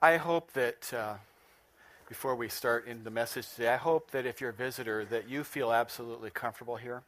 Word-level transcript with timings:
I 0.00 0.16
hope 0.16 0.52
that 0.52 0.94
uh, 0.94 1.14
before 2.08 2.36
we 2.36 2.48
start 2.48 2.86
in 2.86 3.02
the 3.02 3.10
message 3.10 3.48
today, 3.50 3.70
I 3.70 3.76
hope 3.76 4.12
that 4.12 4.26
if 4.26 4.40
you're 4.40 4.50
a 4.50 4.52
visitor, 4.52 5.04
that 5.06 5.28
you 5.28 5.42
feel 5.42 5.72
absolutely 5.72 6.30
comfortable 6.30 6.76
here. 6.76 7.02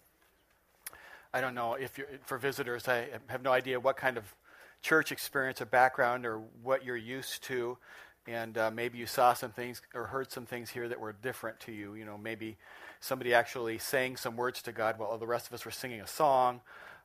I 1.33 1.41
don't 1.41 1.55
know 1.55 1.75
if 1.75 1.97
you're, 1.97 2.09
for 2.25 2.37
visitors, 2.37 2.89
I 2.89 3.07
have 3.29 3.45
no 3.45 3.53
idea 3.53 3.79
what 3.79 3.97
kind 3.97 4.17
of 4.17 4.35
church 4.83 5.13
experience 5.13 5.61
or 5.61 5.67
background 5.67 6.27
or 6.27 6.41
what 6.65 6.85
you're 6.85 6.97
used 6.97 7.45
to. 7.45 7.79
And 8.27 8.59
uh, 8.59 8.73
maybe 8.73 8.99
you 8.99 9.07
saw 9.07 9.35
some 9.35 9.53
things 9.53 9.81
or 9.95 10.07
heard 10.07 10.33
some 10.33 10.45
things 10.45 10.71
here 10.71 10.89
that 10.89 10.99
were 10.99 11.13
different 11.13 11.61
to 11.61 11.73
you. 11.73 11.95
You 11.95 12.05
know, 12.05 12.19
maybe 12.19 12.57
somebody 12.99 13.33
actually 13.33 13.79
saying 13.79 14.17
some 14.17 14.37
words 14.37 14.63
to 14.63 14.73
God 14.73 14.99
while 14.99 15.17
the 15.17 15.29
rest 15.29 15.47
of 15.47 15.53
us 15.53 15.65
were 15.65 15.71
singing 15.71 16.01
a 16.01 16.09
song. 16.09 16.61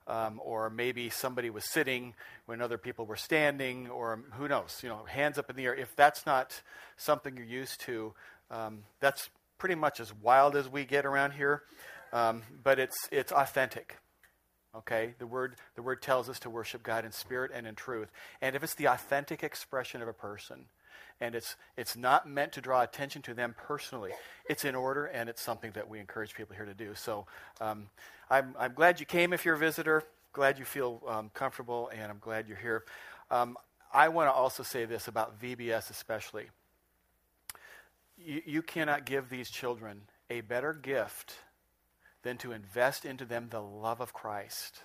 Um, 0.07 0.39
or 0.43 0.69
maybe 0.69 1.09
somebody 1.09 1.49
was 1.49 1.67
sitting 1.71 2.13
when 2.45 2.61
other 2.61 2.77
people 2.77 3.07
were 3.07 3.15
standing, 3.15 3.89
or 3.89 4.23
who 4.33 4.47
knows, 4.47 4.79
you 4.83 4.89
know, 4.89 5.03
hands 5.05 5.39
up 5.39 5.49
in 5.49 5.55
the 5.55 5.65
air. 5.65 5.73
If 5.73 5.95
that's 5.95 6.27
not 6.27 6.61
something 6.95 7.35
you're 7.35 7.45
used 7.45 7.81
to, 7.81 8.13
um, 8.51 8.83
that's 8.99 9.29
pretty 9.57 9.73
much 9.73 9.99
as 9.99 10.13
wild 10.13 10.55
as 10.55 10.69
we 10.69 10.85
get 10.85 11.07
around 11.07 11.31
here. 11.31 11.63
Um, 12.13 12.43
but 12.63 12.79
it's 12.79 13.09
it's 13.11 13.31
authentic. 13.31 13.97
Okay, 14.75 15.15
the 15.19 15.27
word 15.27 15.55
the 15.75 15.81
word 15.81 16.01
tells 16.01 16.29
us 16.29 16.39
to 16.39 16.49
worship 16.49 16.83
God 16.83 17.05
in 17.05 17.11
spirit 17.11 17.51
and 17.53 17.65
in 17.65 17.75
truth. 17.75 18.11
And 18.41 18.55
if 18.55 18.63
it's 18.63 18.75
the 18.75 18.85
authentic 18.85 19.43
expression 19.43 20.01
of 20.01 20.07
a 20.07 20.13
person, 20.13 20.65
and 21.21 21.35
it's 21.35 21.55
it's 21.77 21.95
not 21.95 22.27
meant 22.27 22.51
to 22.53 22.61
draw 22.61 22.81
attention 22.81 23.21
to 23.23 23.33
them 23.33 23.55
personally. 23.57 24.11
It's 24.49 24.65
in 24.65 24.75
order, 24.75 25.05
and 25.05 25.29
it's 25.29 25.41
something 25.41 25.71
that 25.71 25.89
we 25.89 25.99
encourage 25.99 26.35
people 26.35 26.55
here 26.55 26.65
to 26.65 26.73
do. 26.73 26.93
So 26.95 27.25
um, 27.61 27.87
I'm 28.29 28.55
I'm 28.59 28.73
glad 28.73 28.99
you 28.99 29.05
came. 29.05 29.33
If 29.33 29.45
you're 29.45 29.55
a 29.55 29.59
visitor, 29.59 30.03
glad 30.33 30.59
you 30.59 30.65
feel 30.65 31.01
um, 31.07 31.31
comfortable, 31.33 31.89
and 31.93 32.11
I'm 32.11 32.19
glad 32.19 32.47
you're 32.47 32.57
here. 32.57 32.83
Um, 33.31 33.57
I 33.93 34.09
want 34.09 34.27
to 34.27 34.33
also 34.33 34.63
say 34.63 34.85
this 34.85 35.07
about 35.07 35.41
VBS, 35.41 35.89
especially. 35.89 36.49
You, 38.17 38.41
you 38.45 38.61
cannot 38.61 39.05
give 39.05 39.29
these 39.29 39.49
children 39.49 40.01
a 40.29 40.41
better 40.41 40.73
gift 40.73 41.35
than 42.23 42.37
to 42.37 42.51
invest 42.51 43.05
into 43.05 43.23
them 43.23 43.47
the 43.49 43.61
love 43.61 44.01
of 44.01 44.13
Christ. 44.13 44.79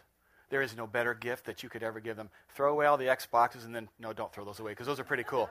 There 0.50 0.62
is 0.62 0.76
no 0.76 0.86
better 0.86 1.14
gift 1.14 1.46
that 1.46 1.62
you 1.62 1.68
could 1.68 1.82
ever 1.82 2.00
give 2.00 2.16
them. 2.16 2.28
Throw 2.54 2.72
away 2.72 2.86
all 2.86 2.96
the 2.96 3.06
Xboxes 3.06 3.64
and 3.64 3.74
then, 3.74 3.88
no, 3.98 4.12
don't 4.12 4.32
throw 4.32 4.44
those 4.44 4.60
away 4.60 4.72
because 4.72 4.86
those 4.86 5.00
are 5.00 5.04
pretty 5.04 5.24
cool. 5.24 5.48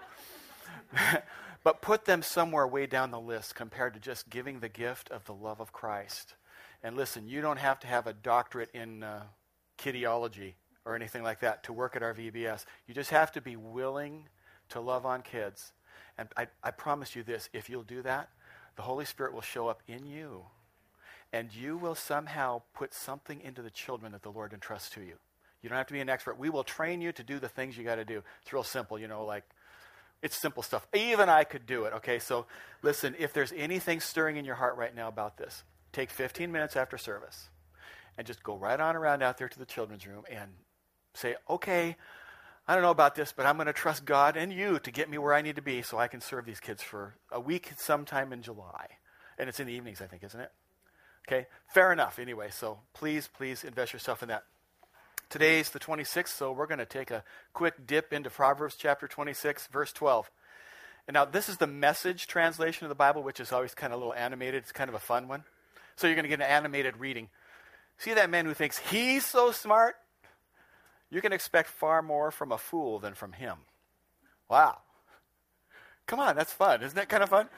but 1.63 1.81
put 1.81 2.05
them 2.05 2.21
somewhere 2.21 2.67
way 2.67 2.85
down 2.85 3.11
the 3.11 3.19
list 3.19 3.55
compared 3.55 3.93
to 3.93 3.99
just 3.99 4.29
giving 4.29 4.59
the 4.59 4.69
gift 4.69 5.09
of 5.11 5.25
the 5.25 5.33
love 5.33 5.59
of 5.59 5.73
Christ. 5.73 6.35
And 6.83 6.95
listen, 6.95 7.27
you 7.27 7.41
don't 7.41 7.59
have 7.59 7.79
to 7.81 7.87
have 7.87 8.07
a 8.07 8.13
doctorate 8.13 8.69
in 8.73 9.03
uh, 9.03 9.23
kidiology 9.77 10.53
or 10.85 10.95
anything 10.95 11.23
like 11.23 11.41
that 11.41 11.63
to 11.63 11.73
work 11.73 11.95
at 11.95 12.03
our 12.03 12.13
VBS. 12.13 12.65
You 12.87 12.93
just 12.93 13.09
have 13.09 13.31
to 13.33 13.41
be 13.41 13.55
willing 13.55 14.29
to 14.69 14.79
love 14.79 15.05
on 15.05 15.21
kids. 15.21 15.73
And 16.17 16.29
I, 16.37 16.47
I 16.63 16.71
promise 16.71 17.15
you 17.15 17.23
this 17.23 17.49
if 17.53 17.69
you'll 17.69 17.83
do 17.83 18.01
that, 18.03 18.29
the 18.75 18.81
Holy 18.83 19.05
Spirit 19.05 19.33
will 19.33 19.41
show 19.41 19.67
up 19.67 19.81
in 19.87 20.05
you. 20.05 20.45
And 21.31 21.53
you 21.53 21.77
will 21.77 21.95
somehow 21.95 22.63
put 22.73 22.93
something 22.93 23.41
into 23.41 23.61
the 23.61 23.69
children 23.69 24.13
that 24.13 24.23
the 24.23 24.31
Lord 24.31 24.53
entrusts 24.53 24.89
to 24.91 25.01
you. 25.01 25.15
You 25.61 25.69
don't 25.69 25.77
have 25.77 25.87
to 25.87 25.93
be 25.93 25.99
an 25.99 26.09
expert. 26.09 26.39
We 26.39 26.49
will 26.49 26.63
train 26.63 27.01
you 27.01 27.11
to 27.11 27.23
do 27.23 27.39
the 27.39 27.49
things 27.49 27.77
you 27.77 27.83
got 27.83 27.95
to 27.95 28.05
do. 28.05 28.23
It's 28.41 28.53
real 28.53 28.63
simple, 28.63 28.97
you 28.97 29.07
know, 29.07 29.25
like 29.25 29.43
it's 30.21 30.35
simple 30.35 30.63
stuff. 30.63 30.87
Even 30.93 31.29
I 31.29 31.43
could 31.43 31.65
do 31.65 31.85
it. 31.85 31.93
Okay, 31.93 32.19
so 32.19 32.45
listen, 32.81 33.15
if 33.17 33.33
there's 33.33 33.53
anything 33.55 33.99
stirring 33.99 34.37
in 34.37 34.45
your 34.45 34.55
heart 34.55 34.77
right 34.77 34.93
now 34.95 35.07
about 35.07 35.37
this, 35.37 35.63
take 35.93 36.09
15 36.09 36.51
minutes 36.51 36.75
after 36.75 36.97
service 36.97 37.49
and 38.17 38.27
just 38.27 38.43
go 38.43 38.55
right 38.55 38.79
on 38.79 38.95
around 38.95 39.23
out 39.23 39.37
there 39.37 39.47
to 39.47 39.59
the 39.59 39.65
children's 39.65 40.05
room 40.05 40.23
and 40.29 40.51
say, 41.13 41.35
okay, 41.49 41.95
I 42.67 42.73
don't 42.73 42.83
know 42.83 42.91
about 42.91 43.15
this, 43.15 43.33
but 43.35 43.45
I'm 43.45 43.55
going 43.55 43.67
to 43.67 43.73
trust 43.73 44.05
God 44.05 44.37
and 44.37 44.53
you 44.53 44.77
to 44.79 44.91
get 44.91 45.09
me 45.09 45.17
where 45.17 45.33
I 45.33 45.41
need 45.41 45.55
to 45.55 45.61
be 45.61 45.81
so 45.81 45.97
I 45.97 46.07
can 46.07 46.21
serve 46.21 46.45
these 46.45 46.59
kids 46.59 46.83
for 46.83 47.15
a 47.31 47.39
week 47.39 47.71
sometime 47.77 48.31
in 48.31 48.41
July. 48.41 48.87
And 49.37 49.47
it's 49.49 49.59
in 49.59 49.67
the 49.67 49.73
evenings, 49.73 50.01
I 50.01 50.05
think, 50.05 50.23
isn't 50.23 50.39
it? 50.39 50.51
Okay, 51.27 51.47
fair 51.73 51.93
enough. 51.93 52.19
Anyway, 52.19 52.49
so 52.51 52.79
please, 52.93 53.27
please 53.27 53.63
invest 53.63 53.93
yourself 53.93 54.21
in 54.21 54.29
that. 54.29 54.43
Today's 55.29 55.69
the 55.69 55.79
26th, 55.79 56.29
so 56.29 56.51
we're 56.51 56.65
going 56.65 56.79
to 56.79 56.87
take 56.87 57.11
a 57.11 57.23
quick 57.53 57.85
dip 57.85 58.11
into 58.13 58.31
Proverbs 58.31 58.75
chapter 58.75 59.07
26, 59.07 59.67
verse 59.67 59.93
12. 59.93 60.31
And 61.07 61.13
now, 61.13 61.25
this 61.25 61.47
is 61.47 61.57
the 61.57 61.67
message 61.67 62.25
translation 62.25 62.85
of 62.85 62.89
the 62.89 62.95
Bible, 62.95 63.21
which 63.21 63.39
is 63.39 63.51
always 63.51 63.75
kind 63.75 63.93
of 63.93 63.97
a 63.97 63.99
little 63.99 64.15
animated. 64.15 64.63
It's 64.63 64.71
kind 64.71 64.89
of 64.89 64.95
a 64.95 64.99
fun 64.99 65.27
one. 65.27 65.43
So 65.97 66.07
you're 66.07 66.15
going 66.15 66.23
to 66.23 66.29
get 66.29 66.39
an 66.39 66.49
animated 66.49 66.97
reading. 66.97 67.29
See 67.99 68.13
that 68.15 68.31
man 68.31 68.45
who 68.45 68.55
thinks 68.55 68.79
he's 68.79 69.23
so 69.23 69.51
smart? 69.51 69.97
You 71.11 71.21
can 71.21 71.31
expect 71.31 71.69
far 71.69 72.01
more 72.01 72.31
from 72.31 72.51
a 72.51 72.57
fool 72.57 72.97
than 72.97 73.13
from 73.13 73.33
him. 73.33 73.57
Wow. 74.49 74.79
Come 76.07 76.19
on, 76.19 76.35
that's 76.35 76.53
fun. 76.53 76.81
Isn't 76.81 76.95
that 76.95 77.09
kind 77.09 77.21
of 77.21 77.29
fun? 77.29 77.49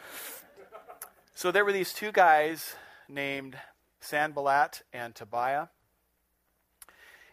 So 1.36 1.52
there 1.52 1.64
were 1.64 1.72
these 1.72 1.94
two 1.94 2.12
guys 2.12 2.76
named 3.08 3.56
Sanballat 4.02 4.82
and 4.92 5.16
Tobiah. 5.16 5.68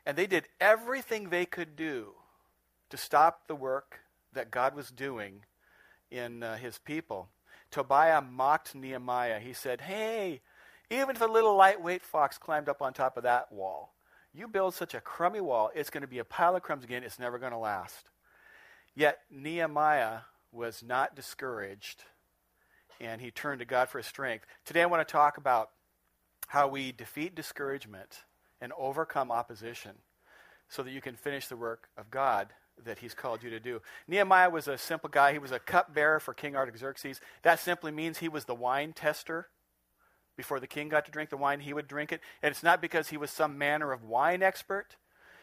And 0.08 0.16
they 0.16 0.26
did 0.26 0.48
everything 0.58 1.28
they 1.28 1.44
could 1.44 1.76
do 1.76 2.14
to 2.88 2.96
stop 2.96 3.46
the 3.46 3.54
work 3.54 4.00
that 4.32 4.50
God 4.50 4.74
was 4.74 4.88
doing 4.90 5.44
in 6.10 6.42
uh, 6.42 6.56
his 6.56 6.78
people. 6.78 7.28
Tobiah 7.70 8.22
mocked 8.22 8.74
Nehemiah. 8.74 9.38
He 9.38 9.52
said, 9.52 9.82
Hey, 9.82 10.40
even 10.90 11.14
if 11.14 11.20
a 11.20 11.26
little 11.26 11.54
lightweight 11.54 12.02
fox 12.02 12.38
climbed 12.38 12.70
up 12.70 12.80
on 12.80 12.94
top 12.94 13.18
of 13.18 13.24
that 13.24 13.52
wall, 13.52 13.92
you 14.32 14.48
build 14.48 14.72
such 14.72 14.94
a 14.94 15.00
crummy 15.02 15.42
wall, 15.42 15.70
it's 15.74 15.90
going 15.90 16.00
to 16.00 16.08
be 16.08 16.20
a 16.20 16.24
pile 16.24 16.56
of 16.56 16.62
crumbs 16.62 16.84
again. 16.84 17.04
It's 17.04 17.18
never 17.18 17.38
going 17.38 17.52
to 17.52 17.58
last. 17.58 18.08
Yet 18.94 19.18
Nehemiah 19.30 20.20
was 20.50 20.82
not 20.82 21.16
discouraged, 21.16 22.04
and 22.98 23.20
he 23.20 23.30
turned 23.30 23.58
to 23.58 23.66
God 23.66 23.90
for 23.90 23.98
his 23.98 24.06
strength. 24.06 24.46
Today 24.64 24.80
I 24.80 24.86
want 24.86 25.06
to 25.06 25.12
talk 25.12 25.36
about 25.36 25.68
how 26.46 26.66
we 26.66 26.92
defeat 26.92 27.34
discouragement 27.34 28.22
and 28.60 28.72
overcome 28.78 29.30
opposition 29.30 29.92
so 30.68 30.82
that 30.82 30.90
you 30.90 31.00
can 31.00 31.16
finish 31.16 31.48
the 31.48 31.56
work 31.56 31.88
of 31.96 32.10
God 32.10 32.48
that 32.84 32.98
he's 32.98 33.14
called 33.14 33.42
you 33.42 33.50
to 33.50 33.60
do. 33.60 33.80
Nehemiah 34.06 34.50
was 34.50 34.68
a 34.68 34.78
simple 34.78 35.08
guy. 35.08 35.32
He 35.32 35.38
was 35.38 35.52
a 35.52 35.58
cupbearer 35.58 36.20
for 36.20 36.34
King 36.34 36.56
Artaxerxes. 36.56 37.20
That 37.42 37.58
simply 37.58 37.90
means 37.90 38.18
he 38.18 38.28
was 38.28 38.44
the 38.44 38.54
wine 38.54 38.92
tester. 38.92 39.48
Before 40.36 40.60
the 40.60 40.68
king 40.68 40.88
got 40.88 41.04
to 41.06 41.10
drink 41.10 41.30
the 41.30 41.36
wine, 41.36 41.60
he 41.60 41.74
would 41.74 41.88
drink 41.88 42.12
it. 42.12 42.20
And 42.42 42.52
it's 42.52 42.62
not 42.62 42.80
because 42.80 43.08
he 43.08 43.16
was 43.16 43.30
some 43.30 43.58
manner 43.58 43.92
of 43.92 44.04
wine 44.04 44.42
expert. 44.42 44.96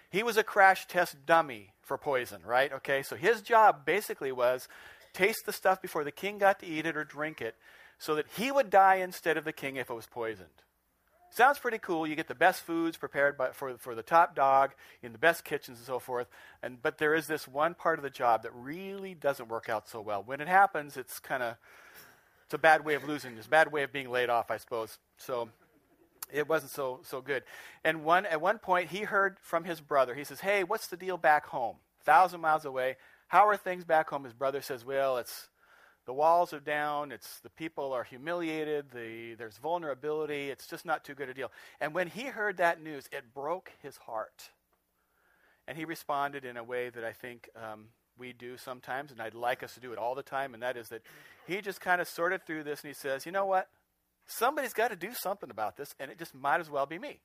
He 0.10 0.24
was 0.24 0.38
a 0.38 0.44
crash 0.44 0.88
test 0.88 1.26
dummy 1.26 1.74
for 1.82 1.98
poison, 1.98 2.42
right? 2.46 2.72
Okay, 2.72 3.04
so 3.04 3.18
his 3.18 3.42
job 3.42 3.86
basically 3.86 4.32
was 4.32 4.70
taste 5.14 5.46
the 5.46 5.52
stuff 5.52 5.82
before 5.82 6.04
the 6.04 6.12
king 6.12 6.38
got 6.38 6.60
to 6.60 6.66
eat 6.66 6.86
it 6.86 6.96
or 6.96 7.04
drink 7.04 7.42
it 7.42 7.56
so 7.98 8.16
that 8.16 8.28
he 8.38 8.52
would 8.52 8.70
die 8.70 8.96
instead 8.96 9.38
of 9.38 9.44
the 9.44 9.54
king 9.54 9.76
if 9.76 9.90
it 9.90 9.94
was 9.94 10.08
poisoned. 10.08 10.50
Sounds 11.36 11.60
pretty 11.60 11.80
cool. 11.80 12.08
You 12.08 12.16
get 12.16 12.30
the 12.30 12.34
best 12.34 12.62
foods 12.62 12.96
prepared 12.96 13.38
by, 13.38 13.52
for, 13.52 13.78
for 13.78 13.94
the 13.94 14.02
top 14.02 14.38
dog 14.38 14.72
in 15.04 15.12
the 15.12 15.18
best 15.18 15.44
kitchens 15.44 15.80
and 15.80 15.86
so 15.86 16.00
forth. 16.00 16.28
And, 16.64 16.82
but 16.82 16.98
there 16.98 17.14
is 17.14 17.28
this 17.28 17.46
one 17.46 17.74
part 17.74 18.00
of 18.00 18.04
the 18.04 18.10
job 18.10 18.44
that 18.44 18.52
really 18.56 19.16
doesn't 19.16 19.50
work 19.50 19.68
out 19.68 19.90
so 19.90 20.00
well. 20.00 20.24
When 20.26 20.40
it 20.40 20.48
happens, 20.48 20.96
it's 20.96 21.20
kind 21.20 21.44
of 21.44 21.58
it's 22.46 22.54
a 22.54 22.58
bad 22.58 22.86
way 22.86 22.94
of 22.94 23.04
losing. 23.04 23.36
It's 23.36 23.48
a 23.48 23.50
bad 23.50 23.70
way 23.70 23.84
of 23.84 23.92
being 23.92 24.10
laid 24.10 24.30
off, 24.30 24.50
I 24.50 24.56
suppose. 24.56 24.98
So 25.18 25.50
it 26.32 26.48
wasn't 26.48 26.72
so 26.72 27.02
so 27.04 27.20
good. 27.20 27.44
And 27.84 28.06
one 28.06 28.26
at 28.26 28.40
one 28.40 28.58
point 28.58 28.92
he 28.92 29.02
heard 29.02 29.36
from 29.42 29.66
his 29.66 29.82
brother. 29.82 30.16
He 30.16 30.24
says, 30.24 30.40
"Hey, 30.40 30.64
what's 30.64 30.88
the 30.88 30.96
deal 30.96 31.18
back 31.18 31.48
home? 31.48 31.76
Thousand 32.06 32.40
miles 32.40 32.64
away. 32.64 32.96
How 33.28 33.46
are 33.50 33.58
things 33.58 33.84
back 33.84 34.10
home?" 34.10 34.24
His 34.24 34.32
brother 34.32 34.62
says, 34.62 34.86
"Well, 34.86 35.18
it's 35.18 35.50
the 36.06 36.14
walls 36.14 36.54
are 36.54 36.60
down. 36.60 37.12
It's 37.12 37.40
the 37.40 37.50
people 37.50 37.92
are 37.94 38.04
humiliated. 38.04 38.92
The, 38.94 39.34
there's 39.36 39.58
vulnerability. 39.58 40.50
It's 40.50 40.68
just 40.68 40.86
not 40.86 41.04
too 41.04 41.16
good 41.16 41.30
a 41.30 41.34
deal. 41.34 41.52
And 41.82 41.94
when 41.94 42.08
he 42.08 42.26
heard 42.26 42.58
that 42.58 42.82
news, 42.82 43.10
it 43.12 43.34
broke 43.34 43.72
his 43.82 43.98
heart. 43.98 44.52
And 45.68 45.78
he 45.78 45.86
responded 45.86 46.46
in 46.46 46.58
a 46.58 46.64
way 46.64 46.90
that 46.90 47.04
I 47.04 47.12
think 47.12 47.50
um, 47.56 47.86
we 48.18 48.34
do 48.34 48.58
sometimes, 48.58 49.12
and 49.12 49.22
I'd 49.22 49.34
like 49.34 49.64
us 49.64 49.74
to 49.74 49.80
do 49.80 49.92
it 49.92 49.98
all 49.98 50.16
the 50.16 50.24
time, 50.24 50.54
and 50.54 50.62
that 50.62 50.78
is 50.78 50.90
that 50.90 51.02
he 51.48 51.60
just 51.62 51.82
kind 51.82 52.00
of 52.00 52.08
sorted 52.08 52.46
through 52.46 52.64
this 52.64 52.82
and 52.82 52.90
he 52.90 52.94
says, 52.94 53.26
you 53.26 53.32
know 53.32 53.46
what? 53.46 53.68
Somebody's 54.28 54.74
got 54.74 54.90
to 54.90 54.96
do 54.96 55.10
something 55.14 55.50
about 55.50 55.78
this, 55.78 55.94
and 56.00 56.12
it 56.12 56.18
just 56.18 56.34
might 56.34 56.60
as 56.60 56.70
well 56.70 56.86
be 56.86 57.00
me. 57.00 57.20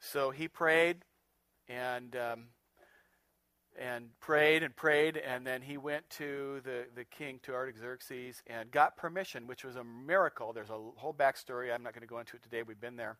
So 0.00 0.30
he 0.30 0.48
prayed, 0.48 0.98
and 1.68 2.14
um, 2.14 2.44
and 3.76 4.08
prayed 4.20 4.62
and 4.62 4.74
prayed, 4.74 5.16
and 5.16 5.46
then 5.46 5.62
he 5.62 5.76
went 5.76 6.08
to 6.10 6.60
the, 6.64 6.86
the 6.94 7.04
king, 7.04 7.40
to 7.42 7.52
Artaxerxes, 7.52 8.42
and 8.46 8.70
got 8.70 8.96
permission, 8.96 9.46
which 9.46 9.64
was 9.64 9.76
a 9.76 9.84
miracle. 9.84 10.52
There's 10.52 10.70
a 10.70 10.78
whole 10.96 11.14
backstory. 11.14 11.74
I'm 11.74 11.82
not 11.82 11.92
going 11.92 12.02
to 12.02 12.08
go 12.08 12.18
into 12.18 12.36
it 12.36 12.42
today. 12.42 12.62
We've 12.62 12.80
been 12.80 12.96
there. 12.96 13.16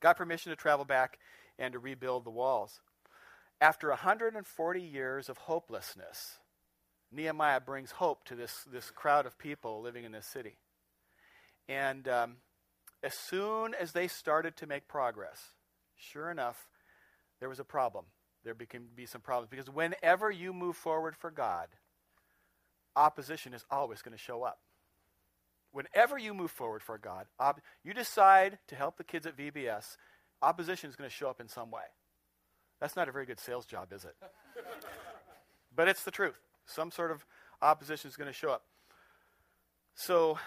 Got 0.00 0.16
permission 0.16 0.50
to 0.50 0.56
travel 0.56 0.84
back 0.84 1.18
and 1.58 1.72
to 1.72 1.78
rebuild 1.78 2.24
the 2.24 2.30
walls. 2.30 2.80
After 3.60 3.88
140 3.88 4.82
years 4.82 5.28
of 5.28 5.38
hopelessness, 5.38 6.38
Nehemiah 7.12 7.60
brings 7.60 7.92
hope 7.92 8.24
to 8.24 8.34
this, 8.34 8.64
this 8.70 8.90
crowd 8.90 9.26
of 9.26 9.38
people 9.38 9.80
living 9.80 10.04
in 10.04 10.12
this 10.12 10.26
city. 10.26 10.58
And 11.68 12.08
um, 12.08 12.36
as 13.02 13.14
soon 13.14 13.74
as 13.74 13.92
they 13.92 14.08
started 14.08 14.56
to 14.56 14.66
make 14.66 14.88
progress, 14.88 15.40
sure 15.96 16.30
enough, 16.30 16.66
there 17.38 17.48
was 17.48 17.60
a 17.60 17.64
problem 17.64 18.06
there 18.44 18.54
can 18.54 18.86
be 18.94 19.06
some 19.06 19.20
problems 19.20 19.48
because 19.50 19.70
whenever 19.70 20.30
you 20.30 20.52
move 20.52 20.76
forward 20.76 21.16
for 21.16 21.30
God, 21.30 21.68
opposition 22.94 23.54
is 23.54 23.64
always 23.70 24.02
going 24.02 24.16
to 24.16 24.22
show 24.22 24.42
up. 24.42 24.58
Whenever 25.72 26.16
you 26.18 26.32
move 26.34 26.50
forward 26.50 26.82
for 26.82 26.98
God, 26.98 27.26
op- 27.40 27.60
you 27.82 27.92
decide 27.92 28.58
to 28.68 28.76
help 28.76 28.96
the 28.96 29.04
kids 29.04 29.26
at 29.26 29.36
VBS, 29.36 29.96
opposition 30.40 30.88
is 30.88 30.94
going 30.94 31.08
to 31.08 31.14
show 31.14 31.28
up 31.28 31.40
in 31.40 31.48
some 31.48 31.70
way. 31.70 31.82
That's 32.80 32.94
not 32.94 33.08
a 33.08 33.12
very 33.12 33.26
good 33.26 33.40
sales 33.40 33.66
job, 33.66 33.92
is 33.92 34.04
it? 34.04 34.14
but 35.74 35.88
it's 35.88 36.04
the 36.04 36.10
truth. 36.10 36.38
Some 36.66 36.90
sort 36.90 37.10
of 37.10 37.24
opposition 37.60 38.08
is 38.08 38.16
going 38.16 38.28
to 38.28 38.32
show 38.32 38.50
up. 38.50 38.62
So, 39.94 40.38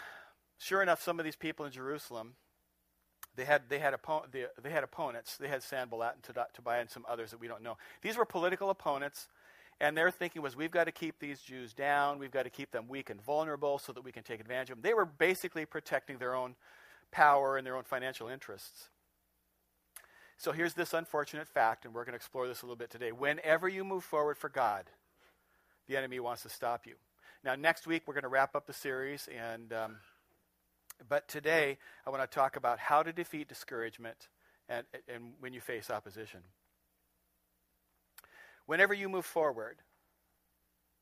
sure 0.58 0.82
enough, 0.82 1.02
some 1.02 1.20
of 1.20 1.26
these 1.26 1.36
people 1.36 1.66
in 1.66 1.72
Jerusalem, 1.72 2.36
they 3.38 3.46
had 3.46 3.62
they 3.70 3.80
had 3.80 3.94
oppo- 3.94 4.30
they, 4.30 4.46
they 4.62 4.72
had 4.72 4.84
opponents. 4.84 5.38
They 5.38 5.48
had 5.48 5.64
Sanballat 5.64 6.16
and 6.16 6.36
Tobiah 6.54 6.82
and 6.82 6.90
some 6.90 7.06
others 7.08 7.32
that 7.32 7.40
we 7.40 7.48
don't 7.48 7.64
know. 7.64 7.78
These 8.02 8.18
were 8.18 8.26
political 8.26 8.70
opponents, 8.70 9.28
and 9.80 9.96
their 9.96 10.12
thinking 10.12 10.42
was, 10.42 10.56
we've 10.56 10.72
got 10.72 10.86
to 10.86 10.92
keep 10.92 11.20
these 11.20 11.40
Jews 11.40 11.74
down. 11.74 12.20
We've 12.20 12.32
got 12.32 12.44
to 12.44 12.50
keep 12.50 12.72
them 12.72 12.88
weak 12.90 13.10
and 13.10 13.22
vulnerable 13.22 13.78
so 13.80 13.94
that 13.94 14.04
we 14.04 14.12
can 14.12 14.24
take 14.24 14.40
advantage 14.40 14.72
of 14.72 14.78
them. 14.78 14.82
They 14.82 14.94
were 14.96 15.06
basically 15.06 15.66
protecting 15.66 16.18
their 16.18 16.36
own 16.36 16.56
power 17.12 17.58
and 17.58 17.66
their 17.66 17.78
own 17.78 17.84
financial 17.84 18.28
interests. 18.28 18.90
So 20.40 20.52
here's 20.52 20.74
this 20.74 20.94
unfortunate 20.94 21.48
fact, 21.48 21.86
and 21.86 21.94
we're 21.94 22.04
going 22.04 22.14
to 22.14 22.18
explore 22.18 22.48
this 22.48 22.62
a 22.62 22.66
little 22.66 22.76
bit 22.76 22.90
today. 22.90 23.12
Whenever 23.12 23.68
you 23.68 23.84
move 23.84 24.04
forward 24.04 24.38
for 24.38 24.50
God, 24.50 24.86
the 25.88 25.96
enemy 25.96 26.20
wants 26.20 26.44
to 26.44 26.50
stop 26.50 26.86
you. 26.86 26.96
Now, 27.44 27.56
next 27.56 27.88
week 27.88 28.04
we're 28.06 28.14
going 28.14 28.24
to 28.24 28.30
wrap 28.30 28.56
up 28.56 28.66
the 28.68 28.74
series, 28.74 29.30
and 29.36 29.72
um, 29.74 29.96
but 31.08 31.28
today 31.28 31.78
I 32.06 32.10
want 32.10 32.22
to 32.22 32.28
talk 32.28 32.56
about 32.56 32.80
how 32.80 33.04
to 33.04 33.14
defeat 33.14 33.48
discouragement 33.48 34.30
and, 34.70 34.86
and 35.08 35.34
when 35.40 35.54
you 35.54 35.62
face 35.62 35.90
opposition. 35.90 36.42
Whenever 38.66 38.94
you 38.94 39.08
move 39.08 39.26
forward, 39.26 39.78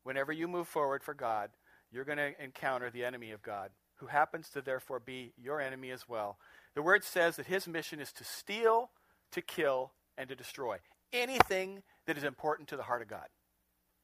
whenever 0.04 0.32
you 0.32 0.46
move 0.46 0.68
forward 0.68 1.02
for 1.02 1.14
God, 1.14 1.50
you're 1.90 2.04
going 2.04 2.18
to 2.18 2.32
encounter 2.42 2.90
the 2.90 3.04
enemy 3.04 3.32
of 3.32 3.42
God, 3.42 3.70
who 3.96 4.06
happens 4.06 4.48
to 4.50 4.62
therefore 4.62 5.00
be 5.00 5.32
your 5.36 5.60
enemy 5.60 5.90
as 5.90 6.08
well. 6.08 6.38
The 6.74 6.82
word 6.82 7.02
says 7.02 7.36
that 7.36 7.46
his 7.46 7.66
mission 7.66 8.00
is 8.00 8.12
to 8.12 8.24
steal, 8.24 8.90
to 9.32 9.40
kill, 9.40 9.92
and 10.16 10.28
to 10.28 10.36
destroy 10.36 10.78
anything 11.12 11.82
that 12.06 12.16
is 12.16 12.24
important 12.24 12.68
to 12.68 12.76
the 12.76 12.82
heart 12.82 13.02
of 13.02 13.08
God. 13.08 13.26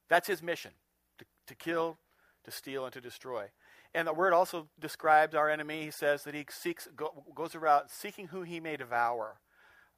That's 0.08 0.28
his 0.28 0.42
mission 0.42 0.72
to, 1.18 1.24
to 1.48 1.54
kill, 1.54 1.98
to 2.44 2.50
steal, 2.50 2.84
and 2.84 2.92
to 2.94 3.00
destroy. 3.00 3.46
And 3.94 4.08
the 4.08 4.12
word 4.12 4.32
also 4.32 4.68
describes 4.80 5.34
our 5.34 5.50
enemy. 5.50 5.84
He 5.84 5.90
says 5.90 6.24
that 6.24 6.34
he 6.34 6.46
seeks, 6.50 6.88
go, 6.96 7.24
goes 7.34 7.54
around 7.54 7.88
seeking 7.88 8.28
who 8.28 8.42
he 8.42 8.58
may 8.58 8.76
devour. 8.76 9.38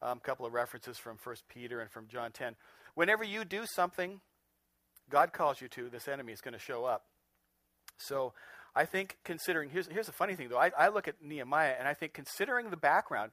A 0.03 0.09
um, 0.09 0.21
couple 0.21 0.45
of 0.45 0.53
references 0.53 0.99
from 0.99 1.17
1 1.23 1.37
Peter 1.49 1.81
and 1.81 1.91
from 1.91 2.09
John 2.09 2.33
10. 2.33 2.57
Whenever 2.95 3.25
you 3.25 3.45
do 3.45 3.65
something 3.67 4.21
God 5.11 5.33
calls 5.33 5.61
you 5.61 5.69
to, 5.69 5.89
this 5.89 6.09
enemy 6.09 6.33
is 6.33 6.41
going 6.41 6.55
to 6.55 6.61
show 6.61 6.85
up. 6.85 7.05
So 7.97 8.33
I 8.75 8.85
think 8.85 9.19
considering, 9.25 9.71
here's, 9.71 9.87
here's 9.87 10.07
the 10.07 10.13
funny 10.13 10.35
thing 10.35 10.49
though. 10.49 10.59
I, 10.59 10.71
I 10.77 10.89
look 10.89 11.09
at 11.09 11.23
Nehemiah 11.23 11.75
and 11.79 11.87
I 11.87 11.95
think 11.95 12.13
considering 12.13 12.71
the 12.71 12.77
background, 12.77 13.31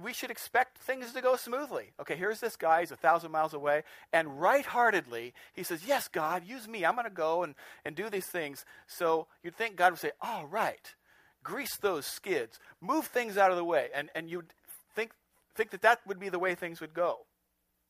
we 0.00 0.12
should 0.12 0.30
expect 0.30 0.78
things 0.78 1.12
to 1.12 1.20
go 1.20 1.36
smoothly. 1.36 1.92
Okay, 2.00 2.16
here's 2.16 2.40
this 2.40 2.56
guy, 2.56 2.80
he's 2.80 2.90
a 2.90 2.96
thousand 2.96 3.32
miles 3.32 3.54
away, 3.54 3.82
and 4.12 4.40
right 4.40 4.64
heartedly, 4.64 5.34
he 5.54 5.62
says, 5.62 5.82
Yes, 5.86 6.08
God, 6.08 6.44
use 6.44 6.68
me. 6.68 6.84
I'm 6.84 6.94
going 6.94 7.04
to 7.04 7.10
go 7.10 7.42
and, 7.42 7.54
and 7.84 7.94
do 7.94 8.10
these 8.10 8.26
things. 8.26 8.64
So 8.86 9.26
you'd 9.42 9.56
think 9.56 9.76
God 9.76 9.92
would 9.92 10.00
say, 10.00 10.12
All 10.20 10.46
right, 10.46 10.94
grease 11.42 11.76
those 11.76 12.06
skids, 12.06 12.58
move 12.80 13.06
things 13.06 13.38
out 13.38 13.50
of 13.50 13.56
the 13.56 13.64
way. 13.64 13.88
And, 13.94 14.10
and 14.14 14.28
you'd 14.28 14.52
think, 14.94 15.12
think 15.54 15.70
that 15.70 15.82
that 15.82 16.00
would 16.06 16.18
be 16.18 16.28
the 16.28 16.38
way 16.38 16.54
things 16.54 16.80
would 16.80 16.94
go, 16.94 17.26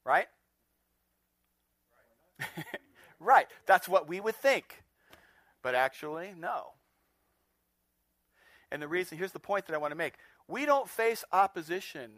right? 0.05 0.27
right, 3.21 3.47
that's 3.67 3.89
what 3.89 4.09
we 4.09 4.21
would 4.21 4.37
think. 4.37 4.83
But 5.63 5.75
actually, 5.75 6.33
no. 6.39 6.73
And 8.71 8.83
the 8.83 8.89
reason, 8.89 9.17
here's 9.17 9.33
the 9.33 9.39
point 9.39 9.67
that 9.67 9.75
I 9.75 9.79
want 9.79 9.93
to 9.93 9.97
make 9.97 10.15
we 10.49 10.67
don't 10.67 10.89
face 10.89 11.25
opposition 11.33 12.11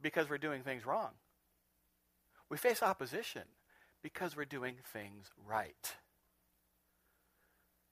because 0.00 0.28
we're 0.28 0.38
doing 0.38 0.62
things 0.62 0.86
wrong. 0.86 1.10
We 2.48 2.56
face 2.56 2.82
opposition 2.82 3.42
because 4.02 4.36
we're 4.36 4.44
doing 4.44 4.76
things 4.92 5.30
right. 5.46 5.96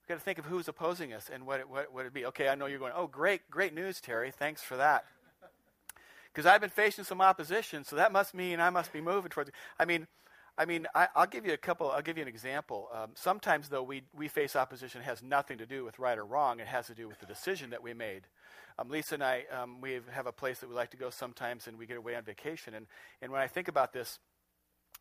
We've 0.03 0.09
got 0.09 0.15
to 0.15 0.21
think 0.21 0.39
of 0.39 0.47
who's 0.47 0.69
opposing 0.69 1.13
us 1.13 1.31
and 1.33 1.47
what 1.47 1.61
it, 1.61 1.69
what 1.69 1.93
would 1.93 2.07
it 2.07 2.15
be. 2.15 2.27
Okay, 2.27 2.49
I 2.49 2.55
know 2.55 2.67
you're 2.67 2.79
going, 2.79 2.93
oh, 2.95 3.07
great, 3.07 3.49
great 3.51 3.75
news, 3.75 4.01
Terry. 4.01 4.31
Thanks 4.31 4.63
for 4.63 4.77
that. 4.77 5.05
Because 6.33 6.47
I've 6.47 6.63
been 6.63 6.71
facing 6.71 7.05
some 7.05 7.21
opposition, 7.21 7.85
so 7.85 7.95
that 7.97 8.11
must 8.11 8.33
mean 8.33 8.59
I 8.59 8.71
must 8.71 8.91
be 8.91 9.03
moving 9.03 9.29
towards. 9.29 9.51
I 9.79 9.85
mean, 9.85 10.07
I 10.59 10.67
mean, 10.67 10.87
I, 10.95 11.09
will 11.17 11.27
give 11.27 11.47
you 11.47 11.55
a 11.55 11.59
couple. 11.59 11.91
I'll 11.91 12.03
give 12.03 12.19
you 12.19 12.23
an 12.23 12.29
example. 12.29 12.89
Um, 12.93 13.11
sometimes, 13.15 13.69
though, 13.69 13.83
we 13.83 14.03
we 14.15 14.29
face 14.29 14.55
opposition 14.55 15.01
it 15.01 15.05
has 15.05 15.23
nothing 15.23 15.59
to 15.59 15.67
do 15.67 15.85
with 15.85 15.99
right 15.99 16.19
or 16.19 16.25
wrong. 16.25 16.61
It 16.61 16.67
has 16.67 16.89
to 16.89 16.95
do 16.95 17.09
with 17.09 17.19
the 17.21 17.27
decision 17.27 17.71
that 17.71 17.83
we 17.83 17.95
made. 17.95 18.23
Um, 18.79 18.89
Lisa 18.89 19.15
and 19.15 19.25
I, 19.25 19.45
um, 19.51 19.81
we 19.81 20.01
have 20.11 20.27
a 20.27 20.33
place 20.33 20.61
that 20.61 20.69
we 20.69 20.75
like 20.75 20.91
to 20.91 20.97
go 20.97 21.11
sometimes, 21.11 21.67
and 21.67 21.79
we 21.79 21.87
get 21.87 21.97
away 21.97 22.15
on 22.17 22.25
vacation. 22.25 22.75
And 22.75 22.87
and 23.23 23.33
when 23.33 23.41
I 23.41 23.47
think 23.47 23.69
about 23.69 23.95
this, 23.95 24.19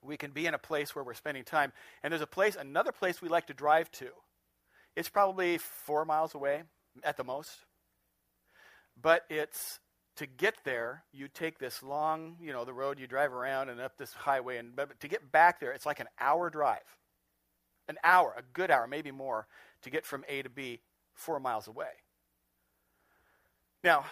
we 0.01 0.15
can 0.15 0.31
be 0.31 0.45
in 0.45 0.53
a 0.53 0.59
place 0.59 0.95
where 0.95 1.03
we're 1.03 1.13
spending 1.13 1.43
time, 1.43 1.73
and 2.01 2.11
there's 2.11 2.21
a 2.21 2.27
place, 2.27 2.55
another 2.55 2.93
place 2.93 3.21
we 3.21 3.27
like 3.27 3.47
to 3.47 3.53
drive 3.53 3.91
to. 3.91 4.07
It's 4.95 5.09
probably 5.09 5.57
four 5.57 6.05
miles 6.05 6.33
away 6.33 6.63
at 7.03 7.17
the 7.17 7.23
most, 7.23 7.51
but 9.01 9.23
it's 9.29 9.79
to 10.21 10.27
get 10.27 10.53
there, 10.63 11.03
you 11.11 11.27
take 11.27 11.57
this 11.57 11.81
long, 11.81 12.35
you 12.39 12.53
know, 12.53 12.63
the 12.63 12.73
road 12.73 12.99
you 12.99 13.07
drive 13.07 13.33
around 13.33 13.69
and 13.69 13.81
up 13.81 13.97
this 13.97 14.13
highway, 14.13 14.57
and 14.57 14.75
but 14.75 14.99
to 14.99 15.07
get 15.07 15.31
back 15.31 15.59
there, 15.59 15.71
it's 15.71 15.87
like 15.87 15.99
an 15.99 16.05
hour 16.19 16.51
drive, 16.51 16.85
an 17.89 17.97
hour, 18.03 18.35
a 18.37 18.43
good 18.53 18.69
hour, 18.69 18.85
maybe 18.85 19.09
more, 19.09 19.47
to 19.81 19.89
get 19.89 20.05
from 20.05 20.23
A 20.29 20.43
to 20.43 20.49
B, 20.49 20.79
four 21.15 21.39
miles 21.39 21.67
away. 21.67 21.89
Now, 23.83 24.05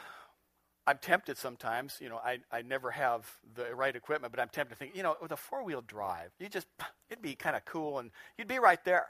I'm 0.88 0.98
tempted 0.98 1.38
sometimes, 1.38 2.00
you 2.02 2.10
know, 2.10 2.18
I, 2.18 2.40
I 2.52 2.64
never 2.64 2.90
have 2.90 3.30
the 3.54 3.76
right 3.76 3.96
equipment, 3.96 4.34
but 4.34 4.42
I'm 4.42 4.50
tempted 4.50 4.74
to 4.74 4.80
think, 4.80 4.96
you 4.96 5.04
know, 5.04 5.16
with 5.22 5.32
a 5.32 5.38
four 5.38 5.64
wheel 5.64 5.84
drive, 5.86 6.32
you 6.40 6.50
just, 6.50 6.66
it'd 7.12 7.22
be 7.22 7.36
kind 7.36 7.56
of 7.56 7.66
cool 7.66 8.00
and 8.00 8.10
you'd 8.36 8.48
be 8.48 8.58
right 8.58 8.84
there. 8.84 9.10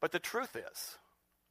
But 0.00 0.10
the 0.10 0.18
truth 0.18 0.56
is, 0.56 0.96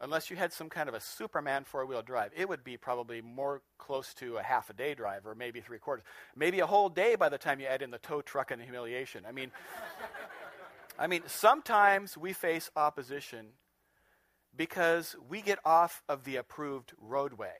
unless 0.01 0.29
you 0.29 0.35
had 0.35 0.51
some 0.51 0.69
kind 0.69 0.89
of 0.89 0.95
a 0.95 0.99
Superman 0.99 1.63
four 1.63 1.85
wheel 1.85 2.01
drive, 2.01 2.31
it 2.35 2.47
would 2.47 2.63
be 2.63 2.77
probably 2.77 3.21
more 3.21 3.61
close 3.77 4.13
to 4.15 4.37
a 4.37 4.43
half 4.43 4.69
a 4.69 4.73
day 4.73 4.93
drive 4.93 5.25
or 5.25 5.35
maybe 5.35 5.61
three 5.61 5.79
quarters. 5.79 6.05
Maybe 6.35 6.59
a 6.59 6.65
whole 6.65 6.89
day 6.89 7.15
by 7.15 7.29
the 7.29 7.37
time 7.37 7.59
you 7.59 7.67
add 7.67 7.81
in 7.81 7.91
the 7.91 7.97
tow 7.97 8.21
truck 8.21 8.51
and 8.51 8.59
the 8.59 8.65
humiliation. 8.65 9.25
I 9.27 9.31
mean, 9.31 9.51
I 10.99 11.07
mean, 11.07 11.23
sometimes 11.27 12.17
we 12.17 12.33
face 12.33 12.69
opposition 12.75 13.47
because 14.55 15.15
we 15.27 15.41
get 15.41 15.59
off 15.65 16.03
of 16.07 16.23
the 16.23 16.35
approved 16.35 16.93
roadway. 16.99 17.55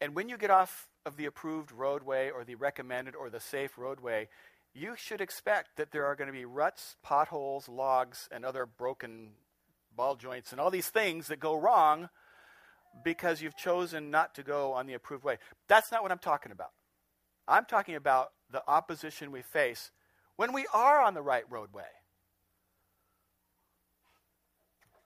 And 0.00 0.14
when 0.14 0.28
you 0.28 0.38
get 0.38 0.50
off 0.50 0.88
of 1.04 1.16
the 1.16 1.26
approved 1.26 1.72
roadway 1.72 2.30
or 2.30 2.44
the 2.44 2.54
recommended 2.54 3.14
or 3.14 3.30
the 3.30 3.40
safe 3.40 3.76
roadway, 3.76 4.28
you 4.74 4.94
should 4.96 5.20
expect 5.20 5.76
that 5.76 5.90
there 5.90 6.06
are 6.06 6.14
going 6.14 6.28
to 6.28 6.32
be 6.32 6.44
ruts, 6.44 6.96
potholes, 7.02 7.68
logs, 7.68 8.28
and 8.30 8.44
other 8.44 8.64
broken 8.64 9.30
ball 9.98 10.16
joints, 10.16 10.52
and 10.52 10.60
all 10.60 10.70
these 10.70 10.88
things 10.88 11.26
that 11.26 11.40
go 11.40 11.54
wrong 11.54 12.08
because 13.04 13.42
you've 13.42 13.56
chosen 13.56 14.10
not 14.10 14.34
to 14.36 14.42
go 14.42 14.72
on 14.72 14.86
the 14.86 14.94
approved 14.94 15.24
way. 15.24 15.36
That's 15.68 15.92
not 15.92 16.02
what 16.02 16.10
I'm 16.10 16.18
talking 16.18 16.52
about. 16.52 16.70
I'm 17.46 17.66
talking 17.66 17.96
about 17.96 18.30
the 18.50 18.62
opposition 18.66 19.30
we 19.30 19.42
face 19.42 19.90
when 20.36 20.52
we 20.52 20.66
are 20.72 21.02
on 21.02 21.14
the 21.14 21.22
right 21.22 21.44
roadway. 21.50 21.82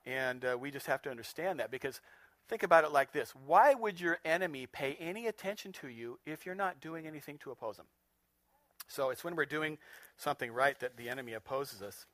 And 0.04 0.44
uh, 0.44 0.56
we 0.61 0.70
just 0.70 0.87
have 0.87 1.02
to 1.02 1.11
understand 1.11 1.61
that 1.61 1.70
because 1.70 2.00
think 2.49 2.62
about 2.62 2.84
it 2.84 2.92
like 2.92 3.12
this 3.12 3.32
why 3.46 3.72
would 3.75 4.00
your 4.00 4.18
enemy 4.25 4.66
pay 4.66 4.96
any 5.00 5.26
attention 5.26 5.72
to 5.72 5.88
you 5.88 6.18
if 6.26 6.44
you're 6.44 6.54
not 6.54 6.80
doing 6.80 7.06
anything 7.06 7.38
to 7.38 7.50
oppose 7.50 7.78
him? 7.78 7.87
So 8.88 9.11
it's 9.11 9.25
when 9.25 9.37
we're 9.37 9.46
doing 9.46 9.78
something 10.16 10.52
right 10.52 10.78
that 10.80 10.96
the 10.96 11.08
enemy 11.08 11.32
opposes 11.32 11.82
us. 11.82 12.06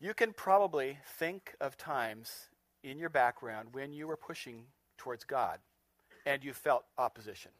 You 0.00 0.14
can 0.14 0.32
probably 0.32 0.98
think 1.18 1.54
of 1.60 1.76
times 1.76 2.48
in 2.84 2.98
your 2.98 3.08
background 3.08 3.70
when 3.72 3.92
you 3.92 4.06
were 4.06 4.16
pushing 4.16 4.64
towards 4.96 5.24
God 5.24 5.58
and 6.24 6.44
you 6.44 6.52
felt 6.52 6.84
opposition. 6.96 7.50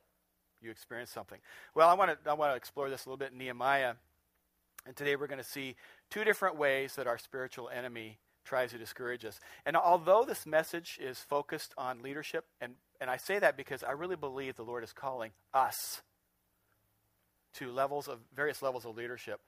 You 0.61 0.71
experienced 0.71 1.13
something. 1.13 1.39
Well, 1.75 1.89
I 1.89 1.95
want 1.95 2.11
to 2.25 2.31
I 2.31 2.35
want 2.35 2.53
to 2.53 2.57
explore 2.57 2.91
this 2.91 3.07
a 3.07 3.09
little 3.09 3.17
bit 3.17 3.33
in 3.33 3.39
Nehemiah. 3.39 3.95
And 4.87 4.97
today 4.97 5.17
we're 5.17 5.27
going 5.27 5.39
to 5.39 5.45
see 5.45 5.77
two 6.11 6.25
different 6.25 6.57
ways 6.57 6.95
that 6.95 7.07
our 7.07 7.19
spiritual 7.19 7.69
enemy 7.69 8.19
tries 8.45 8.71
to 8.71 8.79
discourage 8.79 9.25
us. 9.25 9.41
And 9.67 9.77
although 9.77 10.25
this 10.25 10.47
message 10.47 10.99
is 11.03 11.19
focused 11.19 11.75
on 11.77 12.03
leadership, 12.03 12.47
and, 12.61 12.75
and 13.01 13.11
I 13.11 13.19
say 13.19 13.39
that 13.39 13.57
because 13.57 13.83
I 13.83 13.93
really 13.93 14.17
believe 14.17 14.57
the 14.57 14.63
Lord 14.63 14.83
is 14.83 14.93
calling 14.93 15.33
us 15.53 16.03
to 17.55 17.71
levels 17.71 18.09
of 18.09 18.21
various 18.35 18.63
levels 18.63 18.87
of 18.87 18.97
leadership. 18.97 19.41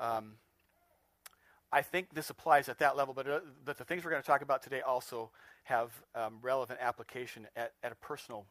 Um, 0.00 0.34
I 1.72 1.82
think 1.82 2.14
this 2.14 2.30
applies 2.30 2.68
at 2.68 2.78
that 2.78 2.96
level, 2.96 3.12
but, 3.12 3.28
uh, 3.28 3.40
but 3.64 3.76
the 3.76 3.84
things 3.84 4.04
we're 4.04 4.10
going 4.10 4.22
to 4.22 4.26
talk 4.26 4.42
about 4.42 4.62
today 4.62 4.80
also 4.80 5.30
have 5.64 5.92
um, 6.14 6.38
relevant 6.40 6.80
application 6.82 7.46
at, 7.56 7.72
at 7.82 7.92
a 7.92 7.94
personal, 7.96 8.46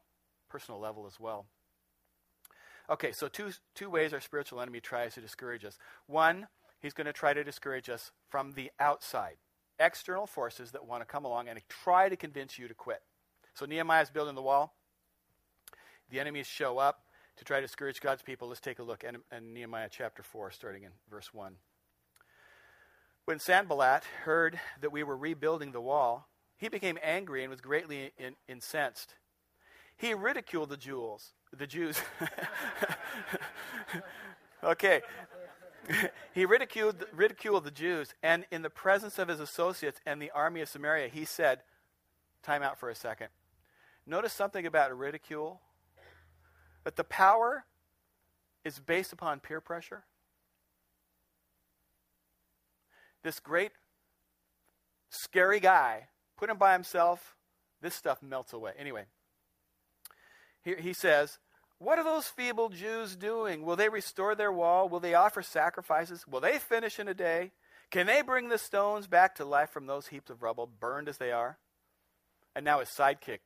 personal 0.50 0.80
level 0.80 1.08
as 1.08 1.20
well. 1.20 1.48
Okay, 2.90 3.12
so 3.12 3.28
two, 3.28 3.52
two 3.74 3.90
ways 3.90 4.14
our 4.14 4.22
spiritual 4.22 4.62
enemy 4.62 4.80
tries 4.80 5.16
to 5.16 5.22
discourage 5.22 5.66
us. 5.66 5.78
One, 6.06 6.48
he's 6.80 6.94
going 6.94 7.06
to 7.06 7.14
try 7.14 7.34
to 7.34 7.44
discourage 7.44 7.90
us 7.90 8.12
from 8.30 8.54
the 8.54 8.72
outside, 8.80 9.38
external 9.80 10.28
forces 10.28 10.72
that 10.72 10.86
want 10.86 11.02
to 11.02 11.06
come 11.06 11.26
along 11.26 11.50
and 11.50 11.60
try 11.68 12.08
to 12.08 12.16
convince 12.16 12.60
you 12.60 12.68
to 12.68 12.74
quit. 12.74 13.02
So 13.56 13.66
Nehemiah 13.66 14.04
is 14.04 14.10
building 14.12 14.36
the 14.36 14.42
wall. 14.44 14.76
The 16.10 16.20
enemies 16.20 16.48
show 16.48 16.78
up 16.78 17.02
to 17.38 17.44
try 17.44 17.60
to 17.60 17.66
discourage 17.66 18.00
God's 18.00 18.22
people. 18.22 18.48
Let's 18.48 18.62
take 18.62 18.80
a 18.80 18.84
look 18.84 19.04
at 19.04 19.44
Nehemiah 19.44 19.90
chapter 19.92 20.24
4, 20.24 20.52
starting 20.52 20.84
in 20.84 20.92
verse 21.10 21.34
1. 21.34 21.56
When 23.28 23.40
Sanballat 23.40 24.06
heard 24.24 24.58
that 24.80 24.94
we 24.94 25.04
were 25.04 25.18
rebuilding 25.18 25.74
the 25.74 25.82
wall, 25.82 26.30
he 26.56 26.70
became 26.70 26.98
angry 27.04 27.44
and 27.44 27.52
was 27.52 27.60
greatly 27.60 28.14
in, 28.18 28.38
incensed. 28.48 29.16
He 29.98 30.14
ridiculed 30.14 30.70
the 30.70 30.78
Jews. 30.78 31.34
The 31.52 31.68
Jews. 31.68 32.00
okay. 34.64 35.02
he 36.34 36.46
ridiculed, 36.46 37.04
ridiculed 37.14 37.66
the 37.66 37.72
Jews, 37.72 38.14
and 38.24 38.46
in 38.50 38.62
the 38.62 38.70
presence 38.70 39.20
of 39.20 39.28
his 39.28 39.42
associates 39.42 40.00
and 40.06 40.22
the 40.22 40.32
army 40.32 40.62
of 40.62 40.70
Samaria, 40.70 41.10
he 41.10 41.26
said, 41.26 41.64
Time 42.44 42.64
out 42.64 42.80
for 42.80 42.90
a 42.90 42.96
second. 42.96 43.28
Notice 44.06 44.32
something 44.32 44.66
about 44.66 44.98
ridicule 44.98 45.60
that 46.86 46.96
the 46.96 47.04
power 47.04 47.66
is 48.64 48.80
based 48.80 49.12
upon 49.12 49.42
peer 49.42 49.60
pressure. 49.60 50.06
This 53.28 53.42
great, 53.42 53.74
scary 55.10 55.60
guy, 55.60 56.08
put 56.38 56.50
him 56.50 56.58
by 56.58 56.72
himself, 56.72 57.36
this 57.82 57.94
stuff 57.94 58.24
melts 58.24 58.54
away. 58.54 58.72
Anyway, 58.80 59.04
here 60.64 60.78
he 60.80 60.94
says, 60.94 61.38
What 61.78 62.00
are 62.00 62.06
those 62.06 62.28
feeble 62.28 62.70
Jews 62.70 63.18
doing? 63.18 63.64
Will 63.64 63.76
they 63.76 63.90
restore 63.90 64.34
their 64.34 64.54
wall? 64.54 64.88
Will 64.88 65.02
they 65.02 65.14
offer 65.14 65.42
sacrifices? 65.42 66.26
Will 66.26 66.40
they 66.40 66.58
finish 66.58 67.00
in 67.00 67.10
a 67.10 67.14
day? 67.14 67.52
Can 67.92 68.08
they 68.08 68.22
bring 68.22 68.48
the 68.48 68.58
stones 68.58 69.08
back 69.08 69.36
to 69.36 69.44
life 69.44 69.72
from 69.72 69.88
those 69.88 70.08
heaps 70.08 70.30
of 70.30 70.42
rubble, 70.42 70.66
burned 70.66 71.10
as 71.10 71.18
they 71.18 71.34
are? 71.34 71.58
And 72.56 72.64
now 72.64 72.80
his 72.80 72.88
sidekick 72.98 73.40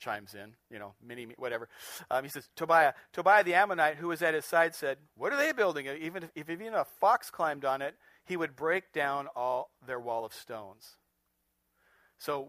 chimes 0.00 0.34
in, 0.34 0.56
you 0.72 0.80
know, 0.80 0.94
mini, 1.00 1.28
whatever. 1.36 1.68
Um, 2.10 2.24
he 2.24 2.30
says, 2.30 2.48
Tobiah, 2.56 2.94
Tobiah 3.12 3.44
the 3.44 3.54
Ammonite, 3.54 3.98
who 3.98 4.08
was 4.08 4.22
at 4.22 4.34
his 4.34 4.44
side, 4.44 4.74
said, 4.74 4.98
What 5.14 5.32
are 5.32 5.38
they 5.38 5.52
building? 5.52 5.86
Even 5.86 6.24
if, 6.24 6.30
if 6.34 6.50
even 6.50 6.74
a 6.74 6.84
fox 6.84 7.30
climbed 7.30 7.64
on 7.64 7.80
it, 7.80 7.94
he 8.24 8.36
would 8.36 8.56
break 8.56 8.92
down 8.92 9.28
all 9.34 9.70
their 9.84 10.00
wall 10.00 10.24
of 10.24 10.32
stones. 10.32 10.96
So 12.18 12.48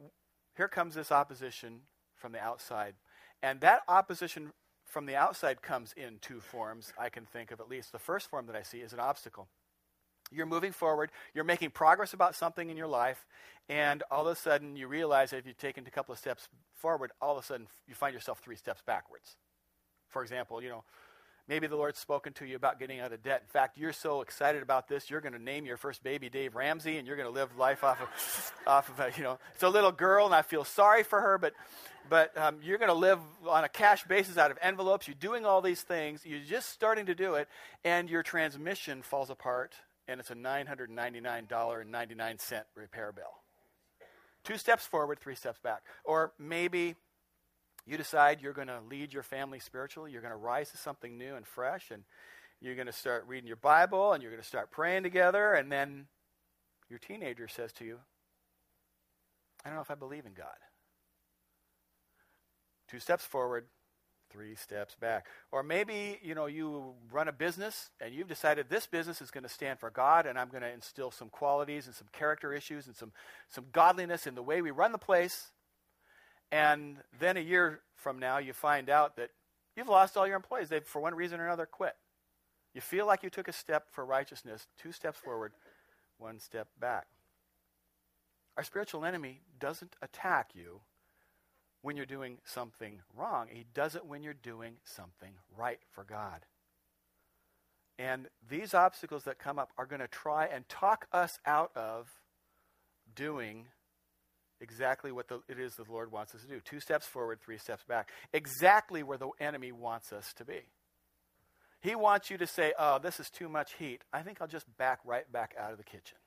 here 0.56 0.68
comes 0.68 0.96
this 0.96 1.12
opposition 1.12 1.82
from 2.16 2.32
the 2.32 2.40
outside. 2.40 2.96
And 3.42 3.60
that 3.62 3.82
opposition 3.88 4.52
from 4.86 5.06
the 5.08 5.16
outside 5.16 5.62
comes 5.62 5.94
in 5.98 6.20
two 6.22 6.40
forms, 6.40 6.94
I 7.00 7.10
can 7.10 7.26
think 7.26 7.52
of 7.52 7.60
at 7.60 7.68
least. 7.68 7.92
The 7.92 8.00
first 8.00 8.30
form 8.30 8.46
that 8.46 8.56
I 8.56 8.62
see 8.62 8.78
is 8.80 8.94
an 8.94 9.00
obstacle. 9.00 9.48
You're 10.32 10.46
moving 10.46 10.72
forward, 10.72 11.12
you're 11.34 11.44
making 11.44 11.72
progress 11.72 12.14
about 12.14 12.36
something 12.36 12.70
in 12.70 12.78
your 12.78 12.88
life, 12.88 13.26
and 13.70 14.04
all 14.10 14.28
of 14.28 14.34
a 14.34 14.40
sudden 14.40 14.76
you 14.76 14.88
realize 14.88 15.32
that 15.32 15.38
if 15.38 15.46
you've 15.46 15.58
taken 15.58 15.86
a 15.86 15.92
couple 15.92 16.14
of 16.14 16.20
steps 16.20 16.48
forward, 16.76 17.12
all 17.22 17.38
of 17.38 17.44
a 17.44 17.46
sudden 17.46 17.68
you 17.88 17.96
find 17.96 18.14
yourself 18.14 18.40
three 18.40 18.56
steps 18.56 18.82
backwards. 18.86 19.36
For 20.10 20.22
example, 20.22 20.62
you 20.62 20.70
know, 20.70 20.84
maybe 21.48 21.68
the 21.68 21.76
Lord's 21.76 22.00
spoken 22.00 22.34
to 22.34 22.46
you 22.46 22.56
about 22.56 22.80
getting 22.80 23.00
out 23.00 23.14
of 23.14 23.22
debt. 23.24 23.42
In 23.42 23.48
fact, 23.48 23.78
you're 23.78 23.94
so 23.94 24.22
excited 24.22 24.64
about 24.64 24.88
this, 24.88 25.10
you're 25.10 25.22
going 25.22 25.34
to 25.34 25.42
name 25.42 25.66
your 25.66 25.78
first 25.78 26.04
baby 26.04 26.30
Dave 26.30 26.56
Ramsey, 26.56 26.98
and 26.98 27.08
you're 27.08 27.18
going 27.18 27.28
to 27.28 27.34
live 27.34 27.58
life 27.58 27.84
off 27.84 28.00
of, 28.02 28.54
off 28.68 28.90
of, 28.90 29.00
a, 29.00 29.12
you 29.18 29.24
know, 29.24 29.40
it's 29.54 29.64
a 29.64 29.70
little 29.70 29.92
girl, 29.92 30.26
and 30.26 30.34
I 30.34 30.42
feel 30.42 30.64
sorry 30.64 31.04
for 31.04 31.20
her, 31.20 31.38
but, 31.38 31.54
but 32.10 32.36
um, 32.38 32.60
you're 32.64 32.78
going 32.78 32.90
to 32.90 32.96
live 32.96 33.20
on 33.48 33.64
a 33.64 33.70
cash 33.70 34.04
basis 34.06 34.38
out 34.38 34.52
of 34.52 34.58
envelopes. 34.62 35.08
You're 35.08 35.16
doing 35.20 35.46
all 35.46 35.62
these 35.62 35.82
things. 35.82 36.26
You're 36.26 36.40
just 36.40 36.70
starting 36.70 37.08
to 37.08 37.16
do 37.16 37.36
it, 37.36 37.48
and 37.84 38.10
your 38.10 38.24
transmission 38.24 39.02
falls 39.02 39.30
apart, 39.30 39.76
and 40.08 40.20
it's 40.20 40.32
a 40.32 40.36
$999.99 40.36 42.64
repair 42.76 43.12
bill. 43.12 43.44
Two 44.44 44.58
steps 44.58 44.86
forward, 44.86 45.20
three 45.20 45.36
steps 45.36 45.60
back. 45.60 45.84
Or 46.04 46.34
maybe 46.38 46.96
you 47.86 47.98
decide 47.98 48.42
you're 48.42 48.54
going 48.54 48.68
to 48.68 48.80
lead 48.90 49.14
your 49.14 49.24
family 49.24 49.60
spiritually, 49.60 50.12
you're 50.12 50.22
going 50.22 50.32
to 50.32 50.38
rise 50.38 50.72
to 50.72 50.78
something 50.78 51.18
new 51.18 51.36
and 51.36 51.46
fresh, 51.46 51.92
and 51.92 52.04
you're 52.62 52.76
going 52.76 52.88
to 52.88 52.94
start 52.94 53.26
reading 53.28 53.48
your 53.48 53.58
Bible, 53.58 54.14
and 54.14 54.22
you're 54.22 54.32
going 54.32 54.42
to 54.42 54.48
start 54.48 54.72
praying 54.72 55.04
together, 55.04 55.54
and 55.54 55.72
then 55.72 56.08
your 56.90 57.00
teenager 57.00 57.48
says 57.48 57.74
to 57.74 57.86
you, 57.86 58.00
I 59.66 59.70
don't 59.70 59.76
know 59.76 59.82
if 59.82 59.92
I 59.92 59.96
believe 59.96 60.26
in 60.26 60.34
God. 60.34 60.48
Two 62.90 63.00
steps 63.00 63.26
forward, 63.26 63.66
three 64.30 64.56
steps 64.56 64.96
back. 64.96 65.28
Or 65.52 65.64
maybe, 65.64 66.20
you 66.22 66.36
know, 66.36 66.48
you 66.48 66.94
run 67.12 67.28
a 67.28 67.32
business 67.32 67.90
and 68.02 68.14
you've 68.14 68.28
decided 68.28 68.70
this 68.70 68.88
business 68.88 69.22
is 69.22 69.32
going 69.32 69.44
to 69.44 69.50
stand 69.50 69.80
for 69.80 69.90
God 69.90 70.26
and 70.26 70.38
I'm 70.38 70.50
going 70.50 70.64
to 70.64 70.72
instill 70.72 71.12
some 71.12 71.30
qualities 71.30 71.86
and 71.86 71.96
some 71.96 72.08
character 72.12 72.54
issues 72.54 72.88
and 72.88 72.96
some, 72.96 73.14
some 73.50 73.66
godliness 73.72 74.28
in 74.28 74.36
the 74.36 74.44
way 74.44 74.62
we 74.62 74.72
run 74.72 74.92
the 74.92 74.98
place. 74.98 75.52
And 76.54 76.98
then 77.20 77.36
a 77.36 77.40
year 77.40 77.80
from 77.96 78.20
now, 78.20 78.38
you 78.38 78.54
find 78.54 78.88
out 78.88 79.16
that 79.16 79.32
you've 79.76 79.90
lost 79.90 80.16
all 80.16 80.28
your 80.28 80.36
employees. 80.36 80.70
They've, 80.70 80.86
for 80.86 81.02
one 81.02 81.16
reason 81.16 81.40
or 81.40 81.48
another, 81.48 81.66
quit. 81.66 81.96
You 82.76 82.82
feel 82.82 83.08
like 83.08 83.24
you 83.24 83.32
took 83.32 83.48
a 83.48 83.52
step 83.52 83.88
for 83.90 84.06
righteousness, 84.06 84.68
two 84.78 84.92
steps 84.92 85.18
forward, 85.18 85.54
one 86.20 86.40
step 86.40 86.68
back. 86.80 87.08
Our 88.56 88.64
spiritual 88.64 89.04
enemy 89.04 89.42
doesn't 89.60 89.96
attack 90.00 90.52
you 90.54 90.82
when 91.82 91.98
you're 91.98 92.06
doing 92.06 92.38
something 92.46 93.02
wrong. 93.18 93.48
He 93.50 93.66
does 93.74 93.96
it 93.96 94.06
when 94.06 94.22
you're 94.22 94.36
doing 94.36 94.76
something 94.84 95.34
right 95.58 95.80
for 95.90 96.04
God. 96.04 96.46
And 97.98 98.28
these 98.48 98.76
obstacles 98.76 99.24
that 99.24 99.40
come 99.40 99.58
up 99.58 99.72
are 99.76 99.88
going 99.88 100.02
to 100.02 100.08
try 100.08 100.46
and 100.46 100.70
talk 100.70 101.08
us 101.12 101.40
out 101.48 101.72
of 101.76 102.12
doing 103.16 103.66
exactly 104.64 105.12
what 105.12 105.28
the, 105.28 105.42
it 105.48 105.60
is 105.60 105.76
the 105.76 105.84
Lord 105.88 106.12
wants 106.12 106.34
us 106.34 106.42
to 106.42 106.48
do. 106.48 106.60
Two 106.62 106.80
steps 106.80 107.06
forward, 107.06 107.40
three 107.42 107.58
steps 107.58 107.84
back. 107.84 108.10
Exactly 108.32 109.04
where 109.04 109.18
the 109.18 109.30
enemy 109.40 109.72
wants 109.72 110.12
us 110.14 110.34
to 110.38 110.46
be. 110.46 110.62
He 111.82 111.96
wants 111.96 112.32
you 112.32 112.38
to 112.38 112.48
say, 112.48 112.74
oh, 112.80 112.98
this 112.98 113.20
is 113.20 113.30
too 113.30 113.50
much 113.50 113.74
heat. 113.74 114.02
I 114.14 114.22
think 114.22 114.42
I'll 114.42 114.48
just 114.48 114.66
back 114.78 115.00
right 115.06 115.30
back 115.32 115.54
out 115.60 115.74
of 115.74 115.78
the 115.78 115.84
kitchen. 115.84 116.18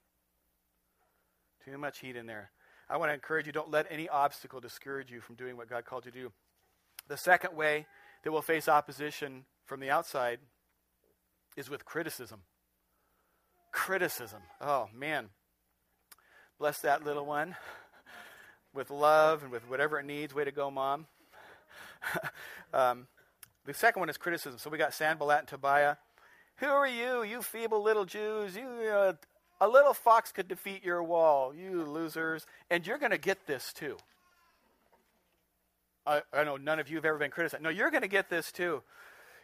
Too 1.64 1.78
much 1.78 1.98
heat 1.98 2.14
in 2.14 2.26
there. 2.26 2.50
I 2.88 2.98
want 2.98 3.08
to 3.10 3.14
encourage 3.14 3.46
you 3.46 3.52
don't 3.52 3.70
let 3.70 3.86
any 3.90 4.08
obstacle 4.08 4.60
discourage 4.60 5.10
you 5.10 5.20
from 5.20 5.34
doing 5.34 5.56
what 5.56 5.68
God 5.68 5.86
called 5.86 6.04
you 6.04 6.12
to 6.12 6.18
do. 6.18 6.32
The 7.08 7.16
second 7.16 7.56
way 7.56 7.86
that 8.22 8.30
we'll 8.30 8.42
face 8.42 8.68
opposition 8.68 9.46
from 9.64 9.80
the 9.80 9.90
outside 9.90 10.38
is 11.56 11.70
with 11.70 11.84
criticism. 11.84 12.42
Criticism. 13.72 14.42
Oh, 14.60 14.88
man. 14.94 15.30
Bless 16.58 16.80
that 16.80 17.04
little 17.04 17.26
one 17.26 17.56
with 18.76 18.90
love 18.90 19.42
and 19.42 19.50
with 19.50 19.68
whatever 19.68 19.98
it 19.98 20.06
needs. 20.06 20.34
Way 20.34 20.44
to 20.44 20.52
go, 20.52 20.70
mom. 20.70 21.06
um, 22.74 23.06
the 23.64 23.74
second 23.74 24.00
one 24.00 24.08
is 24.08 24.16
criticism. 24.16 24.58
So 24.58 24.70
we 24.70 24.78
got 24.78 24.94
Sanballat 24.94 25.40
and 25.40 25.48
Tobiah. 25.48 25.96
Who 26.58 26.66
are 26.66 26.86
you, 26.86 27.22
you 27.22 27.42
feeble 27.42 27.82
little 27.82 28.04
Jews? 28.04 28.56
You 28.56 28.68
uh, 28.68 29.12
a 29.60 29.68
little 29.68 29.94
fox 29.94 30.32
could 30.32 30.48
defeat 30.48 30.84
your 30.84 31.02
wall, 31.02 31.54
you 31.54 31.82
losers. 31.82 32.46
And 32.70 32.86
you're 32.86 32.98
going 32.98 33.10
to 33.10 33.18
get 33.18 33.46
this 33.46 33.72
too. 33.72 33.96
I, 36.06 36.22
I, 36.32 36.44
know 36.44 36.56
none 36.56 36.78
of 36.78 36.88
you 36.88 36.96
have 36.96 37.04
ever 37.04 37.18
been 37.18 37.32
criticized. 37.32 37.62
No, 37.62 37.68
you're 37.68 37.90
going 37.90 38.02
to 38.02 38.08
get 38.08 38.30
this 38.30 38.52
too. 38.52 38.82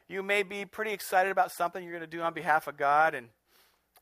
You 0.09 0.23
may 0.23 0.43
be 0.43 0.65
pretty 0.65 0.93
excited 0.93 1.33
about 1.33 1.51
something 1.51 1.83
you're 1.83 1.93
going 1.93 2.09
to 2.09 2.17
do 2.17 2.23
on 2.23 2.35
behalf 2.35 2.69
of 2.69 2.77
God, 2.77 3.15
and 3.15 3.29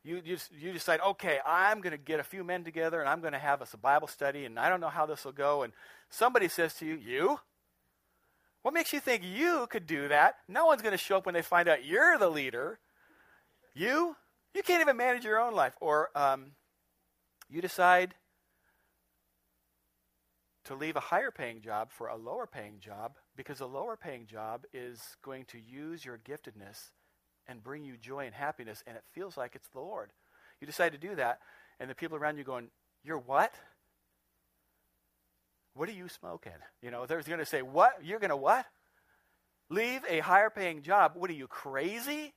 you, 0.02 0.23
you, 0.25 0.38
you 0.59 0.73
decide, 0.73 1.00
okay, 1.07 1.38
I'm 1.47 1.80
going 1.80 1.92
to 1.92 1.99
get 1.99 2.21
a 2.21 2.25
few 2.25 2.42
men 2.42 2.64
together 2.64 3.00
and 3.00 3.09
I'm 3.09 3.21
going 3.21 3.35
to 3.35 3.38
have 3.38 3.61
us 3.61 3.75
a 3.75 3.76
Bible 3.76 4.09
study, 4.09 4.45
and 4.47 4.59
I 4.59 4.69
don't 4.69 4.80
know 4.80 4.88
how 4.88 5.07
this 5.07 5.25
will 5.25 5.33
go. 5.33 5.62
And 5.62 5.73
somebody 6.09 6.49
says 6.49 6.75
to 6.75 6.87
you, 6.87 6.95
You? 6.95 7.40
What 8.62 8.75
makes 8.75 8.92
you 8.92 9.00
think 9.00 9.23
you 9.25 9.66
could 9.71 9.87
do 9.87 10.09
that? 10.09 10.37
No 10.47 10.66
one's 10.66 10.83
going 10.83 10.92
to 10.92 10.99
show 10.99 11.16
up 11.16 11.25
when 11.25 11.35
they 11.35 11.42
find 11.42 11.66
out 11.69 11.85
you're 11.85 12.19
the 12.19 12.28
leader. 12.28 12.78
You? 13.75 14.16
You 14.54 14.62
can't 14.62 14.83
even 14.83 14.99
manage 14.99 15.25
your 15.25 15.40
own 15.40 15.54
life. 15.54 15.75
Or 15.80 16.11
um, 16.14 16.52
you 17.49 17.62
decide 17.62 18.14
to 20.64 20.75
leave 20.75 20.97
a 20.97 21.00
higher 21.00 21.30
paying 21.30 21.62
job 21.62 21.90
for 21.90 22.09
a 22.09 22.16
lower 22.16 22.47
paying 22.47 22.80
job 22.80 23.16
because 23.35 23.61
a 23.61 23.66
lower 23.66 23.97
paying 23.97 24.26
job 24.26 24.64
is 24.75 25.16
going 25.23 25.47
to 25.47 25.59
use 25.59 26.04
your 26.04 26.19
giftedness 26.19 26.90
and 27.50 27.62
bring 27.62 27.85
you 27.85 27.97
joy 27.97 28.25
and 28.26 28.35
happiness, 28.35 28.83
and 28.87 28.97
it 28.97 29.02
feels 29.12 29.37
like 29.37 29.54
it's 29.54 29.69
the 29.69 29.80
Lord. 29.80 30.11
You 30.61 30.66
decide 30.66 30.92
to 30.92 30.99
do 30.99 31.14
that, 31.16 31.40
and 31.78 31.90
the 31.90 31.95
people 31.95 32.16
around 32.16 32.38
you 32.38 32.45
going, 32.45 32.69
You're 33.02 33.19
what? 33.19 33.52
What 35.75 35.88
are 35.88 35.92
you 35.92 36.09
smoking? 36.09 36.52
You 36.83 36.90
know, 36.90 37.07
they're 37.07 37.23
going 37.23 37.38
to 37.38 37.47
say, 37.47 37.62
What? 37.62 37.99
You're 38.02 38.21
going 38.21 38.30
to 38.30 38.37
what? 38.37 38.66
Leave 39.69 40.02
a 40.09 40.21
higher 40.21 40.50
paying 40.50 40.83
job. 40.83 41.12
What 41.14 41.30
are 41.30 41.35
you, 41.35 41.47
crazy? 41.47 42.33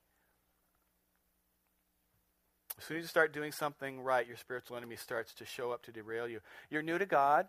As 2.78 2.86
soon 2.86 2.98
as 2.98 3.04
you 3.04 3.08
start 3.08 3.34
doing 3.34 3.52
something 3.52 4.02
right, 4.02 4.28
your 4.28 4.38
spiritual 4.38 4.78
enemy 4.78 4.96
starts 4.96 5.34
to 5.36 5.46
show 5.46 5.72
up 5.72 5.84
to 5.84 5.92
derail 5.92 6.28
you. 6.28 6.40
You're 6.70 6.82
new 6.82 6.98
to 6.98 7.06
God, 7.06 7.48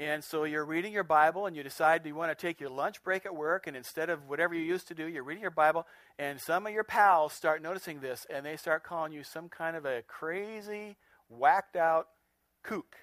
And 0.00 0.24
so 0.24 0.44
you're 0.44 0.64
reading 0.64 0.94
your 0.94 1.04
Bible 1.04 1.44
and 1.44 1.54
you 1.54 1.62
decide 1.62 2.06
you 2.06 2.14
want 2.14 2.30
to 2.30 2.34
take 2.34 2.58
your 2.58 2.70
lunch 2.70 3.02
break 3.02 3.26
at 3.26 3.36
work, 3.36 3.66
and 3.66 3.76
instead 3.76 4.08
of 4.08 4.30
whatever 4.30 4.54
you 4.54 4.62
used 4.62 4.88
to 4.88 4.94
do, 4.94 5.06
you're 5.06 5.22
reading 5.22 5.42
your 5.42 5.50
Bible, 5.50 5.86
and 6.18 6.40
some 6.40 6.66
of 6.66 6.72
your 6.72 6.84
pals 6.84 7.34
start 7.34 7.60
noticing 7.60 8.00
this 8.00 8.26
and 8.30 8.46
they 8.46 8.56
start 8.56 8.82
calling 8.82 9.12
you 9.12 9.22
some 9.22 9.50
kind 9.50 9.76
of 9.76 9.84
a 9.84 10.00
crazy, 10.08 10.96
whacked 11.28 11.76
out 11.76 12.06
kook. 12.62 12.96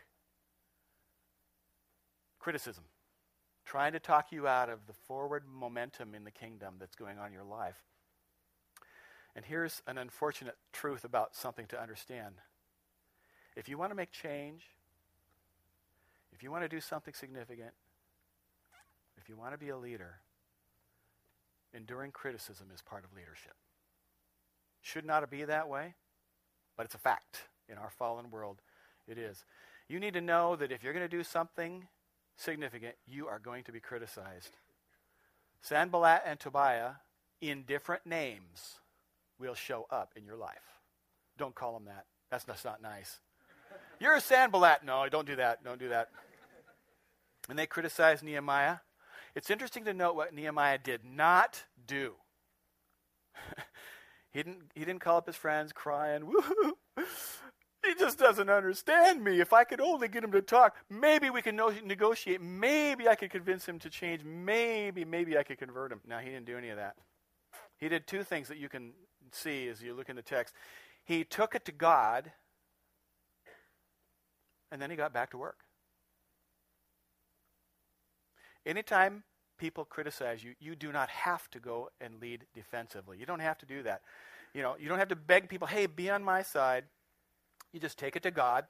Criticism. 2.40 2.86
Trying 3.64 3.92
to 3.92 4.00
talk 4.00 4.32
you 4.32 4.48
out 4.48 4.70
of 4.70 4.88
the 4.88 4.94
forward 4.94 5.44
momentum 5.48 6.16
in 6.16 6.24
the 6.24 6.32
kingdom 6.32 6.78
that's 6.80 6.96
going 6.96 7.20
on 7.20 7.28
in 7.28 7.34
your 7.34 7.44
life. 7.44 7.78
And 9.36 9.46
here's 9.46 9.84
an 9.86 10.00
unfortunate 10.00 10.56
truth 10.74 11.04
about 11.04 11.36
something 11.36 11.68
to 11.68 11.80
understand. 11.80 12.36
If 13.56 13.70
you 13.70 13.78
want 13.78 13.92
to 13.92 13.96
make 13.96 14.12
change, 14.12 14.64
if 16.38 16.44
you 16.44 16.52
want 16.52 16.64
to 16.64 16.70
do 16.70 16.80
something 16.80 17.16
significant, 17.16 17.72
if 19.18 19.28
you 19.28 19.36
want 19.36 19.54
to 19.54 19.58
be 19.58 19.70
a 19.70 19.78
leader, 19.78 20.20
enduring 21.74 22.12
criticism 22.12 22.68
is 22.72 22.80
part 22.80 23.04
of 23.04 23.12
leadership. 23.12 23.56
Should 24.84 25.04
not 25.04 25.28
be 25.32 25.46
that 25.46 25.68
way, 25.68 25.96
but 26.76 26.86
it's 26.86 26.94
a 26.94 27.00
fact. 27.00 27.48
In 27.68 27.80
our 27.80 27.90
fallen 27.90 28.30
world, 28.30 28.62
it 29.08 29.18
is. 29.18 29.46
You 29.90 30.00
need 30.00 30.14
to 30.14 30.22
know 30.22 30.56
that 30.56 30.72
if 30.72 30.84
you're 30.84 30.94
going 30.94 31.10
to 31.10 31.18
do 31.18 31.24
something 31.24 31.88
significant, 32.36 32.94
you 33.08 33.26
are 33.28 33.40
going 33.40 33.64
to 33.64 33.72
be 33.72 33.80
criticized. 33.80 34.58
Sanballat 35.62 36.22
and 36.24 36.40
Tobiah, 36.40 36.92
in 37.42 37.64
different 37.64 38.06
names, 38.06 38.80
will 39.40 39.56
show 39.56 39.88
up 39.90 40.14
in 40.16 40.24
your 40.24 40.38
life. 40.38 40.82
Don't 41.36 41.56
call 41.56 41.74
them 41.74 41.86
that. 41.86 42.06
That's, 42.30 42.44
that's 42.44 42.64
not 42.64 42.80
nice. 42.80 43.20
You're 44.00 44.16
a 44.16 44.22
Sanballat. 44.22 44.86
No, 44.86 45.10
don't 45.10 45.26
do 45.26 45.38
that. 45.38 45.64
Don't 45.64 45.80
do 45.80 45.90
that. 45.90 46.10
And 47.50 47.58
they 47.58 47.66
criticized 47.66 48.24
Nehemiah. 48.24 48.78
It's 49.36 49.50
interesting 49.50 49.86
to 49.86 49.94
note 49.94 50.16
what 50.16 50.34
Nehemiah 50.34 50.78
did 50.78 51.02
not 51.06 51.64
do. 51.86 52.14
he 54.32 54.44
didn't 54.44 54.72
he 54.74 54.82
didn't 54.82 55.02
call 55.02 55.18
up 55.18 55.28
his 55.28 55.36
friends 55.36 55.72
crying, 55.72 56.26
Woo-hoo! 56.26 56.78
He 57.88 57.96
just 57.96 58.20
doesn't 58.20 58.50
understand 58.50 59.24
me. 59.24 59.40
If 59.40 59.54
I 59.54 59.64
could 59.64 59.80
only 59.80 60.10
get 60.10 60.24
him 60.24 60.32
to 60.34 60.42
talk, 60.42 60.76
maybe 60.90 61.30
we 61.30 61.42
can 61.42 61.56
no- 61.56 61.74
negotiate. 61.86 62.42
Maybe 62.42 63.08
I 63.08 63.16
could 63.16 63.30
convince 63.30 63.66
him 63.66 63.80
to 63.80 63.90
change. 63.90 64.24
Maybe, 64.26 65.06
maybe 65.06 65.38
I 65.38 65.44
could 65.44 65.58
convert 65.58 65.92
him. 65.92 66.02
Now, 66.06 66.20
he 66.20 66.30
didn't 66.30 66.46
do 66.46 66.58
any 66.58 66.70
of 66.70 66.78
that. 66.78 66.96
He 67.78 67.88
did 67.88 68.06
two 68.06 68.24
things 68.24 68.50
that 68.50 68.58
you 68.58 68.68
can 68.68 68.92
see 69.32 69.70
as 69.70 69.82
you 69.82 69.94
look 69.94 70.10
in 70.10 70.18
the 70.18 70.22
text. 70.22 70.54
He 71.06 71.24
took 71.24 71.56
it 71.56 71.64
to 71.66 71.72
God, 71.72 72.32
and 74.70 74.82
then 74.82 74.90
he 74.90 74.98
got 74.98 75.14
back 75.14 75.32
to 75.32 75.38
work. 75.38 75.60
Anytime 78.68 79.24
people 79.58 79.86
criticize 79.86 80.44
you, 80.44 80.54
you 80.60 80.76
do 80.76 80.92
not 80.92 81.10
have 81.10 81.50
to 81.52 81.60
go 81.60 81.90
and 82.02 82.22
lead 82.22 82.46
defensively. 82.54 83.18
You 83.18 83.26
don't 83.26 83.40
have 83.40 83.58
to 83.60 83.66
do 83.66 83.82
that. 83.84 84.02
You 84.54 84.62
know, 84.62 84.76
you 84.78 84.90
don't 84.90 85.00
have 85.00 85.08
to 85.08 85.16
beg 85.16 85.50
people, 85.50 85.68
"Hey, 85.68 85.86
be 85.86 86.10
on 86.10 86.24
my 86.24 86.44
side." 86.44 86.86
You 87.72 87.80
just 87.80 87.98
take 87.98 88.16
it 88.16 88.24
to 88.24 88.32
God 88.32 88.68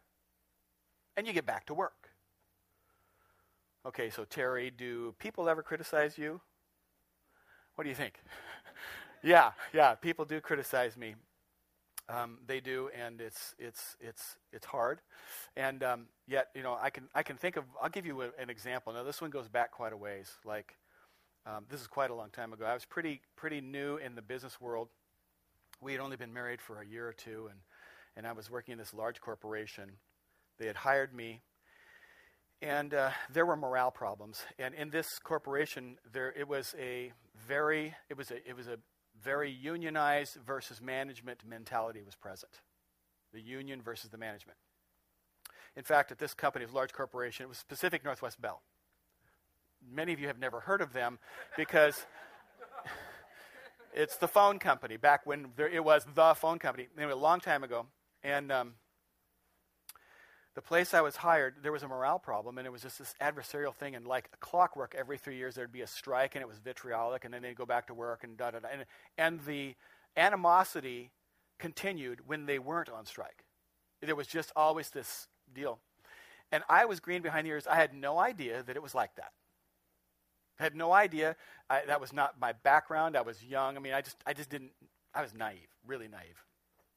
and 1.16 1.26
you 1.26 1.34
get 1.34 1.46
back 1.46 1.66
to 1.68 1.74
work. 1.74 2.12
Okay, 3.86 4.10
so 4.10 4.26
Terry, 4.26 4.70
do 4.70 5.16
people 5.18 5.50
ever 5.50 5.64
criticize 5.64 6.18
you? 6.18 6.42
What 7.76 7.84
do 7.84 7.90
you 7.90 7.96
think? 7.96 8.20
yeah, 9.24 9.52
yeah, 9.74 9.96
people 9.96 10.26
do 10.26 10.42
criticize 10.42 10.98
me. 10.98 11.16
Um, 12.10 12.38
they 12.48 12.62
do, 12.62 12.90
and 12.98 13.20
it's 13.20 13.54
it's 13.60 13.98
it's 14.00 14.38
it's 14.54 14.66
hard, 14.66 15.02
and 15.58 15.84
um, 15.84 16.06
yet 16.26 16.48
you 16.56 16.64
know 16.64 16.78
I 16.82 16.90
can 16.90 17.10
I 17.14 17.22
can 17.22 17.36
think 17.36 17.58
of 17.58 17.66
I'll 17.82 17.90
give 17.90 18.06
you 18.06 18.22
a, 18.22 18.30
an 18.40 18.50
example. 18.50 18.94
Now 18.94 19.04
this 19.04 19.22
one 19.22 19.30
goes 19.30 19.50
back 19.50 19.72
quite 19.72 19.92
a 19.92 19.98
ways. 19.98 20.32
Like 20.46 20.78
um, 21.46 21.66
this 21.70 21.82
is 21.82 21.88
quite 21.88 22.10
a 22.10 22.16
long 22.16 22.30
time 22.30 22.54
ago. 22.54 22.66
I 22.66 22.74
was 22.74 22.86
pretty 22.86 23.22
pretty 23.36 23.60
new 23.60 23.98
in 23.98 24.16
the 24.16 24.22
business 24.22 24.62
world. 24.62 24.88
We 25.82 25.92
had 25.92 26.00
only 26.00 26.16
been 26.16 26.34
married 26.34 26.62
for 26.62 26.82
a 26.82 26.86
year 26.86 27.08
or 27.08 27.14
two, 27.14 27.50
and 27.50 27.60
and 28.16 28.26
I 28.26 28.32
was 28.32 28.50
working 28.50 28.72
in 28.72 28.78
this 28.78 28.94
large 28.94 29.20
corporation. 29.20 29.92
They 30.60 30.68
had 30.68 30.78
hired 30.78 31.14
me, 31.14 31.42
and 32.62 32.94
uh, 32.94 33.12
there 33.32 33.46
were 33.46 33.56
morale 33.56 33.92
problems. 33.92 34.44
And 34.58 34.74
in 34.74 34.90
this 34.90 35.20
corporation, 35.20 35.98
there 36.12 36.34
it 36.38 36.48
was 36.48 36.74
a 36.80 37.12
very 37.48 37.94
it 38.10 38.18
was 38.18 38.32
a 38.32 38.38
it 38.48 38.56
was 38.56 38.68
a 38.68 38.78
very 39.24 39.52
unionized 39.52 40.38
versus 40.46 40.82
management 40.82 41.42
mentality 41.48 42.02
was 42.06 42.16
present. 42.16 42.52
The 43.34 43.42
union 43.42 43.82
versus 43.82 44.10
the 44.10 44.18
management. 44.18 44.58
In 45.76 45.84
fact, 45.84 46.12
at 46.12 46.18
this 46.18 46.34
company, 46.34 46.64
it 46.64 46.68
was 46.68 46.74
a 46.74 46.78
large 46.78 46.94
corporation, 46.94 47.44
it 47.44 47.50
was 47.50 47.64
Pacific 47.68 48.04
Northwest 48.04 48.42
Bell. 48.42 48.62
Many 49.90 50.14
of 50.14 50.20
you 50.20 50.28
have 50.28 50.40
never 50.40 50.62
heard 50.62 50.82
of 50.82 50.92
them 50.92 51.20
because 51.56 52.06
it's 53.94 54.18
the 54.18 54.28
phone 54.28 54.60
company 54.60 54.98
back 54.98 55.26
when 55.26 55.48
there, 55.56 55.70
it 55.70 55.84
was 55.84 56.06
the 56.16 56.34
phone 56.34 56.58
company. 56.58 56.88
Anyway, 56.98 57.12
a 57.12 57.16
long 57.16 57.40
time 57.40 57.64
ago. 57.64 57.86
And 58.24 58.52
um, 58.52 58.74
the 60.58 60.62
place 60.64 60.96
I 60.96 61.02
was 61.02 61.18
hired, 61.18 61.58
there 61.62 61.72
was 61.72 61.84
a 61.84 61.88
morale 61.88 62.18
problem, 62.18 62.58
and 62.58 62.66
it 62.66 62.72
was 62.72 62.82
just 62.82 62.98
this 62.98 63.14
adversarial 63.22 63.76
thing. 63.76 63.94
And 63.94 64.08
like 64.08 64.32
clockwork, 64.40 64.96
every 64.98 65.20
three 65.20 65.38
years 65.38 65.54
there'd 65.54 65.72
be 65.72 65.82
a 65.82 65.88
strike, 65.88 66.34
and 66.34 66.42
it 66.42 66.48
was 66.48 66.58
vitriolic, 66.58 67.26
and 67.26 67.32
then 67.32 67.44
they'd 67.44 67.56
go 67.56 67.68
back 67.68 67.86
to 67.88 67.94
work, 67.94 68.24
and 68.24 68.36
da 68.36 68.50
da 68.50 68.58
da. 68.58 68.70
And, 68.74 68.86
and 69.20 69.40
the 69.46 69.76
animosity 70.16 71.12
continued 71.60 72.22
when 72.26 72.48
they 72.48 72.58
weren't 72.58 72.90
on 72.90 73.06
strike. 73.06 73.46
There 74.02 74.16
was 74.16 74.26
just 74.26 74.52
always 74.56 74.90
this 74.90 75.28
deal. 75.54 75.78
And 76.52 76.64
I 76.68 76.86
was 76.86 77.00
green 77.00 77.22
behind 77.22 77.46
the 77.46 77.52
ears. 77.52 77.68
I 77.68 77.76
had 77.76 77.94
no 77.94 78.18
idea 78.18 78.64
that 78.64 78.76
it 78.76 78.82
was 78.82 78.96
like 78.96 79.16
that. 79.18 79.34
I 80.60 80.64
had 80.64 80.76
no 80.76 80.92
idea. 80.92 81.36
I, 81.70 81.84
that 81.86 82.02
was 82.02 82.12
not 82.12 82.42
my 82.42 82.54
background. 82.54 83.16
I 83.16 83.22
was 83.22 83.44
young. 83.44 83.78
I 83.78 83.80
mean, 83.80 83.94
I 83.94 84.02
just, 84.02 84.18
I 84.26 84.34
just 84.34 84.50
didn't. 84.50 84.72
I 85.14 85.22
was 85.22 85.36
naive, 85.36 85.70
really 85.86 86.08
naive 86.08 86.47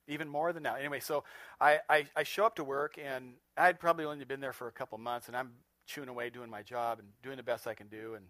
even 0.09 0.29
more 0.29 0.53
than 0.53 0.63
now. 0.63 0.77
Anyway, 0.77 1.01
so 1.01 1.25
I, 1.61 1.79
I, 1.89 2.07
I 2.17 2.23
show 2.23 2.45
up 2.45 2.57
to 2.57 2.65
work, 2.65 2.99
and 3.03 3.35
I'd 3.57 3.79
probably 3.79 4.05
only 4.05 4.25
been 4.25 4.41
there 4.41 4.53
for 4.53 4.69
a 4.69 4.73
couple 4.73 4.99
months, 4.99 5.29
and 5.29 5.37
I'm 5.37 5.53
chewing 5.87 6.09
away 6.09 6.31
doing 6.31 6.51
my 6.51 6.63
job 6.63 6.99
and 6.99 7.09
doing 7.23 7.37
the 7.37 7.43
best 7.43 7.67
I 7.67 7.75
can 7.75 7.89
do. 7.89 8.15
And, 8.15 8.25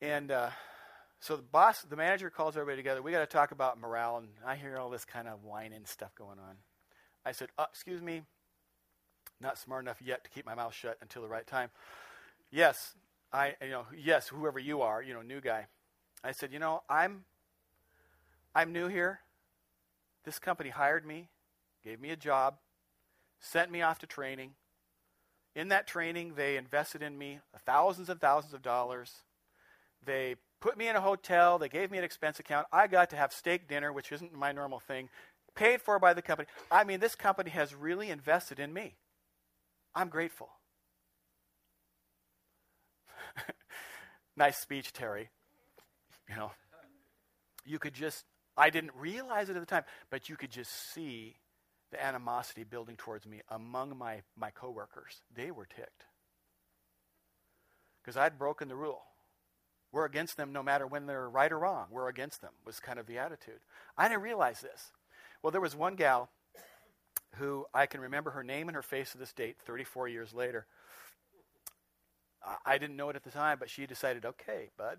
and 0.00 0.30
uh, 0.30 0.50
so 1.20 1.36
the 1.36 1.42
boss, 1.42 1.82
the 1.82 1.96
manager 1.96 2.30
calls 2.30 2.56
everybody 2.56 2.76
together. 2.76 3.02
We 3.02 3.12
got 3.12 3.20
to 3.20 3.26
talk 3.26 3.50
about 3.50 3.80
morale, 3.80 4.18
and 4.18 4.28
I 4.46 4.56
hear 4.56 4.78
all 4.78 4.90
this 4.90 5.04
kind 5.04 5.28
of 5.28 5.44
whining 5.44 5.84
stuff 5.84 6.14
going 6.14 6.38
on. 6.38 6.56
I 7.24 7.32
said, 7.32 7.48
uh, 7.58 7.66
Excuse 7.70 8.02
me, 8.02 8.22
not 9.40 9.58
smart 9.58 9.84
enough 9.84 10.00
yet 10.04 10.24
to 10.24 10.30
keep 10.30 10.46
my 10.46 10.54
mouth 10.54 10.74
shut 10.74 10.98
until 11.00 11.22
the 11.22 11.28
right 11.28 11.46
time. 11.46 11.70
Yes, 12.50 12.94
I, 13.32 13.54
you 13.62 13.70
know, 13.70 13.86
yes, 13.96 14.28
whoever 14.28 14.58
you 14.58 14.82
are, 14.82 15.02
you 15.02 15.14
know, 15.14 15.22
new 15.22 15.40
guy. 15.40 15.66
I 16.24 16.32
said, 16.32 16.52
you 16.52 16.58
know, 16.58 16.82
I'm, 16.88 17.24
I'm 18.54 18.72
new 18.72 18.88
here. 18.88 19.20
This 20.28 20.38
company 20.38 20.68
hired 20.68 21.06
me, 21.06 21.30
gave 21.82 22.02
me 22.02 22.10
a 22.10 22.16
job, 22.16 22.58
sent 23.40 23.70
me 23.70 23.80
off 23.80 24.00
to 24.00 24.06
training. 24.06 24.50
In 25.56 25.68
that 25.68 25.86
training, 25.86 26.34
they 26.36 26.58
invested 26.58 27.02
in 27.02 27.16
me 27.16 27.40
thousands 27.64 28.10
and 28.10 28.20
thousands 28.20 28.52
of 28.52 28.60
dollars. 28.60 29.10
They 30.04 30.36
put 30.60 30.76
me 30.76 30.86
in 30.86 30.96
a 30.96 31.00
hotel. 31.00 31.58
They 31.58 31.70
gave 31.70 31.90
me 31.90 31.96
an 31.96 32.04
expense 32.04 32.38
account. 32.38 32.66
I 32.70 32.88
got 32.88 33.08
to 33.08 33.16
have 33.16 33.32
steak 33.32 33.68
dinner, 33.68 33.90
which 33.90 34.12
isn't 34.12 34.34
my 34.34 34.52
normal 34.52 34.80
thing, 34.80 35.08
paid 35.54 35.80
for 35.80 35.98
by 35.98 36.12
the 36.12 36.20
company. 36.20 36.46
I 36.70 36.84
mean, 36.84 37.00
this 37.00 37.14
company 37.14 37.48
has 37.48 37.74
really 37.74 38.10
invested 38.10 38.60
in 38.60 38.74
me. 38.74 38.96
I'm 39.94 40.10
grateful. 40.10 40.50
nice 44.36 44.58
speech, 44.58 44.92
Terry. 44.92 45.30
You 46.28 46.36
know, 46.36 46.50
you 47.64 47.78
could 47.78 47.94
just 47.94 48.26
I 48.58 48.70
didn't 48.70 48.90
realize 48.98 49.48
it 49.48 49.56
at 49.56 49.60
the 49.60 49.66
time, 49.66 49.84
but 50.10 50.28
you 50.28 50.36
could 50.36 50.50
just 50.50 50.92
see 50.92 51.36
the 51.90 52.04
animosity 52.04 52.64
building 52.64 52.96
towards 52.96 53.26
me 53.26 53.40
among 53.48 53.96
my, 53.96 54.22
my 54.36 54.50
coworkers. 54.50 55.22
They 55.34 55.50
were 55.50 55.64
ticked. 55.64 56.04
Because 58.02 58.16
I'd 58.16 58.38
broken 58.38 58.68
the 58.68 58.76
rule. 58.76 59.02
We're 59.92 60.04
against 60.04 60.36
them 60.36 60.52
no 60.52 60.62
matter 60.62 60.86
when 60.86 61.06
they're 61.06 61.30
right 61.30 61.50
or 61.50 61.58
wrong. 61.58 61.86
We're 61.90 62.08
against 62.08 62.42
them, 62.42 62.52
was 62.66 62.80
kind 62.80 62.98
of 62.98 63.06
the 63.06 63.18
attitude. 63.18 63.60
I 63.96 64.08
didn't 64.08 64.22
realize 64.22 64.60
this. 64.60 64.92
Well, 65.42 65.50
there 65.50 65.60
was 65.60 65.76
one 65.76 65.94
gal 65.94 66.28
who 67.36 67.64
I 67.72 67.86
can 67.86 68.00
remember 68.00 68.32
her 68.32 68.42
name 68.42 68.68
and 68.68 68.74
her 68.74 68.82
face 68.82 69.12
to 69.12 69.18
this 69.18 69.32
date, 69.32 69.56
34 69.64 70.08
years 70.08 70.34
later. 70.34 70.66
I 72.64 72.78
didn't 72.78 72.96
know 72.96 73.08
it 73.10 73.16
at 73.16 73.24
the 73.24 73.30
time, 73.30 73.58
but 73.58 73.70
she 73.70 73.86
decided, 73.86 74.24
okay, 74.24 74.70
bud, 74.76 74.98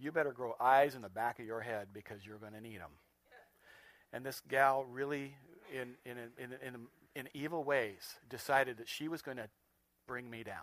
you 0.00 0.12
better 0.12 0.32
grow 0.32 0.54
eyes 0.60 0.94
in 0.94 1.02
the 1.02 1.08
back 1.08 1.38
of 1.38 1.46
your 1.46 1.60
head 1.60 1.88
because 1.92 2.24
you're 2.24 2.38
going 2.38 2.52
to 2.54 2.60
need 2.60 2.80
them. 2.80 2.90
And 4.12 4.24
this 4.24 4.42
gal 4.48 4.84
really, 4.84 5.34
in, 5.72 5.94
in, 6.04 6.18
in, 6.38 6.52
in, 6.66 6.74
in 7.14 7.28
evil 7.34 7.62
ways, 7.62 8.16
decided 8.28 8.78
that 8.78 8.88
she 8.88 9.08
was 9.08 9.22
going 9.22 9.36
to 9.36 9.48
bring 10.06 10.28
me 10.28 10.42
down. 10.42 10.56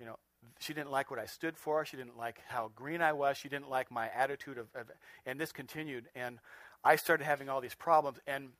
You 0.00 0.06
know, 0.06 0.16
she 0.58 0.72
didn't 0.72 0.90
like 0.90 1.10
what 1.10 1.20
I 1.20 1.26
stood 1.26 1.56
for. 1.56 1.84
She 1.84 1.96
didn't 1.96 2.16
like 2.16 2.40
how 2.48 2.70
green 2.74 3.02
I 3.02 3.12
was. 3.12 3.36
She 3.36 3.48
didn't 3.48 3.68
like 3.68 3.90
my 3.90 4.08
attitude 4.14 4.58
of, 4.58 4.68
of 4.74 4.90
and 5.24 5.38
this 5.38 5.52
continued. 5.52 6.06
And 6.14 6.38
I 6.84 6.96
started 6.96 7.24
having 7.24 7.48
all 7.48 7.60
these 7.60 7.74
problems. 7.74 8.18
And 8.26 8.50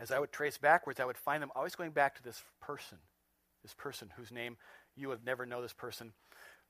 as 0.00 0.10
I 0.10 0.18
would 0.18 0.32
trace 0.32 0.58
backwards, 0.58 1.00
I 1.00 1.04
would 1.04 1.16
find 1.16 1.42
them 1.42 1.52
always 1.54 1.74
going 1.74 1.92
back 1.92 2.16
to 2.16 2.22
this 2.22 2.42
person, 2.60 2.98
this 3.62 3.74
person 3.74 4.10
whose 4.16 4.32
name 4.32 4.56
you 4.96 5.08
would 5.08 5.24
never 5.24 5.46
know 5.46 5.62
this 5.62 5.72
person. 5.72 6.12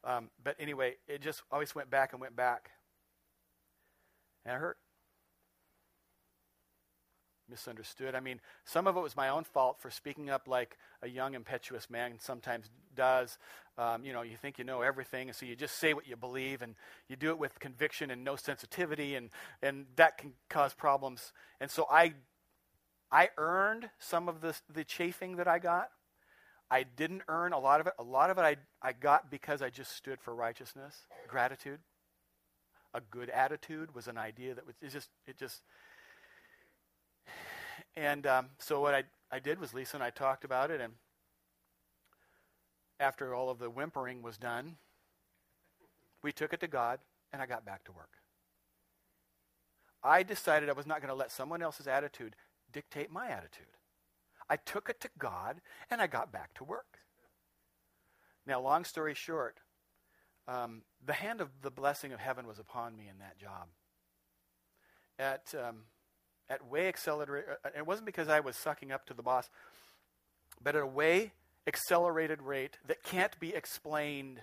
Um, 0.04 0.30
but 0.42 0.56
anyway, 0.58 0.96
it 1.06 1.20
just 1.20 1.42
always 1.50 1.74
went 1.74 1.90
back 1.90 2.12
and 2.12 2.20
went 2.20 2.36
back. 2.36 2.70
And 4.44 4.56
it 4.56 4.58
hurt. 4.58 4.78
Misunderstood. 7.48 8.14
I 8.14 8.20
mean, 8.20 8.40
some 8.64 8.86
of 8.86 8.96
it 8.96 9.00
was 9.00 9.16
my 9.16 9.28
own 9.28 9.44
fault 9.44 9.76
for 9.80 9.90
speaking 9.90 10.30
up 10.30 10.48
like 10.48 10.78
a 11.02 11.08
young, 11.08 11.34
impetuous 11.34 11.90
man 11.90 12.14
sometimes 12.18 12.70
does. 12.94 13.38
Um, 13.78 14.04
you 14.04 14.12
know, 14.12 14.22
you 14.22 14.36
think 14.36 14.58
you 14.58 14.64
know 14.64 14.80
everything, 14.80 15.28
and 15.28 15.36
so 15.36 15.46
you 15.46 15.54
just 15.54 15.78
say 15.78 15.92
what 15.94 16.06
you 16.06 16.16
believe, 16.16 16.62
and 16.62 16.74
you 17.08 17.16
do 17.16 17.28
it 17.30 17.38
with 17.38 17.58
conviction 17.58 18.10
and 18.10 18.24
no 18.24 18.36
sensitivity, 18.36 19.14
and, 19.14 19.30
and 19.62 19.86
that 19.96 20.18
can 20.18 20.32
cause 20.48 20.72
problems. 20.72 21.32
And 21.60 21.70
so 21.70 21.86
I, 21.90 22.14
I 23.10 23.30
earned 23.36 23.90
some 23.98 24.28
of 24.28 24.40
the, 24.40 24.54
the 24.72 24.84
chafing 24.84 25.36
that 25.36 25.48
I 25.48 25.58
got. 25.58 25.90
I 26.72 26.84
didn't 26.84 27.20
earn 27.28 27.52
a 27.52 27.58
lot 27.58 27.82
of 27.82 27.86
it. 27.86 27.92
A 27.98 28.02
lot 28.02 28.30
of 28.30 28.38
it 28.38 28.40
I, 28.40 28.56
I 28.80 28.94
got 28.94 29.30
because 29.30 29.60
I 29.60 29.68
just 29.68 29.94
stood 29.94 30.18
for 30.22 30.34
righteousness, 30.34 30.96
gratitude. 31.28 31.80
A 32.94 33.02
good 33.02 33.28
attitude 33.28 33.94
was 33.94 34.08
an 34.08 34.16
idea 34.16 34.54
that 34.54 34.64
was 34.66 34.74
just 34.90 35.10
it 35.26 35.36
just. 35.36 35.60
And 37.94 38.26
um, 38.26 38.46
so 38.58 38.80
what 38.80 38.94
I 38.94 39.04
I 39.30 39.38
did 39.38 39.60
was 39.60 39.74
Lisa 39.74 39.98
and 39.98 40.02
I 40.02 40.08
talked 40.08 40.44
about 40.44 40.70
it, 40.70 40.80
and 40.80 40.94
after 42.98 43.34
all 43.34 43.50
of 43.50 43.58
the 43.58 43.68
whimpering 43.68 44.22
was 44.22 44.38
done, 44.38 44.76
we 46.22 46.32
took 46.32 46.54
it 46.54 46.60
to 46.60 46.68
God, 46.68 47.00
and 47.34 47.42
I 47.42 47.46
got 47.46 47.66
back 47.66 47.84
to 47.84 47.92
work. 47.92 48.12
I 50.02 50.22
decided 50.22 50.70
I 50.70 50.72
was 50.72 50.86
not 50.86 51.02
going 51.02 51.10
to 51.10 51.14
let 51.14 51.30
someone 51.30 51.60
else's 51.60 51.86
attitude 51.86 52.34
dictate 52.72 53.10
my 53.10 53.28
attitude. 53.28 53.66
I 54.48 54.56
took 54.56 54.88
it 54.88 55.00
to 55.00 55.10
God, 55.18 55.60
and 55.90 56.00
I 56.00 56.06
got 56.06 56.32
back 56.32 56.54
to 56.54 56.64
work. 56.64 56.98
Now, 58.46 58.60
long 58.60 58.84
story 58.84 59.14
short, 59.14 59.58
um, 60.48 60.82
the 61.04 61.12
hand 61.12 61.40
of 61.40 61.48
the 61.62 61.70
blessing 61.70 62.12
of 62.12 62.20
heaven 62.20 62.46
was 62.46 62.58
upon 62.58 62.96
me 62.96 63.08
in 63.08 63.18
that 63.18 63.38
job. 63.38 63.68
At 65.18 65.54
um, 65.54 65.82
at 66.48 66.66
way 66.66 66.88
accelerated, 66.88 67.50
uh, 67.64 67.68
it 67.76 67.86
wasn't 67.86 68.06
because 68.06 68.28
I 68.28 68.40
was 68.40 68.56
sucking 68.56 68.90
up 68.90 69.06
to 69.06 69.14
the 69.14 69.22
boss, 69.22 69.48
but 70.62 70.74
at 70.74 70.82
a 70.82 70.86
way 70.86 71.32
accelerated 71.66 72.42
rate 72.42 72.78
that 72.86 73.02
can't 73.04 73.38
be 73.38 73.54
explained 73.54 74.40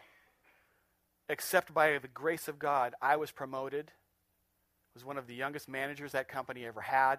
except 1.27 1.73
by 1.73 1.97
the 1.97 2.07
grace 2.07 2.47
of 2.47 2.57
God. 2.57 2.95
I 3.01 3.17
was 3.17 3.31
promoted. 3.31 3.91
Was 4.95 5.05
one 5.05 5.17
of 5.17 5.27
the 5.27 5.35
youngest 5.35 5.69
managers 5.69 6.13
that 6.13 6.27
company 6.27 6.65
ever 6.65 6.81
had. 6.81 7.17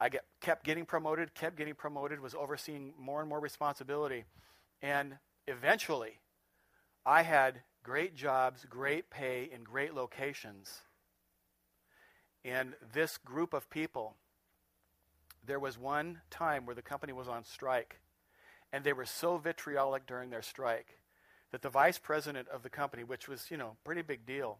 I 0.00 0.08
get, 0.08 0.24
kept 0.40 0.64
getting 0.64 0.84
promoted, 0.84 1.34
kept 1.34 1.56
getting 1.56 1.74
promoted, 1.74 2.20
was 2.20 2.34
overseeing 2.34 2.92
more 2.98 3.20
and 3.20 3.28
more 3.28 3.40
responsibility. 3.40 4.24
And 4.82 5.16
eventually, 5.46 6.18
I 7.04 7.22
had 7.22 7.62
great 7.82 8.14
jobs, 8.14 8.66
great 8.68 9.10
pay, 9.10 9.48
in 9.52 9.62
great 9.62 9.94
locations. 9.94 10.82
And 12.44 12.74
this 12.92 13.16
group 13.16 13.54
of 13.54 13.70
people, 13.70 14.16
there 15.44 15.58
was 15.58 15.78
one 15.78 16.20
time 16.30 16.66
where 16.66 16.74
the 16.74 16.82
company 16.82 17.12
was 17.12 17.28
on 17.28 17.44
strike, 17.44 18.00
and 18.72 18.84
they 18.84 18.92
were 18.92 19.06
so 19.06 19.38
vitriolic 19.38 20.06
during 20.06 20.30
their 20.30 20.42
strike 20.42 20.98
that 21.52 21.62
the 21.62 21.70
vice 21.70 21.98
president 21.98 22.48
of 22.48 22.62
the 22.62 22.70
company, 22.70 23.04
which 23.04 23.28
was, 23.28 23.50
you 23.50 23.56
know, 23.56 23.76
pretty 23.84 24.02
big 24.02 24.26
deal, 24.26 24.58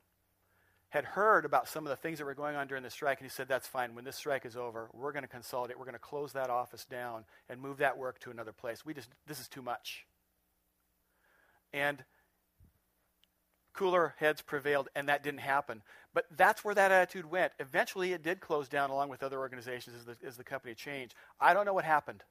had 0.97 1.05
heard 1.05 1.45
about 1.45 1.69
some 1.69 1.85
of 1.85 1.91
the 1.91 1.97
things 1.97 2.19
that 2.19 2.25
were 2.25 2.35
going 2.35 2.57
on 2.57 2.67
during 2.67 2.83
the 2.83 2.91
strike, 2.91 3.19
and 3.21 3.27
he 3.27 3.31
said, 3.31 3.49
That's 3.49 3.69
fine. 3.69 3.95
When 3.95 4.05
this 4.05 4.17
strike 4.17 4.47
is 4.47 4.57
over, 4.57 4.89
we're 4.95 5.13
going 5.13 5.25
to 5.25 5.29
consolidate. 5.29 5.79
We're 5.79 5.85
going 5.85 5.93
to 5.93 5.99
close 5.99 6.33
that 6.33 6.49
office 6.49 6.87
down 6.87 7.25
and 7.51 7.61
move 7.61 7.79
that 7.79 7.99
work 7.99 8.19
to 8.21 8.31
another 8.31 8.53
place. 8.53 8.85
We 8.85 8.95
just, 8.95 9.11
this 9.27 9.39
is 9.39 9.47
too 9.47 9.61
much. 9.61 10.07
And 11.73 12.03
cooler 13.75 14.15
heads 14.17 14.41
prevailed, 14.41 14.89
and 14.97 15.09
that 15.11 15.23
didn't 15.23 15.41
happen. 15.41 15.83
But 16.15 16.25
that's 16.35 16.65
where 16.65 16.75
that 16.75 16.91
attitude 16.91 17.27
went. 17.27 17.53
Eventually, 17.61 18.15
it 18.15 18.23
did 18.23 18.41
close 18.41 18.67
down 18.67 18.89
along 18.89 19.11
with 19.11 19.23
other 19.23 19.39
organizations 19.39 19.97
as 19.97 20.05
the, 20.07 20.27
as 20.27 20.39
the 20.39 20.45
company 20.45 20.75
changed. 20.75 21.15
I 21.39 21.53
don't 21.53 21.67
know 21.67 21.75
what 21.75 21.85
happened, 21.85 22.25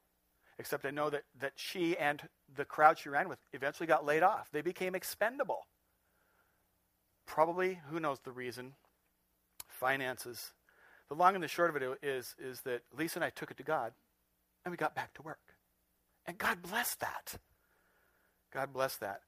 except 0.58 0.86
I 0.86 0.90
know 0.92 1.12
that, 1.12 1.22
that 1.40 1.54
she 1.56 1.96
and 1.98 2.28
the 2.56 2.66
crowd 2.66 2.98
she 2.98 3.10
ran 3.10 3.30
with 3.30 3.38
eventually 3.54 3.86
got 3.86 4.06
laid 4.06 4.24
off. 4.24 4.50
They 4.52 4.64
became 4.64 4.96
expendable. 4.96 5.68
Probably, 7.26 7.80
who 7.90 8.00
knows 8.00 8.20
the 8.20 8.32
reason? 8.32 8.74
Finances. 9.68 10.52
The 11.10 11.16
long 11.16 11.36
and 11.36 11.44
the 11.44 11.48
short 11.48 11.70
of 11.70 11.82
it 11.82 12.00
is, 12.02 12.36
is 12.40 12.62
that 12.62 12.82
Lisa 12.98 13.20
and 13.20 13.26
I 13.26 13.30
took 13.30 13.52
it 13.52 13.58
to 13.58 13.64
God, 13.64 13.94
and 14.64 14.72
we 14.72 14.78
got 14.78 14.96
back 14.96 15.14
to 15.16 15.22
work. 15.22 15.40
And 16.26 16.38
God 16.38 16.62
bless 16.62 16.96
that. 16.96 17.36
God 18.52 18.74
bless 18.74 18.98
that. 18.98 19.22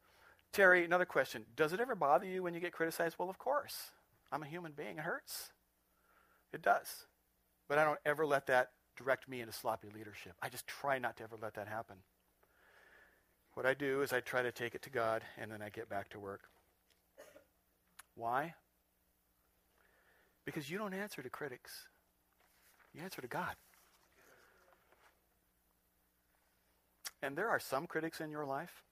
Terry, 0.54 0.86
another 0.86 1.06
question. 1.06 1.46
Does 1.56 1.74
it 1.74 1.80
ever 1.80 1.96
bother 1.96 2.26
you 2.26 2.42
when 2.42 2.54
you 2.54 2.60
get 2.60 2.72
criticized? 2.72 3.16
Well, 3.20 3.30
of 3.30 3.38
course. 3.38 3.92
I'm 4.32 4.44
a 4.44 4.48
human 4.48 4.72
being. 4.72 4.98
It 4.98 5.04
hurts. 5.04 5.52
It 6.54 6.62
does. 6.62 7.06
But 7.68 7.78
I 7.78 7.84
don't 7.84 8.00
ever 8.06 8.26
let 8.26 8.48
that 8.48 8.72
direct 8.96 9.30
me 9.30 9.42
into 9.42 9.54
sloppy 9.54 9.90
leadership. 9.94 10.34
I 10.42 10.50
just 10.50 10.66
try 10.68 10.98
not 10.98 11.18
to 11.18 11.24
ever 11.24 11.36
let 11.40 11.54
that 11.56 11.68
happen. 11.68 11.98
What 13.54 13.66
I 13.66 13.74
do 13.74 14.02
is 14.02 14.14
I 14.14 14.20
try 14.20 14.42
to 14.42 14.52
take 14.52 14.76
it 14.76 14.82
to 14.84 14.90
God 14.90 15.24
and 15.38 15.52
then 15.52 15.62
I 15.62 15.70
get 15.70 15.90
back 15.90 16.10
to 16.10 16.20
work. 16.20 16.42
Why? 18.18 18.56
Because 20.44 20.70
you 20.70 20.78
don't 20.78 20.94
answer 20.94 21.22
to 21.22 21.30
critics, 21.30 21.72
you 22.94 23.02
answer 23.04 23.22
to 23.22 23.28
God. 23.28 23.56
And 27.22 27.38
there 27.38 27.50
are 27.50 27.60
some 27.60 27.88
critics 27.88 28.20
in 28.20 28.32
your 28.32 28.46
life 28.46 28.84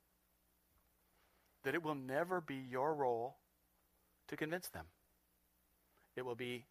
that 1.64 1.76
it 1.76 1.84
will 1.84 1.96
never 1.96 2.40
be 2.40 2.56
your 2.56 2.94
role 2.94 3.38
to 4.28 4.38
convince 4.38 4.68
them. 4.68 4.86
It 6.16 6.24
will 6.24 6.36
be 6.36 6.66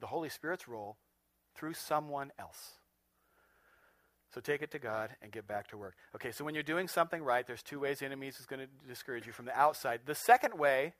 the 0.00 0.06
Holy 0.06 0.28
Spirit's 0.28 0.68
role 0.68 0.96
through 1.54 1.74
someone 1.74 2.30
else. 2.38 2.72
So 4.32 4.40
take 4.40 4.62
it 4.62 4.70
to 4.72 4.78
God 4.78 5.10
and 5.22 5.32
get 5.32 5.48
back 5.48 5.68
to 5.68 5.76
work. 5.76 5.94
Okay, 6.14 6.30
so 6.30 6.44
when 6.44 6.54
you're 6.54 6.62
doing 6.62 6.86
something 6.86 7.22
right, 7.22 7.46
there's 7.46 7.62
two 7.62 7.80
ways 7.80 8.00
the 8.00 8.06
enemy 8.06 8.28
is 8.28 8.46
going 8.46 8.60
to 8.60 8.68
discourage 8.86 9.26
you 9.26 9.32
from 9.32 9.46
the 9.46 9.58
outside. 9.58 10.00
The 10.04 10.14
second 10.14 10.58
way 10.58 10.94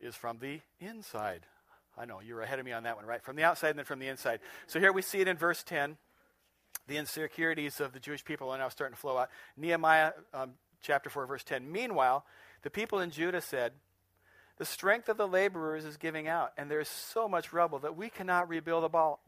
is 0.00 0.14
from 0.14 0.38
the 0.38 0.60
inside. 0.80 1.46
I 1.96 2.04
know, 2.04 2.20
you 2.20 2.34
were 2.34 2.42
ahead 2.42 2.58
of 2.58 2.64
me 2.64 2.72
on 2.72 2.84
that 2.84 2.96
one, 2.96 3.04
right? 3.04 3.22
From 3.22 3.36
the 3.36 3.44
outside 3.44 3.70
and 3.70 3.78
then 3.78 3.84
from 3.84 3.98
the 3.98 4.08
inside. 4.08 4.40
So 4.66 4.80
here 4.80 4.92
we 4.92 5.02
see 5.02 5.20
it 5.20 5.28
in 5.28 5.36
verse 5.36 5.62
10. 5.62 5.96
The 6.86 6.96
insecurities 6.96 7.80
of 7.80 7.92
the 7.92 8.00
Jewish 8.00 8.24
people 8.24 8.50
are 8.50 8.58
now 8.58 8.68
starting 8.68 8.94
to 8.94 9.00
flow 9.00 9.18
out. 9.18 9.28
Nehemiah 9.56 10.12
um, 10.32 10.52
chapter 10.82 11.10
4, 11.10 11.26
verse 11.26 11.44
10. 11.44 11.70
Meanwhile, 11.70 12.24
the 12.62 12.70
people 12.70 13.00
in 13.00 13.10
Judah 13.10 13.40
said, 13.40 13.72
The 14.56 14.64
strength 14.64 15.08
of 15.08 15.16
the 15.16 15.28
laborers 15.28 15.84
is 15.84 15.96
giving 15.96 16.26
out, 16.26 16.52
and 16.56 16.70
there 16.70 16.80
is 16.80 16.88
so 16.88 17.28
much 17.28 17.52
rubble 17.52 17.78
that 17.80 17.96
we 17.96 18.08
cannot 18.08 18.48
rebuild 18.48 18.84
the, 18.84 18.88
ball, 18.88 19.20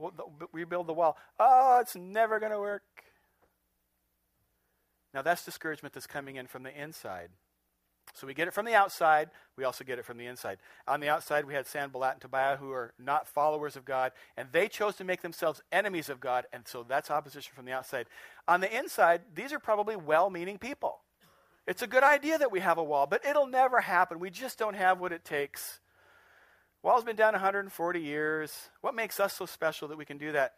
rebuild 0.53 0.87
the 0.87 0.93
wall. 0.93 1.17
Oh, 1.39 1.79
it's 1.81 1.97
never 1.97 2.41
going 2.41 2.53
to 2.53 2.61
work. 2.61 2.83
Now, 5.13 5.23
that's 5.23 5.45
discouragement 5.45 5.93
that's 5.93 6.07
coming 6.07 6.37
in 6.37 6.47
from 6.47 6.63
the 6.63 6.81
inside. 6.81 7.29
So 8.15 8.27
we 8.27 8.35
get 8.35 8.47
it 8.47 8.55
from 8.55 8.67
the 8.67 8.75
outside, 8.75 9.31
we 9.57 9.65
also 9.65 9.85
get 9.85 9.99
it 9.99 10.05
from 10.05 10.19
the 10.19 10.27
inside. 10.27 10.59
On 10.87 11.01
the 11.01 11.09
outside, 11.09 11.45
we 11.45 11.55
had 11.55 11.67
Sanballat 11.67 12.15
and 12.15 12.21
Tobiah, 12.21 12.57
who 12.57 12.71
are 12.73 12.93
not 12.99 13.27
followers 13.27 13.75
of 13.75 13.85
God, 13.85 14.13
and 14.37 14.49
they 14.53 14.69
chose 14.69 14.97
to 14.97 15.05
make 15.05 15.23
themselves 15.23 15.63
enemies 15.73 16.09
of 16.09 16.21
God, 16.21 16.45
and 16.53 16.67
so 16.67 16.85
that's 16.87 17.11
opposition 17.11 17.53
from 17.55 17.65
the 17.65 17.73
outside. 17.73 18.07
On 18.47 18.61
the 18.61 18.77
inside, 18.77 19.23
these 19.35 19.53
are 19.53 19.59
probably 19.59 19.97
well 19.97 20.31
meaning 20.31 20.59
people. 20.59 21.01
It's 21.67 21.83
a 21.83 21.87
good 21.87 22.03
idea 22.03 22.39
that 22.39 22.53
we 22.53 22.61
have 22.61 22.79
a 22.79 22.85
wall, 22.85 23.07
but 23.07 23.25
it'll 23.25 23.47
never 23.47 23.81
happen. 23.81 24.19
We 24.19 24.31
just 24.31 24.59
don't 24.59 24.75
have 24.75 25.01
what 25.01 25.13
it 25.13 25.25
takes. 25.25 25.81
Wall's 26.83 27.05
been 27.05 27.17
down 27.17 27.33
140 27.33 28.01
years. 28.01 28.71
What 28.81 28.95
makes 28.95 29.21
us 29.21 29.33
so 29.33 29.47
special 29.47 29.89
that 29.89 29.99
we 29.99 30.05
can 30.05 30.19
do 30.19 30.33
that? 30.33 30.55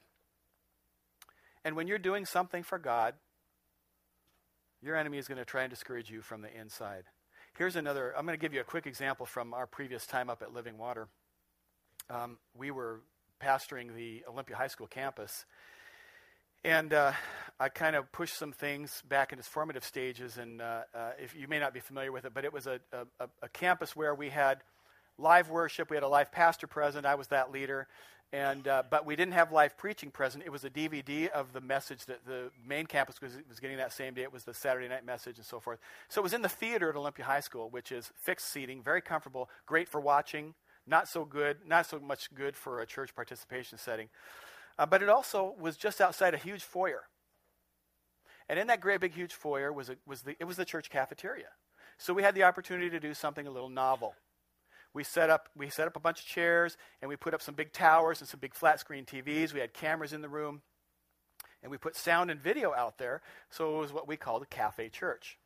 And 1.64 1.76
when 1.76 1.86
you're 1.86 1.98
doing 1.98 2.24
something 2.24 2.62
for 2.62 2.78
God, 2.78 3.14
your 4.82 4.96
enemy 4.96 5.18
is 5.18 5.28
going 5.28 5.38
to 5.38 5.44
try 5.44 5.62
and 5.62 5.70
discourage 5.70 6.10
you 6.10 6.22
from 6.22 6.42
the 6.42 6.54
inside. 6.58 7.04
Here's 7.56 7.76
another, 7.76 8.12
I'm 8.18 8.26
going 8.26 8.36
to 8.36 8.40
give 8.42 8.52
you 8.52 8.62
a 8.62 8.64
quick 8.64 8.84
example 8.84 9.26
from 9.26 9.54
our 9.54 9.68
previous 9.68 10.06
time 10.06 10.28
up 10.28 10.42
at 10.42 10.52
Living 10.52 10.76
Water. 10.76 11.06
Um, 12.10 12.38
we 12.52 12.72
were 12.72 13.02
pastoring 13.40 13.94
the 13.94 14.24
Olympia 14.28 14.56
High 14.56 14.66
School 14.66 14.88
campus, 14.88 15.44
and 16.64 16.92
uh, 16.92 17.12
I 17.60 17.68
kind 17.68 17.94
of 17.94 18.10
pushed 18.10 18.36
some 18.36 18.50
things 18.50 19.04
back 19.08 19.32
in 19.32 19.38
its 19.38 19.46
formative 19.46 19.84
stages. 19.84 20.36
And 20.36 20.60
uh, 20.60 20.80
uh, 20.92 21.10
if 21.22 21.36
you 21.36 21.46
may 21.46 21.60
not 21.60 21.72
be 21.72 21.78
familiar 21.78 22.10
with 22.10 22.24
it, 22.24 22.34
but 22.34 22.44
it 22.44 22.52
was 22.52 22.66
a, 22.66 22.80
a, 23.20 23.28
a, 23.40 23.48
campus 23.50 23.94
where 23.94 24.16
we 24.16 24.30
had 24.30 24.58
live 25.16 25.48
worship. 25.48 25.90
We 25.90 25.96
had 25.96 26.02
a 26.02 26.08
live 26.08 26.32
pastor 26.32 26.66
present. 26.66 27.06
I 27.06 27.14
was 27.14 27.28
that 27.28 27.52
leader. 27.52 27.86
And, 28.34 28.66
uh, 28.66 28.82
but 28.90 29.06
we 29.06 29.14
didn't 29.14 29.34
have 29.34 29.52
live 29.52 29.78
preaching 29.78 30.10
present. 30.10 30.42
It 30.44 30.50
was 30.50 30.64
a 30.64 30.70
DVD 30.70 31.28
of 31.28 31.52
the 31.52 31.60
message 31.60 32.04
that 32.06 32.26
the 32.26 32.50
main 32.66 32.84
campus 32.84 33.20
was, 33.20 33.38
was 33.48 33.60
getting 33.60 33.76
that 33.76 33.92
same 33.92 34.12
day. 34.12 34.22
It 34.22 34.32
was 34.32 34.42
the 34.42 34.52
Saturday 34.52 34.88
night 34.88 35.06
message 35.06 35.36
and 35.36 35.46
so 35.46 35.60
forth. 35.60 35.78
So 36.08 36.20
it 36.20 36.24
was 36.24 36.34
in 36.34 36.42
the 36.42 36.48
theater 36.48 36.90
at 36.90 36.96
Olympia 36.96 37.24
High 37.26 37.38
School, 37.38 37.70
which 37.70 37.92
is 37.92 38.10
fixed 38.16 38.48
seating, 38.48 38.82
very 38.82 39.00
comfortable, 39.00 39.48
great 39.66 39.88
for 39.88 40.00
watching, 40.00 40.54
not 40.84 41.06
so 41.06 41.24
good, 41.24 41.58
not 41.64 41.86
so 41.86 42.00
much 42.00 42.34
good 42.34 42.56
for 42.56 42.80
a 42.80 42.86
church 42.86 43.14
participation 43.14 43.78
setting. 43.78 44.08
Uh, 44.80 44.84
but 44.84 45.00
it 45.00 45.08
also 45.08 45.54
was 45.56 45.76
just 45.76 46.00
outside 46.00 46.34
a 46.34 46.38
huge 46.38 46.64
foyer. 46.64 47.04
And 48.48 48.58
in 48.58 48.66
that 48.66 48.80
great 48.80 49.00
big 49.00 49.14
huge 49.14 49.34
foyer 49.34 49.72
was, 49.72 49.90
a, 49.90 49.96
was 50.08 50.22
the, 50.22 50.34
it 50.40 50.44
was 50.44 50.56
the 50.56 50.64
church 50.64 50.90
cafeteria. 50.90 51.50
So 51.98 52.12
we 52.12 52.24
had 52.24 52.34
the 52.34 52.42
opportunity 52.42 52.90
to 52.90 52.98
do 52.98 53.14
something 53.14 53.46
a 53.46 53.50
little 53.52 53.68
novel. 53.68 54.16
We 54.94 55.04
set 55.04 55.28
up 55.28 55.48
we 55.56 55.68
set 55.68 55.86
up 55.86 55.96
a 55.96 56.00
bunch 56.00 56.20
of 56.20 56.26
chairs 56.26 56.76
and 57.02 57.08
we 57.08 57.16
put 57.16 57.34
up 57.34 57.42
some 57.42 57.54
big 57.54 57.72
towers 57.72 58.20
and 58.20 58.28
some 58.28 58.40
big 58.40 58.54
flat 58.54 58.80
screen 58.80 59.04
TVs. 59.04 59.52
We 59.52 59.60
had 59.60 59.74
cameras 59.74 60.12
in 60.12 60.22
the 60.22 60.28
room. 60.28 60.62
And 61.62 61.70
we 61.70 61.78
put 61.78 61.96
sound 61.96 62.30
and 62.30 62.38
video 62.38 62.74
out 62.74 62.98
there, 62.98 63.22
so 63.48 63.78
it 63.78 63.80
was 63.80 63.90
what 63.90 64.06
we 64.06 64.18
called 64.18 64.42
a 64.42 64.46
cafe 64.46 64.90
church. 64.90 65.38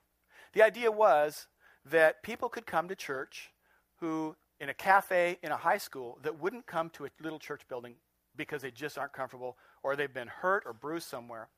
The 0.52 0.64
idea 0.64 0.90
was 0.90 1.46
that 1.84 2.24
people 2.24 2.48
could 2.48 2.66
come 2.66 2.88
to 2.88 2.96
church 2.96 3.52
who 4.00 4.34
in 4.60 4.68
a 4.68 4.74
cafe 4.74 5.38
in 5.42 5.52
a 5.52 5.56
high 5.56 5.78
school 5.78 6.18
that 6.22 6.40
wouldn't 6.40 6.66
come 6.66 6.90
to 6.90 7.06
a 7.06 7.10
little 7.22 7.38
church 7.38 7.62
building 7.68 7.94
because 8.36 8.62
they 8.62 8.70
just 8.70 8.98
aren't 8.98 9.12
comfortable 9.12 9.56
or 9.82 9.94
they've 9.94 10.12
been 10.12 10.28
hurt 10.28 10.64
or 10.66 10.72
bruised 10.72 11.06
somewhere. 11.06 11.48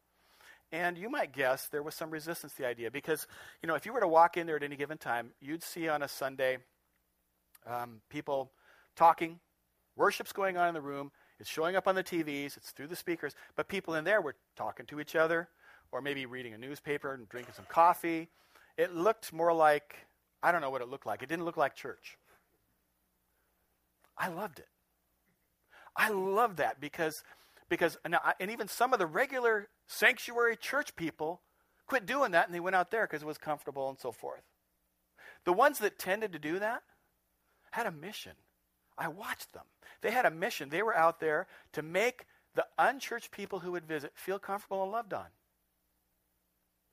And 0.72 0.96
you 0.96 1.10
might 1.10 1.32
guess 1.32 1.68
there 1.68 1.82
was 1.82 1.94
some 1.94 2.10
resistance 2.10 2.52
to 2.52 2.62
the 2.62 2.68
idea 2.68 2.90
because, 2.90 3.26
you 3.62 3.66
know, 3.66 3.74
if 3.74 3.86
you 3.86 3.92
were 3.92 4.00
to 4.00 4.08
walk 4.08 4.36
in 4.36 4.46
there 4.46 4.56
at 4.56 4.62
any 4.62 4.76
given 4.76 4.98
time, 4.98 5.30
you'd 5.40 5.64
see 5.64 5.88
on 5.88 6.02
a 6.02 6.08
Sunday 6.08 6.58
um, 7.66 8.00
people 8.08 8.52
talking, 8.96 9.38
worship's 9.96 10.32
going 10.32 10.56
on 10.56 10.68
in 10.68 10.74
the 10.74 10.80
room, 10.80 11.10
it's 11.38 11.48
showing 11.48 11.74
up 11.74 11.88
on 11.88 11.94
the 11.94 12.04
TVs, 12.04 12.56
it's 12.56 12.70
through 12.70 12.88
the 12.88 12.96
speakers, 12.96 13.34
but 13.56 13.68
people 13.68 13.94
in 13.94 14.04
there 14.04 14.20
were 14.20 14.36
talking 14.56 14.86
to 14.86 15.00
each 15.00 15.16
other 15.16 15.48
or 15.90 16.02
maybe 16.02 16.26
reading 16.26 16.52
a 16.52 16.58
newspaper 16.58 17.14
and 17.14 17.28
drinking 17.28 17.54
some 17.54 17.64
coffee. 17.68 18.28
It 18.76 18.94
looked 18.94 19.32
more 19.32 19.52
like, 19.52 20.06
I 20.42 20.52
don't 20.52 20.60
know 20.60 20.70
what 20.70 20.82
it 20.82 20.88
looked 20.88 21.06
like. 21.06 21.22
It 21.22 21.28
didn't 21.28 21.44
look 21.44 21.56
like 21.56 21.74
church. 21.74 22.18
I 24.16 24.28
loved 24.28 24.58
it. 24.58 24.68
I 25.96 26.10
love 26.10 26.56
that 26.56 26.80
because, 26.80 27.24
because 27.68 27.96
and, 28.04 28.16
and 28.38 28.50
even 28.50 28.68
some 28.68 28.92
of 28.92 28.98
the 28.98 29.06
regular 29.06 29.68
sanctuary 29.86 30.56
church 30.56 30.94
people 30.94 31.40
quit 31.86 32.06
doing 32.06 32.30
that 32.32 32.46
and 32.46 32.54
they 32.54 32.60
went 32.60 32.76
out 32.76 32.90
there 32.90 33.06
because 33.06 33.22
it 33.22 33.26
was 33.26 33.38
comfortable 33.38 33.88
and 33.88 33.98
so 33.98 34.12
forth. 34.12 34.42
The 35.44 35.52
ones 35.52 35.78
that 35.78 35.98
tended 35.98 36.32
to 36.32 36.38
do 36.38 36.58
that 36.58 36.82
had 37.70 37.86
a 37.86 37.92
mission. 37.92 38.32
I 38.98 39.08
watched 39.08 39.52
them. 39.52 39.64
They 40.02 40.10
had 40.10 40.26
a 40.26 40.30
mission. 40.30 40.68
They 40.68 40.82
were 40.82 40.96
out 40.96 41.20
there 41.20 41.46
to 41.72 41.82
make 41.82 42.26
the 42.54 42.66
unchurched 42.78 43.30
people 43.30 43.60
who 43.60 43.72
would 43.72 43.86
visit 43.86 44.12
feel 44.14 44.38
comfortable 44.38 44.82
and 44.82 44.92
loved 44.92 45.12
on. 45.12 45.26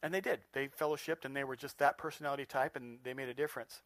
And 0.03 0.13
they 0.13 0.21
did. 0.21 0.41
They 0.53 0.67
fellowshipped 0.67 1.25
and 1.25 1.35
they 1.35 1.43
were 1.43 1.55
just 1.55 1.79
that 1.79 1.97
personality 1.97 2.45
type 2.45 2.75
and 2.75 2.99
they 3.03 3.13
made 3.13 3.29
a 3.29 3.33
difference. 3.33 3.81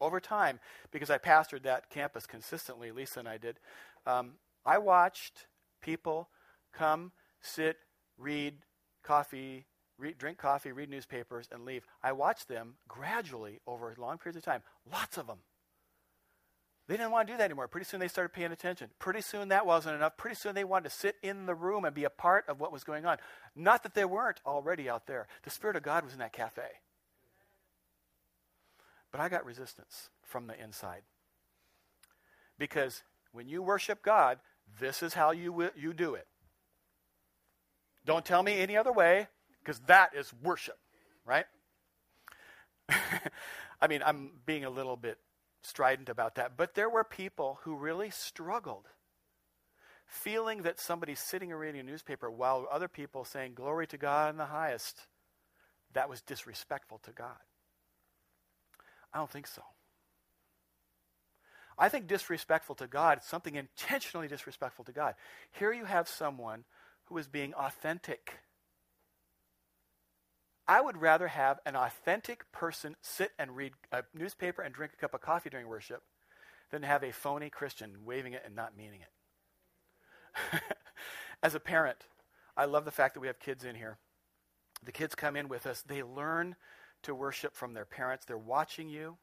Over 0.00 0.20
time, 0.20 0.58
because 0.90 1.10
I 1.10 1.18
pastored 1.18 1.62
that 1.62 1.90
campus 1.90 2.26
consistently, 2.26 2.90
Lisa 2.90 3.20
and 3.20 3.28
I 3.28 3.38
did, 3.38 3.58
um, 4.06 4.32
I 4.64 4.78
watched 4.78 5.46
people 5.80 6.28
come, 6.72 7.12
sit, 7.40 7.76
read 8.16 8.54
coffee, 9.02 9.66
drink 10.18 10.38
coffee, 10.38 10.72
read 10.72 10.88
newspapers, 10.88 11.48
and 11.52 11.64
leave. 11.64 11.84
I 12.02 12.12
watched 12.12 12.48
them 12.48 12.74
gradually 12.88 13.60
over 13.66 13.94
long 13.98 14.18
periods 14.18 14.38
of 14.38 14.44
time, 14.44 14.62
lots 14.90 15.18
of 15.18 15.26
them. 15.26 15.38
They 16.92 16.98
didn't 16.98 17.12
want 17.12 17.26
to 17.26 17.32
do 17.32 17.38
that 17.38 17.44
anymore. 17.44 17.68
Pretty 17.68 17.86
soon 17.86 18.00
they 18.00 18.08
started 18.08 18.34
paying 18.34 18.52
attention. 18.52 18.90
Pretty 18.98 19.22
soon 19.22 19.48
that 19.48 19.64
wasn't 19.64 19.96
enough. 19.96 20.18
Pretty 20.18 20.36
soon 20.36 20.54
they 20.54 20.62
wanted 20.62 20.90
to 20.90 20.94
sit 20.94 21.16
in 21.22 21.46
the 21.46 21.54
room 21.54 21.86
and 21.86 21.94
be 21.94 22.04
a 22.04 22.10
part 22.10 22.46
of 22.48 22.60
what 22.60 22.70
was 22.70 22.84
going 22.84 23.06
on. 23.06 23.16
Not 23.56 23.82
that 23.84 23.94
they 23.94 24.04
weren't 24.04 24.42
already 24.44 24.90
out 24.90 25.06
there. 25.06 25.26
The 25.42 25.48
Spirit 25.48 25.76
of 25.76 25.82
God 25.82 26.04
was 26.04 26.12
in 26.12 26.18
that 26.18 26.34
cafe. 26.34 26.68
But 29.10 29.22
I 29.22 29.30
got 29.30 29.46
resistance 29.46 30.10
from 30.22 30.46
the 30.46 30.62
inside. 30.62 31.00
Because 32.58 33.04
when 33.32 33.48
you 33.48 33.62
worship 33.62 34.02
God, 34.02 34.38
this 34.78 35.02
is 35.02 35.14
how 35.14 35.30
you, 35.30 35.70
you 35.74 35.94
do 35.94 36.14
it. 36.14 36.26
Don't 38.04 38.26
tell 38.26 38.42
me 38.42 38.58
any 38.58 38.76
other 38.76 38.92
way, 38.92 39.28
because 39.64 39.80
that 39.86 40.10
is 40.14 40.30
worship, 40.42 40.76
right? 41.24 41.46
I 43.80 43.86
mean, 43.88 44.02
I'm 44.04 44.32
being 44.44 44.66
a 44.66 44.70
little 44.70 44.98
bit 44.98 45.16
strident 45.62 46.08
about 46.08 46.34
that, 46.36 46.56
but 46.56 46.74
there 46.74 46.90
were 46.90 47.04
people 47.04 47.60
who 47.62 47.74
really 47.74 48.10
struggled 48.10 48.88
feeling 50.06 50.62
that 50.62 50.78
somebody's 50.78 51.20
sitting 51.20 51.50
and 51.50 51.60
reading 51.60 51.80
a 51.80 51.84
newspaper 51.84 52.30
while 52.30 52.66
other 52.70 52.88
people 52.88 53.24
saying, 53.24 53.54
Glory 53.54 53.86
to 53.86 53.96
God 53.96 54.30
in 54.30 54.36
the 54.36 54.46
highest, 54.46 55.06
that 55.94 56.08
was 56.08 56.20
disrespectful 56.20 56.98
to 57.04 57.12
God. 57.12 57.36
I 59.12 59.18
don't 59.18 59.30
think 59.30 59.46
so. 59.46 59.62
I 61.78 61.88
think 61.88 62.06
disrespectful 62.06 62.74
to 62.76 62.86
God 62.86 63.18
is 63.18 63.24
something 63.24 63.54
intentionally 63.54 64.28
disrespectful 64.28 64.84
to 64.84 64.92
God. 64.92 65.14
Here 65.52 65.72
you 65.72 65.84
have 65.84 66.08
someone 66.08 66.64
who 67.06 67.16
is 67.18 67.28
being 67.28 67.54
authentic. 67.54 68.38
I 70.66 70.80
would 70.80 71.00
rather 71.00 71.28
have 71.28 71.58
an 71.66 71.76
authentic 71.76 72.50
person 72.52 72.96
sit 73.02 73.32
and 73.38 73.56
read 73.56 73.72
a 73.90 74.04
newspaper 74.14 74.62
and 74.62 74.74
drink 74.74 74.92
a 74.92 74.96
cup 74.96 75.14
of 75.14 75.20
coffee 75.20 75.50
during 75.50 75.68
worship 75.68 76.02
than 76.70 76.82
have 76.82 77.02
a 77.02 77.12
phony 77.12 77.50
Christian 77.50 77.96
waving 78.04 78.32
it 78.32 78.42
and 78.44 78.54
not 78.54 78.76
meaning 78.76 79.00
it. 79.00 80.62
As 81.42 81.54
a 81.54 81.60
parent, 81.60 82.06
I 82.56 82.64
love 82.64 82.84
the 82.84 82.90
fact 82.90 83.14
that 83.14 83.20
we 83.20 83.26
have 83.26 83.40
kids 83.40 83.64
in 83.64 83.74
here. 83.74 83.98
The 84.84 84.92
kids 84.92 85.14
come 85.14 85.36
in 85.36 85.48
with 85.48 85.66
us, 85.66 85.82
they 85.82 86.02
learn 86.02 86.56
to 87.02 87.14
worship 87.14 87.56
from 87.56 87.74
their 87.74 87.84
parents. 87.84 88.24
They're 88.24 88.38
watching 88.38 88.88
you, 88.88 89.18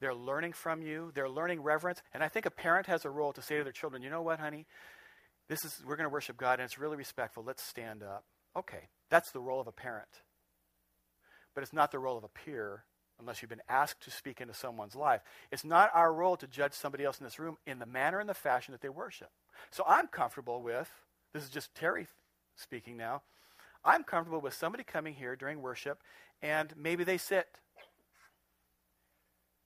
they're 0.00 0.14
learning 0.14 0.52
from 0.52 0.82
you, 0.82 1.12
they're 1.14 1.28
learning 1.28 1.62
reverence. 1.62 2.02
And 2.12 2.22
I 2.22 2.28
think 2.28 2.46
a 2.46 2.50
parent 2.50 2.86
has 2.86 3.04
a 3.04 3.10
role 3.10 3.32
to 3.32 3.42
say 3.42 3.58
to 3.58 3.64
their 3.64 3.72
children, 3.72 4.02
you 4.02 4.10
know 4.10 4.22
what, 4.22 4.40
honey? 4.40 4.66
This 5.48 5.64
is 5.64 5.82
we're 5.86 5.96
going 5.96 6.08
to 6.08 6.12
worship 6.12 6.36
God 6.36 6.60
and 6.60 6.62
it's 6.62 6.78
really 6.78 6.96
respectful. 6.96 7.42
Let's 7.42 7.62
stand 7.62 8.02
up. 8.02 8.24
Okay. 8.56 8.88
That's 9.10 9.30
the 9.30 9.40
role 9.40 9.60
of 9.60 9.66
a 9.66 9.72
parent. 9.72 10.08
But 11.54 11.62
it's 11.62 11.72
not 11.72 11.92
the 11.92 11.98
role 11.98 12.16
of 12.16 12.24
a 12.24 12.28
peer 12.28 12.84
unless 13.20 13.40
you've 13.40 13.48
been 13.50 13.62
asked 13.68 14.02
to 14.02 14.10
speak 14.10 14.40
into 14.40 14.54
someone's 14.54 14.96
life. 14.96 15.20
It's 15.50 15.64
not 15.64 15.90
our 15.94 16.12
role 16.12 16.36
to 16.36 16.46
judge 16.46 16.72
somebody 16.72 17.04
else 17.04 17.18
in 17.18 17.24
this 17.24 17.38
room 17.38 17.56
in 17.66 17.78
the 17.78 17.86
manner 17.86 18.18
and 18.18 18.28
the 18.28 18.34
fashion 18.34 18.72
that 18.72 18.80
they 18.80 18.88
worship. 18.88 19.30
So 19.70 19.84
I'm 19.86 20.08
comfortable 20.08 20.62
with 20.62 20.90
this 21.32 21.44
is 21.44 21.50
just 21.50 21.74
Terry 21.74 22.06
speaking 22.56 22.96
now. 22.96 23.22
I'm 23.84 24.04
comfortable 24.04 24.40
with 24.40 24.54
somebody 24.54 24.84
coming 24.84 25.14
here 25.14 25.36
during 25.36 25.60
worship 25.60 26.00
and 26.40 26.72
maybe 26.76 27.04
they 27.04 27.18
sit. 27.18 27.46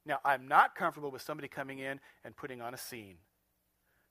Now, 0.04 0.20
I'm 0.24 0.46
not 0.46 0.76
comfortable 0.76 1.10
with 1.10 1.22
somebody 1.22 1.48
coming 1.48 1.80
in 1.80 1.98
and 2.24 2.36
putting 2.36 2.62
on 2.62 2.74
a 2.74 2.78
scene. 2.78 3.16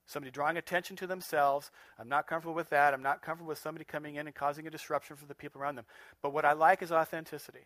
Somebody 0.06 0.32
drawing 0.32 0.58
attention 0.58 0.96
to 0.98 1.08
themselves. 1.08 1.72
I'm 2.00 2.08
not 2.08 2.28
comfortable 2.28 2.54
with 2.54 2.70
that. 2.70 2.94
I'm 2.94 3.02
not 3.02 3.22
comfortable 3.22 3.50
with 3.50 3.58
somebody 3.58 3.86
coming 3.86 4.15
in 4.15 4.28
and 4.28 4.36
causing 4.36 4.68
a 4.68 4.70
disruption 4.70 5.15
for 5.15 5.26
the 5.26 5.34
people 5.34 5.62
around 5.62 5.76
them. 5.76 5.86
But 6.22 6.32
what 6.34 6.46
I 6.46 6.54
like 6.54 6.84
is 6.84 6.91
authenticity. 6.91 7.65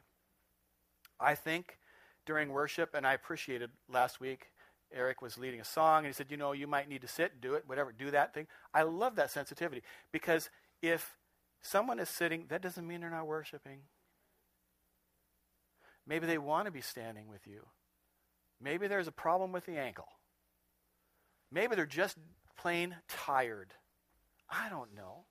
I 1.19 1.36
think 1.36 1.78
during 2.25 2.49
worship, 2.49 2.93
and 2.93 3.06
I 3.06 3.13
appreciated 3.13 3.71
last 3.91 4.21
week, 4.21 4.52
Eric 4.93 5.21
was 5.21 5.38
leading 5.38 5.60
a 5.60 5.65
song, 5.65 5.99
and 5.99 6.08
he 6.08 6.13
said, 6.13 6.28
You 6.30 6.38
know, 6.38 6.54
you 6.54 6.65
might 6.65 6.89
need 6.89 7.02
to 7.02 7.08
sit, 7.08 7.41
do 7.41 7.56
it, 7.56 7.63
whatever, 7.67 7.91
do 7.91 8.10
that 8.12 8.34
thing. 8.34 8.47
I 8.73 8.84
love 8.84 9.15
that 9.17 9.32
sensitivity 9.32 9.84
because 10.12 10.49
if 10.82 11.17
someone 11.62 11.99
is 11.99 12.10
sitting, 12.10 12.45
that 12.49 12.62
doesn't 12.62 12.88
mean 12.88 13.02
they're 13.02 13.10
not 13.10 13.28
worshiping. 13.28 13.82
Maybe 16.08 16.25
they 16.25 16.38
want 16.38 16.65
to 16.65 16.71
be 16.71 16.82
standing 16.82 17.28
with 17.28 17.45
you. 17.45 17.65
Maybe 18.62 18.88
there's 18.88 19.08
a 19.08 19.12
problem 19.12 19.52
with 19.52 19.65
the 19.65 19.78
ankle. 19.78 20.08
Maybe 21.51 21.75
they're 21.75 21.85
just 21.85 22.17
plain 22.57 22.95
tired. 23.07 23.73
I 24.49 24.69
don't 24.69 24.95
know. 24.95 25.25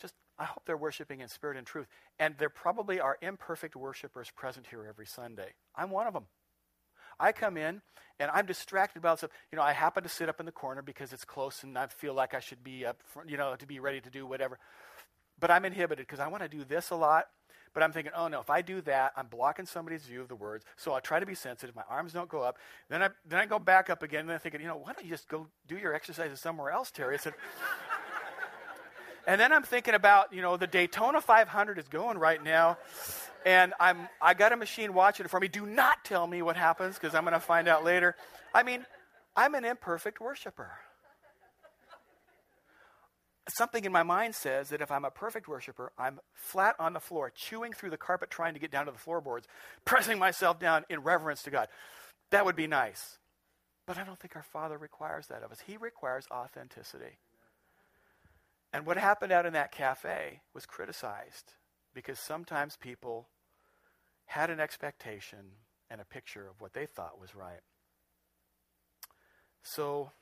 Just, 0.00 0.14
I 0.38 0.44
hope 0.44 0.62
they're 0.66 0.76
worshiping 0.76 1.20
in 1.20 1.28
spirit 1.28 1.56
and 1.56 1.66
truth. 1.66 1.86
And 2.18 2.34
there 2.38 2.48
probably 2.48 3.00
are 3.00 3.18
imperfect 3.20 3.76
worshipers 3.76 4.30
present 4.34 4.66
here 4.68 4.86
every 4.88 5.06
Sunday. 5.06 5.54
I'm 5.74 5.90
one 5.90 6.06
of 6.06 6.14
them. 6.14 6.26
I 7.20 7.32
come 7.32 7.56
in 7.56 7.82
and 8.18 8.30
I'm 8.32 8.46
distracted 8.46 8.98
about 8.98 9.18
stuff. 9.18 9.30
You 9.50 9.56
know, 9.56 9.62
I 9.62 9.72
happen 9.72 10.02
to 10.02 10.08
sit 10.08 10.28
up 10.28 10.40
in 10.40 10.46
the 10.46 10.52
corner 10.52 10.82
because 10.82 11.12
it's 11.12 11.24
close 11.24 11.62
and 11.62 11.78
I 11.78 11.86
feel 11.86 12.14
like 12.14 12.34
I 12.34 12.40
should 12.40 12.64
be 12.64 12.84
up, 12.84 13.02
front, 13.04 13.30
you 13.30 13.36
know, 13.36 13.54
to 13.56 13.66
be 13.66 13.80
ready 13.80 14.00
to 14.00 14.10
do 14.10 14.26
whatever. 14.26 14.58
But 15.38 15.50
I'm 15.50 15.64
inhibited 15.64 16.06
because 16.06 16.20
I 16.20 16.28
want 16.28 16.42
to 16.42 16.48
do 16.48 16.64
this 16.64 16.90
a 16.90 16.96
lot 16.96 17.26
but 17.74 17.82
I'm 17.82 17.92
thinking, 17.92 18.12
oh 18.16 18.28
no, 18.28 18.40
if 18.40 18.50
I 18.50 18.62
do 18.62 18.80
that, 18.82 19.12
I'm 19.16 19.26
blocking 19.26 19.66
somebody's 19.66 20.02
view 20.02 20.20
of 20.20 20.28
the 20.28 20.34
words. 20.34 20.64
So 20.76 20.94
I 20.94 21.00
try 21.00 21.20
to 21.20 21.26
be 21.26 21.34
sensitive. 21.34 21.74
My 21.74 21.84
arms 21.88 22.12
don't 22.12 22.28
go 22.28 22.42
up. 22.42 22.58
Then 22.88 23.02
I 23.02 23.08
then 23.26 23.38
I 23.38 23.46
go 23.46 23.58
back 23.58 23.90
up 23.90 24.02
again. 24.02 24.20
And 24.20 24.32
I'm 24.32 24.38
thinking, 24.38 24.60
you 24.60 24.66
know, 24.66 24.76
why 24.76 24.92
don't 24.92 25.04
you 25.04 25.10
just 25.10 25.28
go 25.28 25.46
do 25.66 25.76
your 25.76 25.94
exercises 25.94 26.40
somewhere 26.40 26.70
else, 26.70 26.90
Terry? 26.90 27.14
I 27.14 27.18
said. 27.18 27.34
and 29.26 29.40
then 29.40 29.52
I'm 29.52 29.62
thinking 29.62 29.94
about, 29.94 30.32
you 30.32 30.42
know, 30.42 30.56
the 30.56 30.66
Daytona 30.66 31.20
500 31.20 31.78
is 31.78 31.88
going 31.88 32.18
right 32.18 32.42
now, 32.42 32.78
and 33.46 33.72
I'm 33.80 34.08
I 34.20 34.34
got 34.34 34.52
a 34.52 34.56
machine 34.56 34.94
watching 34.94 35.24
it 35.24 35.30
for 35.30 35.40
me. 35.40 35.48
Do 35.48 35.66
not 35.66 36.04
tell 36.04 36.26
me 36.26 36.42
what 36.42 36.56
happens 36.56 36.96
because 36.96 37.14
I'm 37.14 37.24
going 37.24 37.34
to 37.34 37.40
find 37.40 37.68
out 37.68 37.84
later. 37.84 38.16
I 38.54 38.62
mean, 38.62 38.84
I'm 39.34 39.54
an 39.54 39.64
imperfect 39.64 40.20
worshiper 40.20 40.70
something 43.48 43.84
in 43.84 43.92
my 43.92 44.02
mind 44.02 44.34
says 44.34 44.68
that 44.68 44.80
if 44.80 44.90
I'm 44.90 45.04
a 45.04 45.10
perfect 45.10 45.48
worshiper, 45.48 45.92
I'm 45.98 46.20
flat 46.32 46.76
on 46.78 46.92
the 46.92 47.00
floor, 47.00 47.30
chewing 47.34 47.72
through 47.72 47.90
the 47.90 47.96
carpet, 47.96 48.30
trying 48.30 48.54
to 48.54 48.60
get 48.60 48.70
down 48.70 48.86
to 48.86 48.92
the 48.92 48.98
floorboards, 48.98 49.48
pressing 49.84 50.18
myself 50.18 50.58
down 50.58 50.84
in 50.88 51.00
reverence 51.00 51.42
to 51.44 51.50
God. 51.50 51.68
That 52.30 52.44
would 52.44 52.56
be 52.56 52.66
nice. 52.66 53.18
But 53.86 53.98
I 53.98 54.04
don't 54.04 54.18
think 54.18 54.36
our 54.36 54.44
Father 54.44 54.78
requires 54.78 55.26
that 55.26 55.42
of 55.42 55.50
us. 55.50 55.60
He 55.66 55.76
requires 55.76 56.26
authenticity. 56.30 57.18
And 58.72 58.86
what 58.86 58.96
happened 58.96 59.32
out 59.32 59.44
in 59.44 59.52
that 59.52 59.72
cafe 59.72 60.40
was 60.54 60.64
criticized 60.64 61.54
because 61.94 62.18
sometimes 62.18 62.76
people 62.76 63.28
had 64.26 64.50
an 64.50 64.60
expectation 64.60 65.56
and 65.90 66.00
a 66.00 66.06
picture 66.06 66.48
of 66.48 66.60
what 66.60 66.72
they 66.72 66.86
thought 66.86 67.20
was 67.20 67.34
right. 67.34 67.60
So 69.62 70.12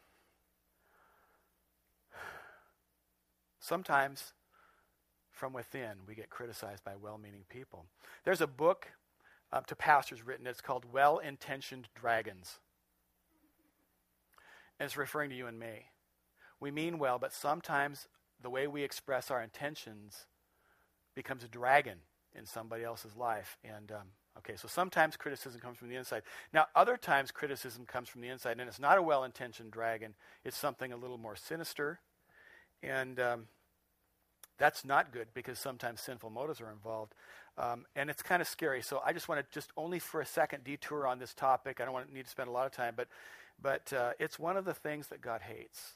sometimes 3.70 4.32
from 5.30 5.52
within 5.52 5.92
we 6.08 6.16
get 6.16 6.28
criticized 6.28 6.82
by 6.82 6.96
well 7.00 7.18
meaning 7.18 7.44
people. 7.48 7.86
There's 8.24 8.40
a 8.40 8.48
book 8.48 8.88
uh, 9.52 9.60
to 9.60 9.76
pastors 9.76 10.26
written, 10.26 10.48
it's 10.48 10.60
called 10.60 10.84
Well 10.92 11.18
Intentioned 11.18 11.86
Dragons. 11.94 12.58
And 14.78 14.86
it's 14.86 14.96
referring 14.96 15.30
to 15.30 15.36
you 15.36 15.46
and 15.46 15.56
me. 15.56 15.86
We 16.58 16.72
mean 16.72 16.98
well, 16.98 17.20
but 17.20 17.32
sometimes 17.32 18.08
the 18.42 18.50
way 18.50 18.66
we 18.66 18.82
express 18.82 19.30
our 19.30 19.40
intentions 19.40 20.26
becomes 21.14 21.44
a 21.44 21.48
dragon 21.48 21.98
in 22.36 22.46
somebody 22.46 22.82
else's 22.82 23.14
life. 23.14 23.56
And 23.62 23.92
um, 23.92 24.08
okay, 24.38 24.56
so 24.56 24.66
sometimes 24.66 25.16
criticism 25.16 25.60
comes 25.60 25.78
from 25.78 25.90
the 25.90 25.96
inside. 25.96 26.22
Now, 26.52 26.66
other 26.74 26.96
times 26.96 27.30
criticism 27.30 27.86
comes 27.86 28.08
from 28.08 28.20
the 28.20 28.28
inside, 28.30 28.58
and 28.58 28.68
it's 28.68 28.80
not 28.80 28.98
a 28.98 29.02
well 29.02 29.22
intentioned 29.22 29.70
dragon, 29.70 30.14
it's 30.44 30.56
something 30.56 30.92
a 30.92 30.96
little 30.96 31.18
more 31.18 31.36
sinister. 31.36 32.00
And 32.82 33.20
um, 33.20 33.46
that's 34.60 34.84
not 34.84 35.10
good 35.10 35.28
because 35.34 35.58
sometimes 35.58 36.00
sinful 36.02 36.30
motives 36.30 36.60
are 36.60 36.70
involved. 36.70 37.14
Um, 37.58 37.86
and 37.96 38.10
it's 38.10 38.22
kind 38.22 38.40
of 38.40 38.46
scary. 38.46 38.82
So 38.82 39.00
I 39.04 39.12
just 39.12 39.26
want 39.28 39.40
to 39.40 39.46
just 39.52 39.72
only 39.76 39.98
for 39.98 40.20
a 40.20 40.26
second 40.26 40.64
detour 40.64 41.06
on 41.06 41.18
this 41.18 41.34
topic. 41.34 41.80
I 41.80 41.84
don't 41.84 41.94
want 41.94 42.08
to 42.08 42.14
need 42.14 42.24
to 42.24 42.30
spend 42.30 42.48
a 42.48 42.52
lot 42.52 42.66
of 42.66 42.72
time, 42.72 42.94
but, 42.94 43.08
but 43.60 43.92
uh, 43.92 44.12
it's 44.20 44.38
one 44.38 44.56
of 44.56 44.66
the 44.66 44.74
things 44.74 45.08
that 45.08 45.22
God 45.22 45.40
hates. 45.40 45.94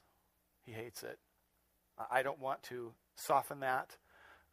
He 0.65 0.73
hates 0.73 1.03
it. 1.03 1.19
I 2.11 2.23
don't 2.23 2.41
want 2.41 2.63
to 2.65 2.93
soften 3.17 3.61
that. 3.61 3.97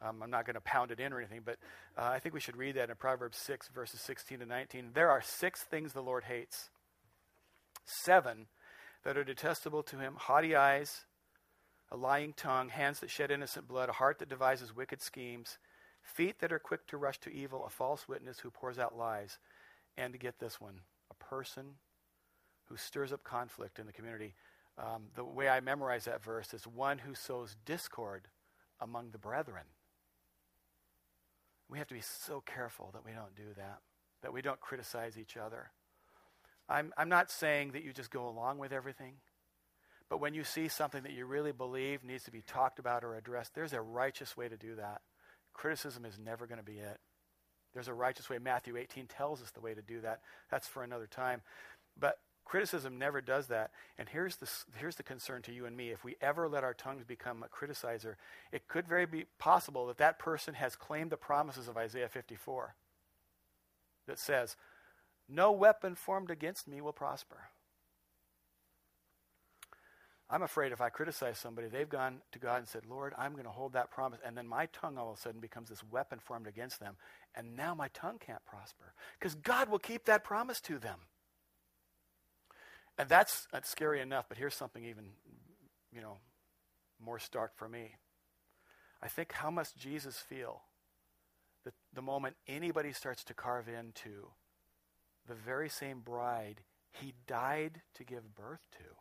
Um, 0.01 0.21
I'm 0.21 0.29
not 0.29 0.45
going 0.45 0.55
to 0.55 0.61
pound 0.61 0.91
it 0.91 0.99
in 0.99 1.13
or 1.13 1.19
anything, 1.19 1.41
but 1.45 1.57
uh, 1.97 2.03
I 2.03 2.19
think 2.19 2.33
we 2.33 2.41
should 2.41 2.57
read 2.57 2.75
that 2.75 2.89
in 2.89 2.95
Proverbs 2.97 3.37
6, 3.37 3.69
verses 3.73 4.01
16 4.01 4.39
to 4.39 4.45
19. 4.45 4.89
There 4.93 5.09
are 5.09 5.21
six 5.21 5.61
things 5.63 5.93
the 5.93 6.01
Lord 6.01 6.25
hates, 6.25 6.69
seven 7.85 8.47
that 9.03 9.17
are 9.17 9.23
detestable 9.23 9.83
to 9.83 9.97
him 9.97 10.15
haughty 10.17 10.55
eyes, 10.55 11.05
a 11.91 11.97
lying 11.97 12.33
tongue, 12.33 12.69
hands 12.69 12.99
that 12.99 13.09
shed 13.09 13.31
innocent 13.31 13.67
blood, 13.67 13.89
a 13.89 13.93
heart 13.93 14.19
that 14.19 14.29
devises 14.29 14.75
wicked 14.75 15.01
schemes, 15.01 15.57
feet 16.01 16.39
that 16.39 16.53
are 16.53 16.59
quick 16.59 16.87
to 16.87 16.97
rush 16.97 17.19
to 17.19 17.29
evil, 17.29 17.65
a 17.65 17.69
false 17.69 18.07
witness 18.07 18.39
who 18.39 18.49
pours 18.49 18.79
out 18.79 18.97
lies, 18.97 19.39
and 19.97 20.13
to 20.13 20.19
get 20.19 20.39
this 20.39 20.61
one, 20.61 20.81
a 21.09 21.23
person 21.23 21.65
who 22.65 22.77
stirs 22.77 23.11
up 23.11 23.23
conflict 23.23 23.77
in 23.77 23.85
the 23.85 23.91
community. 23.91 24.33
Um, 24.77 25.03
the 25.15 25.25
way 25.25 25.49
I 25.49 25.59
memorize 25.59 26.05
that 26.05 26.23
verse 26.23 26.53
is 26.53 26.65
one 26.65 26.99
who 26.99 27.13
sows 27.13 27.57
discord 27.65 28.29
among 28.79 29.11
the 29.11 29.17
brethren. 29.17 29.65
We 31.69 31.77
have 31.77 31.87
to 31.87 31.93
be 31.93 32.01
so 32.01 32.41
careful 32.41 32.89
that 32.93 33.05
we 33.05 33.11
don't 33.11 33.35
do 33.35 33.53
that, 33.57 33.79
that 34.21 34.33
we 34.33 34.41
don't 34.41 34.59
criticize 34.59 35.17
each 35.17 35.35
other. 35.35 35.71
I'm, 36.69 36.93
I'm 36.97 37.09
not 37.09 37.29
saying 37.29 37.73
that 37.73 37.83
you 37.83 37.91
just 37.91 38.11
go 38.11 38.27
along 38.27 38.59
with 38.59 38.71
everything, 38.71 39.15
but 40.11 40.19
when 40.19 40.33
you 40.33 40.43
see 40.43 40.67
something 40.67 41.03
that 41.03 41.13
you 41.13 41.25
really 41.25 41.53
believe 41.53 42.03
needs 42.03 42.25
to 42.25 42.31
be 42.31 42.41
talked 42.41 42.79
about 42.79 43.05
or 43.05 43.15
addressed, 43.15 43.55
there's 43.55 43.71
a 43.71 43.79
righteous 43.79 44.35
way 44.35 44.49
to 44.49 44.57
do 44.57 44.75
that. 44.75 44.99
Criticism 45.53 46.03
is 46.03 46.19
never 46.19 46.47
going 46.47 46.59
to 46.59 46.65
be 46.65 46.79
it. 46.79 46.99
There's 47.73 47.87
a 47.87 47.93
righteous 47.93 48.29
way. 48.29 48.37
Matthew 48.37 48.75
18 48.75 49.07
tells 49.07 49.41
us 49.41 49.51
the 49.51 49.61
way 49.61 49.73
to 49.73 49.81
do 49.81 50.01
that. 50.01 50.19
That's 50.51 50.67
for 50.67 50.83
another 50.83 51.07
time. 51.07 51.43
But 51.97 52.19
criticism 52.43 52.97
never 52.99 53.21
does 53.21 53.47
that. 53.47 53.71
And 53.97 54.09
here's 54.09 54.35
the, 54.35 54.49
here's 54.75 54.97
the 54.97 55.03
concern 55.03 55.43
to 55.43 55.53
you 55.53 55.65
and 55.65 55.77
me. 55.77 55.91
If 55.91 56.03
we 56.03 56.17
ever 56.19 56.49
let 56.49 56.65
our 56.65 56.73
tongues 56.73 57.05
become 57.05 57.41
a 57.41 57.47
criticizer, 57.47 58.15
it 58.51 58.67
could 58.67 58.89
very 58.89 59.05
be 59.05 59.27
possible 59.39 59.87
that 59.87 59.99
that 59.99 60.19
person 60.19 60.55
has 60.55 60.75
claimed 60.75 61.11
the 61.11 61.15
promises 61.15 61.69
of 61.69 61.77
Isaiah 61.77 62.09
54 62.09 62.75
that 64.07 64.19
says, 64.19 64.57
No 65.29 65.53
weapon 65.53 65.95
formed 65.95 66.31
against 66.31 66.67
me 66.67 66.81
will 66.81 66.91
prosper. 66.91 67.50
I'm 70.31 70.43
afraid 70.43 70.71
if 70.71 70.79
I 70.79 70.87
criticize 70.87 71.37
somebody, 71.37 71.67
they've 71.67 71.89
gone 71.89 72.21
to 72.31 72.39
God 72.39 72.59
and 72.59 72.67
said, 72.67 72.85
Lord, 72.89 73.13
I'm 73.17 73.33
going 73.33 73.43
to 73.43 73.51
hold 73.51 73.73
that 73.73 73.91
promise. 73.91 74.19
And 74.25 74.37
then 74.37 74.47
my 74.47 74.67
tongue 74.67 74.97
all 74.97 75.11
of 75.11 75.17
a 75.17 75.21
sudden 75.21 75.41
becomes 75.41 75.67
this 75.67 75.83
weapon 75.83 76.19
formed 76.19 76.47
against 76.47 76.79
them. 76.79 76.95
And 77.35 77.57
now 77.57 77.75
my 77.75 77.89
tongue 77.89 78.17
can't 78.17 78.43
prosper 78.45 78.93
because 79.19 79.35
God 79.35 79.67
will 79.67 79.77
keep 79.77 80.05
that 80.05 80.23
promise 80.23 80.61
to 80.61 80.79
them. 80.79 80.99
And 82.97 83.09
that's, 83.09 83.45
that's 83.51 83.69
scary 83.69 83.99
enough, 83.99 84.25
but 84.29 84.37
here's 84.37 84.55
something 84.55 84.85
even, 84.85 85.03
you 85.91 86.01
know, 86.01 86.17
more 87.03 87.19
stark 87.19 87.57
for 87.57 87.67
me. 87.67 87.95
I 89.03 89.09
think 89.09 89.33
how 89.33 89.51
must 89.51 89.75
Jesus 89.77 90.17
feel 90.17 90.61
that 91.65 91.73
the 91.93 92.01
moment 92.01 92.35
anybody 92.47 92.93
starts 92.93 93.23
to 93.25 93.33
carve 93.33 93.67
into 93.67 94.29
the 95.27 95.33
very 95.33 95.67
same 95.67 95.99
bride 95.99 96.61
he 96.91 97.13
died 97.27 97.81
to 97.95 98.05
give 98.05 98.33
birth 98.33 98.65
to? 98.77 99.00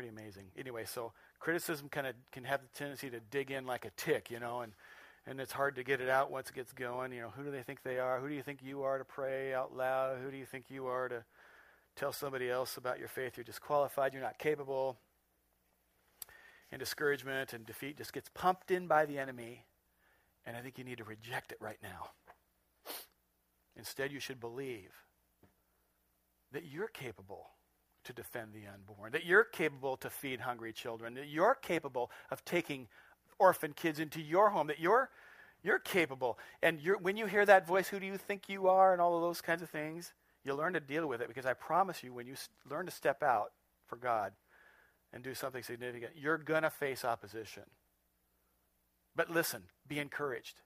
Pretty 0.00 0.18
amazing. 0.18 0.46
Anyway, 0.56 0.82
so 0.86 1.12
criticism 1.40 1.90
kind 1.90 2.06
of 2.06 2.14
can 2.32 2.44
have 2.44 2.62
the 2.62 2.68
tendency 2.68 3.10
to 3.10 3.20
dig 3.30 3.50
in 3.50 3.66
like 3.66 3.84
a 3.84 3.90
tick, 3.98 4.30
you 4.30 4.40
know, 4.40 4.62
and 4.62 4.72
and 5.26 5.38
it's 5.38 5.52
hard 5.52 5.76
to 5.76 5.84
get 5.84 6.00
it 6.00 6.08
out 6.08 6.30
once 6.30 6.48
it 6.48 6.54
gets 6.54 6.72
going. 6.72 7.12
You 7.12 7.20
know, 7.20 7.28
who 7.36 7.44
do 7.44 7.50
they 7.50 7.62
think 7.62 7.82
they 7.82 7.98
are? 7.98 8.18
Who 8.18 8.26
do 8.26 8.34
you 8.34 8.40
think 8.40 8.60
you 8.62 8.82
are 8.82 8.96
to 8.96 9.04
pray 9.04 9.52
out 9.52 9.76
loud? 9.76 10.16
Who 10.24 10.30
do 10.30 10.38
you 10.38 10.46
think 10.46 10.70
you 10.70 10.86
are 10.86 11.06
to 11.10 11.22
tell 11.96 12.14
somebody 12.14 12.48
else 12.48 12.78
about 12.78 12.98
your 12.98 13.08
faith? 13.08 13.36
You're 13.36 13.44
disqualified. 13.44 14.14
You're 14.14 14.22
not 14.22 14.38
capable. 14.38 14.96
And 16.72 16.80
discouragement 16.80 17.52
and 17.52 17.66
defeat 17.66 17.98
just 17.98 18.14
gets 18.14 18.30
pumped 18.32 18.70
in 18.70 18.86
by 18.86 19.04
the 19.04 19.18
enemy, 19.18 19.66
and 20.46 20.56
I 20.56 20.60
think 20.60 20.78
you 20.78 20.84
need 20.84 20.96
to 20.96 21.04
reject 21.04 21.52
it 21.52 21.58
right 21.60 21.78
now. 21.82 22.12
Instead, 23.76 24.12
you 24.12 24.20
should 24.20 24.40
believe 24.40 24.92
that 26.52 26.64
you're 26.64 26.88
capable 26.88 27.50
to 28.10 28.22
defend 28.22 28.52
the 28.52 28.66
unborn, 28.72 29.12
that 29.12 29.24
you're 29.24 29.44
capable 29.44 29.96
to 29.98 30.10
feed 30.10 30.40
hungry 30.40 30.72
children, 30.72 31.14
that 31.14 31.28
you're 31.28 31.54
capable 31.54 32.10
of 32.30 32.44
taking 32.44 32.88
orphan 33.38 33.72
kids 33.72 34.00
into 34.00 34.20
your 34.20 34.50
home, 34.50 34.66
that 34.66 34.80
you're 34.80 35.10
you're 35.62 35.78
capable. 35.78 36.38
And 36.62 36.80
you're, 36.80 36.96
when 36.96 37.18
you 37.18 37.26
hear 37.26 37.44
that 37.44 37.66
voice, 37.66 37.88
who 37.88 38.00
do 38.00 38.06
you 38.06 38.16
think 38.16 38.48
you 38.48 38.68
are, 38.68 38.92
and 38.92 39.00
all 39.00 39.14
of 39.14 39.20
those 39.20 39.42
kinds 39.42 39.60
of 39.60 39.68
things, 39.68 40.14
you 40.42 40.54
learn 40.54 40.72
to 40.72 40.80
deal 40.80 41.06
with 41.06 41.20
it 41.20 41.28
because 41.28 41.44
I 41.44 41.52
promise 41.52 42.02
you, 42.02 42.14
when 42.14 42.26
you 42.26 42.34
learn 42.68 42.86
to 42.86 42.92
step 42.92 43.22
out 43.22 43.52
for 43.86 43.96
God 43.96 44.32
and 45.12 45.22
do 45.22 45.34
something 45.34 45.62
significant, 45.62 46.12
you're 46.16 46.38
going 46.38 46.62
to 46.62 46.70
face 46.70 47.04
opposition. 47.04 47.64
But 49.14 49.28
listen, 49.28 49.64
be 49.86 49.98
encouraged 49.98 50.60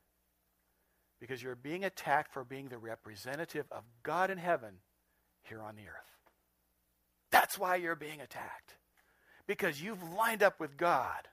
because 1.19 1.43
you're 1.43 1.57
being 1.57 1.85
attacked 1.85 2.33
for 2.33 2.45
being 2.45 2.69
the 2.69 2.79
representative 2.79 3.67
of 3.73 3.83
God 4.05 4.31
in 4.31 4.39
heaven 4.39 4.75
here 5.43 5.61
on 5.61 5.75
the 5.75 5.83
earth. 5.83 6.14
That's 7.55 7.61
why 7.61 7.77
you're 7.77 7.95
being 7.95 8.21
attacked. 8.21 8.75
Because 9.47 9.81
you've 9.81 10.03
lined 10.15 10.43
up 10.43 10.59
with 10.59 10.77
God. 10.77 11.29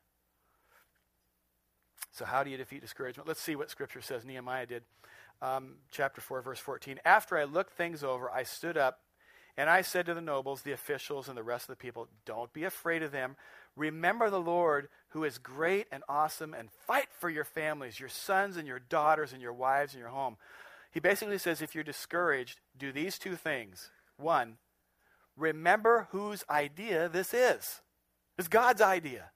So, 2.12 2.25
how 2.25 2.43
do 2.43 2.51
you 2.51 2.57
defeat 2.57 2.81
discouragement? 2.81 3.27
Let's 3.27 3.41
see 3.41 3.55
what 3.55 3.71
Scripture 3.71 4.01
says 4.01 4.23
Nehemiah 4.23 4.67
did. 4.67 4.84
Um, 5.41 5.77
chapter 5.89 6.21
4, 6.21 6.43
verse 6.43 6.60
14. 6.60 6.99
After 7.05 7.39
I 7.39 7.45
looked 7.45 7.73
things 7.73 8.03
over, 8.03 8.29
I 8.29 8.43
stood 8.43 8.77
up 8.77 8.99
and 9.57 9.67
I 9.67 9.81
said 9.81 10.05
to 10.05 10.13
the 10.13 10.21
nobles, 10.21 10.62
the 10.62 10.73
officials, 10.73 11.27
and 11.27 11.36
the 11.36 11.41
rest 11.41 11.63
of 11.63 11.75
the 11.75 11.81
people, 11.81 12.07
Don't 12.23 12.53
be 12.53 12.65
afraid 12.65 13.01
of 13.01 13.12
them. 13.12 13.36
Remember 13.75 14.29
the 14.29 14.39
Lord, 14.39 14.89
who 15.10 15.23
is 15.23 15.39
great 15.39 15.88
and 15.91 16.03
awesome, 16.07 16.53
and 16.53 16.69
fight 16.69 17.07
for 17.17 17.31
your 17.31 17.45
families, 17.45 17.99
your 17.99 18.10
sons 18.10 18.57
and 18.57 18.67
your 18.67 18.77
daughters, 18.77 19.34
and 19.34 19.41
your 19.41 19.53
wives 19.53 19.95
and 19.95 19.99
your 19.99 20.12
home. 20.12 20.38
He 20.91 20.99
basically 20.99 21.39
says, 21.39 21.63
If 21.63 21.73
you're 21.73 21.84
discouraged, 21.84 22.60
do 22.77 22.91
these 22.91 23.17
two 23.17 23.36
things. 23.36 23.89
One, 24.17 24.57
remember 25.38 26.08
whose 26.12 26.44
idea 26.50 27.10
this 27.10 27.34
is. 27.34 27.82
It's 28.38 28.48
God's 28.48 28.82
idea. 28.82 29.32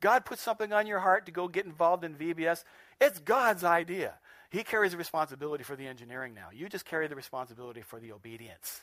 God 0.00 0.24
put 0.24 0.38
something 0.38 0.72
on 0.72 0.86
your 0.86 1.00
heart 1.00 1.26
to 1.26 1.32
go 1.32 1.48
get 1.48 1.64
involved 1.64 2.04
in 2.04 2.14
VBS. 2.14 2.64
It's 3.00 3.18
God's 3.18 3.64
idea. 3.64 4.14
He 4.50 4.62
carries 4.62 4.92
the 4.92 4.98
responsibility 4.98 5.64
for 5.64 5.74
the 5.74 5.86
engineering 5.86 6.34
now. 6.34 6.48
You 6.52 6.68
just 6.68 6.84
carry 6.84 7.08
the 7.08 7.16
responsibility 7.16 7.82
for 7.82 7.98
the 7.98 8.12
obedience. 8.12 8.82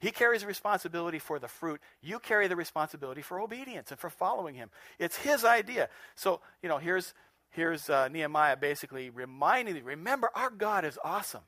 He 0.00 0.10
carries 0.10 0.40
the 0.40 0.46
responsibility 0.46 1.18
for 1.18 1.38
the 1.38 1.48
fruit. 1.48 1.80
You 2.00 2.18
carry 2.18 2.48
the 2.48 2.56
responsibility 2.56 3.22
for 3.22 3.38
obedience 3.38 3.90
and 3.90 4.00
for 4.00 4.10
following 4.10 4.54
him. 4.54 4.70
It's 4.98 5.16
his 5.16 5.44
idea. 5.44 5.88
So, 6.14 6.40
you 6.62 6.68
know, 6.68 6.78
here's, 6.78 7.14
here's 7.50 7.88
uh, 7.90 8.08
Nehemiah 8.08 8.56
basically 8.56 9.10
reminding 9.10 9.76
you 9.76 9.84
remember, 9.84 10.30
our 10.34 10.50
God 10.50 10.84
is 10.84 10.98
awesome. 11.04 11.42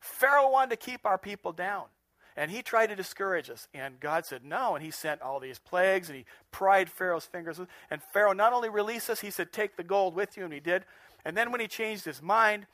Pharaoh 0.00 0.50
wanted 0.50 0.70
to 0.70 0.76
keep 0.76 1.04
our 1.04 1.18
people 1.18 1.52
down. 1.52 1.84
And 2.40 2.50
he 2.50 2.62
tried 2.62 2.86
to 2.86 2.96
discourage 2.96 3.50
us. 3.50 3.68
And 3.74 4.00
God 4.00 4.24
said 4.24 4.46
no. 4.46 4.74
And 4.74 4.82
he 4.82 4.90
sent 4.90 5.20
all 5.20 5.40
these 5.40 5.58
plagues 5.58 6.08
and 6.08 6.16
he 6.16 6.24
pried 6.50 6.88
Pharaoh's 6.88 7.26
fingers. 7.26 7.60
And 7.90 8.02
Pharaoh 8.14 8.32
not 8.32 8.54
only 8.54 8.70
released 8.70 9.10
us, 9.10 9.20
he 9.20 9.30
said, 9.30 9.52
Take 9.52 9.76
the 9.76 9.84
gold 9.84 10.14
with 10.14 10.38
you. 10.38 10.44
And 10.44 10.52
he 10.54 10.58
did. 10.58 10.86
And 11.22 11.36
then 11.36 11.52
when 11.52 11.60
he 11.60 11.68
changed 11.68 12.06
his 12.06 12.22
mind, 12.22 12.64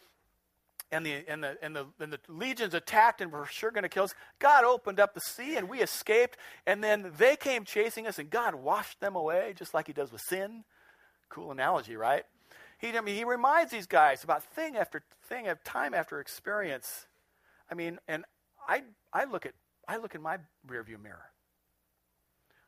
and 0.93 1.05
the, 1.05 1.25
and, 1.27 1.43
the, 1.43 1.59
and, 1.61 1.75
the, 1.75 1.87
and 1.99 2.13
the 2.13 2.21
legions 2.29 2.75
attacked 2.75 3.21
and 3.21 3.33
were 3.33 3.45
sure 3.47 3.73
going 3.73 3.83
to 3.83 3.89
kill 3.89 4.05
us. 4.05 4.15
God 4.39 4.63
opened 4.63 5.01
up 5.01 5.15
the 5.15 5.21
sea 5.21 5.57
and 5.57 5.69
we 5.69 5.81
escaped. 5.81 6.37
And 6.65 6.85
then 6.85 7.13
they 7.19 7.35
came 7.35 7.65
chasing 7.65 8.07
us 8.07 8.21
and 8.21 8.31
God 8.31 8.55
washed 8.55 9.01
them 9.01 9.17
away, 9.17 9.53
just 9.57 9.75
like 9.75 9.89
He 9.89 9.93
does 9.93 10.13
with 10.13 10.21
sin. 10.21 10.63
Cool 11.29 11.51
analogy, 11.51 11.97
right? 11.97 12.23
He, 12.79 12.97
I 12.97 13.01
mean, 13.01 13.17
he 13.17 13.25
reminds 13.25 13.73
these 13.73 13.89
guys 13.89 14.23
about 14.23 14.45
thing 14.45 14.77
after 14.77 15.03
thing, 15.29 15.49
of 15.49 15.65
time 15.65 15.93
after 15.93 16.21
experience. 16.21 17.07
I 17.69 17.75
mean, 17.75 17.99
and 18.07 18.25
I, 18.67 18.83
I 19.13 19.25
look 19.25 19.47
at 19.47 19.53
I 19.89 19.99
look 19.99 20.15
in 20.15 20.23
my 20.23 20.39
rearview 20.67 21.01
mirror. 21.01 21.31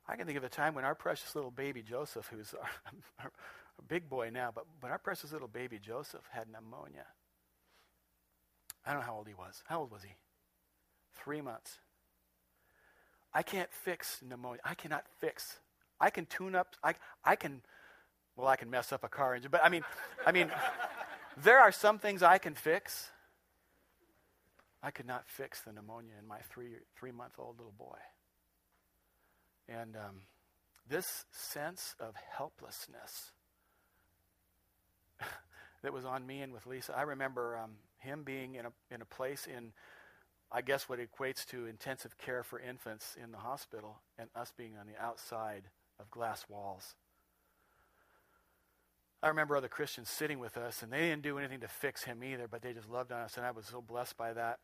I 0.09 0.17
can 0.17 0.27
think 0.27 0.39
of 0.39 0.45
a 0.45 0.49
time 0.49 0.75
when 0.75 0.85
our 0.85 0.95
precious 0.95 1.35
little 1.35 1.51
baby 1.51 1.83
Joseph, 1.83 2.31
who's 2.33 2.55
a 2.55 3.29
big 3.89 4.09
boy 4.09 4.31
now, 4.33 4.51
but, 4.55 4.65
but 4.81 4.91
our 4.91 4.99
precious 4.99 5.33
little 5.33 5.49
baby 5.49 5.79
Joseph 5.79 6.23
had 6.31 6.47
pneumonia. 6.51 7.07
I 8.87 8.93
don't 8.93 9.01
know 9.01 9.07
how 9.07 9.17
old 9.17 9.29
he 9.29 9.35
was. 9.35 9.63
How 9.67 9.81
old 9.81 9.91
was 9.91 10.03
he? 10.03 10.15
Three 11.15 11.43
months. 11.43 11.79
I 13.35 13.43
can't 13.43 13.71
fix 13.71 14.21
pneumonia. 14.27 14.63
I 14.65 14.75
cannot 14.75 15.05
fix. 15.21 15.59
I 16.01 16.09
can 16.09 16.25
tune 16.25 16.55
up. 16.55 16.75
I, 16.83 16.95
I 17.23 17.37
can, 17.37 17.61
well, 18.35 18.49
I 18.49 18.57
can 18.57 18.71
mess 18.71 18.93
up 18.93 19.05
a 19.05 19.09
car 19.09 19.35
engine, 19.35 19.51
but 19.51 19.63
I 19.63 19.69
mean, 19.69 19.83
I 20.25 20.33
mean, 20.33 20.51
there 21.37 21.59
are 21.59 21.73
some 21.73 21.99
things 21.99 22.23
I 22.23 22.39
can 22.39 22.55
fix. 22.55 23.11
I 24.83 24.91
could 24.91 25.07
not 25.07 25.25
fix 25.29 25.61
the 25.61 25.73
pneumonia 25.73 26.13
in 26.21 26.27
my 26.27 26.39
three 26.51 26.77
three 26.97 27.13
month 27.13 27.35
old 27.39 27.59
little 27.59 27.75
boy. 27.77 27.99
And 29.69 29.97
um, 29.97 30.23
this 30.89 31.27
sense 31.31 31.95
of 32.01 32.15
helplessness 32.37 33.33
that 35.83 35.93
was 35.93 36.05
on 36.05 36.27
me 36.27 36.41
and 36.41 36.53
with 36.53 36.67
Lisa, 36.67 36.97
I 36.97 37.03
remember 37.03 37.59
um, 37.59 37.73
him 37.99 38.23
being 38.23 38.55
in 38.55 38.67
a, 38.67 38.73
in 38.91 39.03
a 39.03 39.05
place 39.05 39.47
in, 39.47 39.73
I 40.51 40.63
guess, 40.63 40.89
what 40.89 40.99
equates 40.99 41.47
to 41.49 41.67
intensive 41.67 42.17
care 42.17 42.43
for 42.43 42.59
infants 42.59 43.17
in 43.23 43.33
the 43.33 43.39
hospital, 43.39 44.01
and 44.19 44.29
us 44.35 44.53
being 44.57 44.77
on 44.81 44.87
the 44.87 45.03
outside 45.03 45.65
of 46.01 46.11
glass 46.11 46.47
walls. 46.49 46.95
I 49.23 49.29
remember 49.29 49.57
other 49.57 49.69
Christians 49.69 50.09
sitting 50.09 50.39
with 50.39 50.57
us, 50.57 50.83
and 50.83 50.93
they 50.93 51.01
didn't 51.01 51.23
do 51.23 51.39
anything 51.39 51.61
to 51.61 51.69
fix 51.69 52.05
him 52.05 52.23
either, 52.23 52.47
but 52.49 52.63
they 52.63 52.73
just 52.73 52.89
loved 52.89 53.11
on 53.11 53.21
us, 53.21 53.37
and 53.37 53.45
I 53.45 53.51
was 53.51 53.67
so 53.67 53.83
blessed 53.83 54.17
by 54.17 54.33
that. 54.33 54.61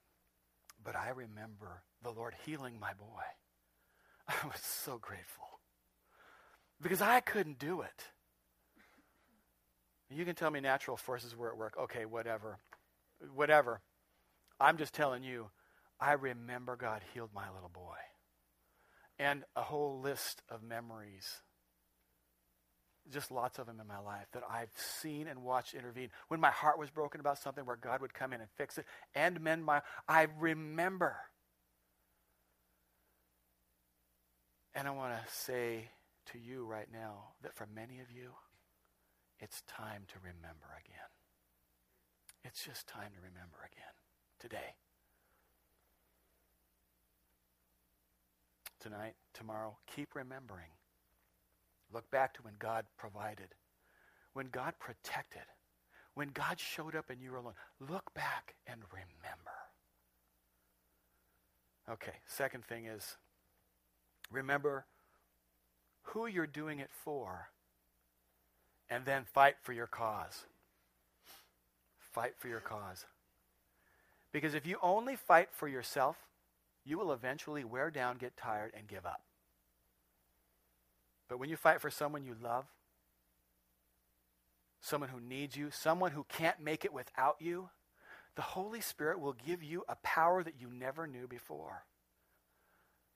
But 0.84 0.96
I 0.96 1.08
remember 1.10 1.82
the 2.02 2.10
Lord 2.10 2.34
healing 2.44 2.78
my 2.78 2.92
boy. 2.92 3.22
I 4.28 4.46
was 4.46 4.60
so 4.60 4.98
grateful 4.98 5.60
because 6.80 7.00
I 7.00 7.20
couldn't 7.20 7.58
do 7.58 7.80
it. 7.80 8.04
You 10.10 10.24
can 10.24 10.34
tell 10.34 10.50
me 10.50 10.60
natural 10.60 10.96
forces 10.96 11.34
were 11.34 11.50
at 11.50 11.56
work. 11.56 11.76
Okay, 11.80 12.04
whatever 12.04 12.58
whatever. 13.34 13.80
I'm 14.60 14.76
just 14.76 14.94
telling 14.94 15.22
you, 15.22 15.50
I 16.00 16.12
remember 16.12 16.76
God 16.76 17.02
healed 17.12 17.30
my 17.34 17.50
little 17.52 17.70
boy. 17.70 17.96
And 19.18 19.44
a 19.54 19.62
whole 19.62 20.00
list 20.00 20.42
of 20.48 20.62
memories. 20.62 21.42
Just 23.12 23.30
lots 23.30 23.58
of 23.58 23.66
them 23.66 23.80
in 23.80 23.86
my 23.86 23.98
life 23.98 24.26
that 24.32 24.42
I've 24.50 24.72
seen 24.76 25.28
and 25.28 25.42
watched 25.42 25.74
intervene. 25.74 26.08
When 26.28 26.40
my 26.40 26.50
heart 26.50 26.78
was 26.78 26.90
broken 26.90 27.20
about 27.20 27.38
something 27.38 27.66
where 27.66 27.76
God 27.76 28.00
would 28.00 28.14
come 28.14 28.32
in 28.32 28.40
and 28.40 28.48
fix 28.56 28.78
it 28.78 28.86
and 29.14 29.40
mend 29.40 29.64
my 29.64 29.82
I 30.08 30.28
remember. 30.38 31.16
And 34.74 34.88
I 34.88 34.90
want 34.90 35.12
to 35.12 35.32
say 35.32 35.90
to 36.32 36.38
you 36.38 36.64
right 36.64 36.88
now 36.92 37.34
that 37.42 37.54
for 37.54 37.66
many 37.72 38.00
of 38.00 38.10
you, 38.10 38.30
it's 39.38 39.62
time 39.62 40.04
to 40.08 40.14
remember 40.20 40.66
again. 40.78 41.10
It's 42.44 42.64
just 42.64 42.86
time 42.86 43.10
to 43.14 43.20
remember 43.20 43.58
again 43.64 43.94
today. 44.40 44.76
Tonight, 48.80 49.14
tomorrow, 49.32 49.78
keep 49.94 50.14
remembering. 50.14 50.70
Look 51.92 52.10
back 52.10 52.34
to 52.34 52.42
when 52.42 52.54
God 52.58 52.86
provided, 52.96 53.48
when 54.32 54.46
God 54.46 54.74
protected, 54.78 55.42
when 56.14 56.28
God 56.28 56.58
showed 56.58 56.94
up 56.96 57.10
and 57.10 57.20
you 57.20 57.30
were 57.30 57.38
alone. 57.38 57.54
Look 57.80 58.12
back 58.14 58.54
and 58.66 58.80
remember. 58.92 59.50
Okay, 61.90 62.14
second 62.26 62.64
thing 62.64 62.86
is 62.86 63.16
remember 64.30 64.86
who 66.02 66.26
you're 66.26 66.46
doing 66.46 66.78
it 66.78 66.90
for, 66.92 67.48
and 68.88 69.04
then 69.04 69.24
fight 69.24 69.56
for 69.62 69.72
your 69.72 69.86
cause. 69.86 70.44
Fight 71.98 72.34
for 72.38 72.48
your 72.48 72.60
cause. 72.60 73.06
Because 74.32 74.54
if 74.54 74.66
you 74.66 74.78
only 74.82 75.16
fight 75.16 75.48
for 75.52 75.68
yourself, 75.68 76.16
you 76.84 76.98
will 76.98 77.12
eventually 77.12 77.64
wear 77.64 77.90
down, 77.90 78.18
get 78.18 78.36
tired, 78.36 78.72
and 78.76 78.86
give 78.86 79.06
up. 79.06 79.22
But 81.28 81.38
when 81.38 81.48
you 81.48 81.56
fight 81.56 81.80
for 81.80 81.90
someone 81.90 82.24
you 82.24 82.36
love, 82.42 82.66
someone 84.80 85.08
who 85.08 85.20
needs 85.20 85.56
you, 85.56 85.70
someone 85.70 86.12
who 86.12 86.24
can't 86.28 86.60
make 86.60 86.84
it 86.84 86.92
without 86.92 87.36
you, 87.40 87.70
the 88.36 88.42
Holy 88.42 88.80
Spirit 88.80 89.20
will 89.20 89.36
give 89.46 89.62
you 89.62 89.84
a 89.88 89.96
power 89.96 90.42
that 90.42 90.60
you 90.60 90.68
never 90.68 91.06
knew 91.06 91.26
before. 91.26 91.84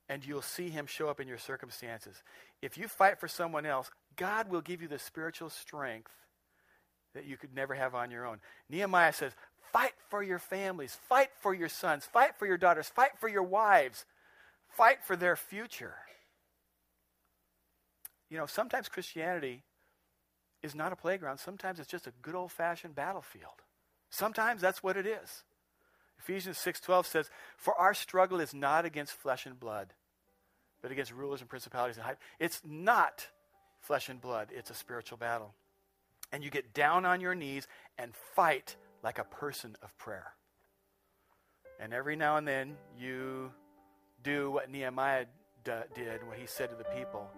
And 0.09 0.25
you'll 0.25 0.43
see 0.43 0.71
Him 0.71 0.87
show 0.87 1.09
up 1.09 1.21
in 1.21 1.29
your 1.29 1.39
circumstances. 1.39 2.23
If 2.63 2.79
you 2.79 2.89
fight 2.89 3.21
for 3.21 3.29
someone 3.29 3.67
else, 3.67 3.91
God 4.17 4.49
will 4.49 4.63
give 4.63 4.81
you 4.81 4.89
the 4.89 4.99
spiritual 4.99 5.51
strength 5.51 6.13
that 7.15 7.27
you 7.27 7.37
could 7.37 7.55
never 7.55 7.75
have 7.75 7.95
on 7.95 8.11
your 8.11 8.27
own. 8.27 8.39
Nehemiah 8.71 9.13
says, 9.13 9.33
Fight 9.73 9.93
for 10.09 10.23
your 10.23 10.39
families, 10.39 10.97
fight 11.09 11.29
for 11.41 11.53
your 11.53 11.69
sons, 11.69 12.07
fight 12.07 12.39
for 12.39 12.47
your 12.47 12.57
daughters, 12.57 12.89
fight 12.89 13.19
for 13.19 13.29
your 13.29 13.43
wives, 13.43 14.07
fight 14.71 15.05
for 15.05 15.15
their 15.15 15.37
future. 15.37 15.95
You 18.29 18.39
know, 18.39 18.47
sometimes 18.47 18.89
Christianity 18.89 19.63
is 20.63 20.75
not 20.75 20.93
a 20.93 20.97
playground, 20.97 21.39
sometimes 21.39 21.79
it's 21.79 21.91
just 21.91 22.07
a 22.07 22.13
good 22.23 22.35
old 22.35 22.53
fashioned 22.53 22.95
battlefield. 22.95 23.63
Sometimes 24.11 24.61
that's 24.61 24.83
what 24.83 24.97
it 24.97 25.07
is. 25.07 25.45
Ephesians 26.19 26.59
6:12 26.59 27.07
says, 27.07 27.31
"For 27.57 27.75
our 27.77 27.95
struggle 27.95 28.41
is 28.41 28.53
not 28.53 28.85
against 28.85 29.13
flesh 29.13 29.47
and 29.47 29.59
blood, 29.59 29.95
but 30.83 30.91
against 30.91 31.13
rulers 31.13 31.41
and 31.41 31.49
principalities 31.49 31.97
and 31.97 32.05
high." 32.05 32.17
It's 32.39 32.65
not 32.65 33.29
flesh 33.81 34.09
and 34.09 34.21
blood, 34.21 34.51
it's 34.51 34.71
a 34.71 34.75
spiritual 34.75 35.19
battle 35.19 35.55
and 36.33 36.45
you 36.45 36.51
get 36.51 36.75
down 36.75 37.05
on 37.05 37.21
your 37.21 37.35
knees 37.35 37.67
and 37.97 38.15
fight 38.35 38.77
like 39.03 39.19
a 39.19 39.25
person 39.25 39.77
of 39.83 39.97
prayer. 39.99 40.35
And 41.81 41.95
every 41.95 42.17
now 42.17 42.37
and 42.37 42.47
then 42.47 42.77
you 42.99 43.53
do 44.23 44.51
what 44.51 44.69
Nehemiah 44.69 45.27
d- 45.65 45.73
did, 45.95 46.27
what 46.27 46.37
he 46.37 46.47
said 46.47 46.71
to 46.71 46.77
the 46.77 46.85
people. 46.85 47.31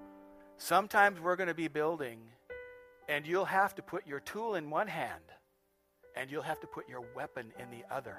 Sometimes 0.62 1.18
we're 1.18 1.36
going 1.36 1.48
to 1.48 1.54
be 1.54 1.68
building, 1.68 2.18
and 3.08 3.26
you'll 3.26 3.46
have 3.46 3.74
to 3.76 3.82
put 3.82 4.06
your 4.06 4.20
tool 4.20 4.56
in 4.56 4.68
one 4.68 4.88
hand, 4.88 5.24
and 6.14 6.30
you'll 6.30 6.42
have 6.42 6.60
to 6.60 6.66
put 6.66 6.86
your 6.86 7.02
weapon 7.16 7.50
in 7.58 7.70
the 7.70 7.82
other. 7.90 8.18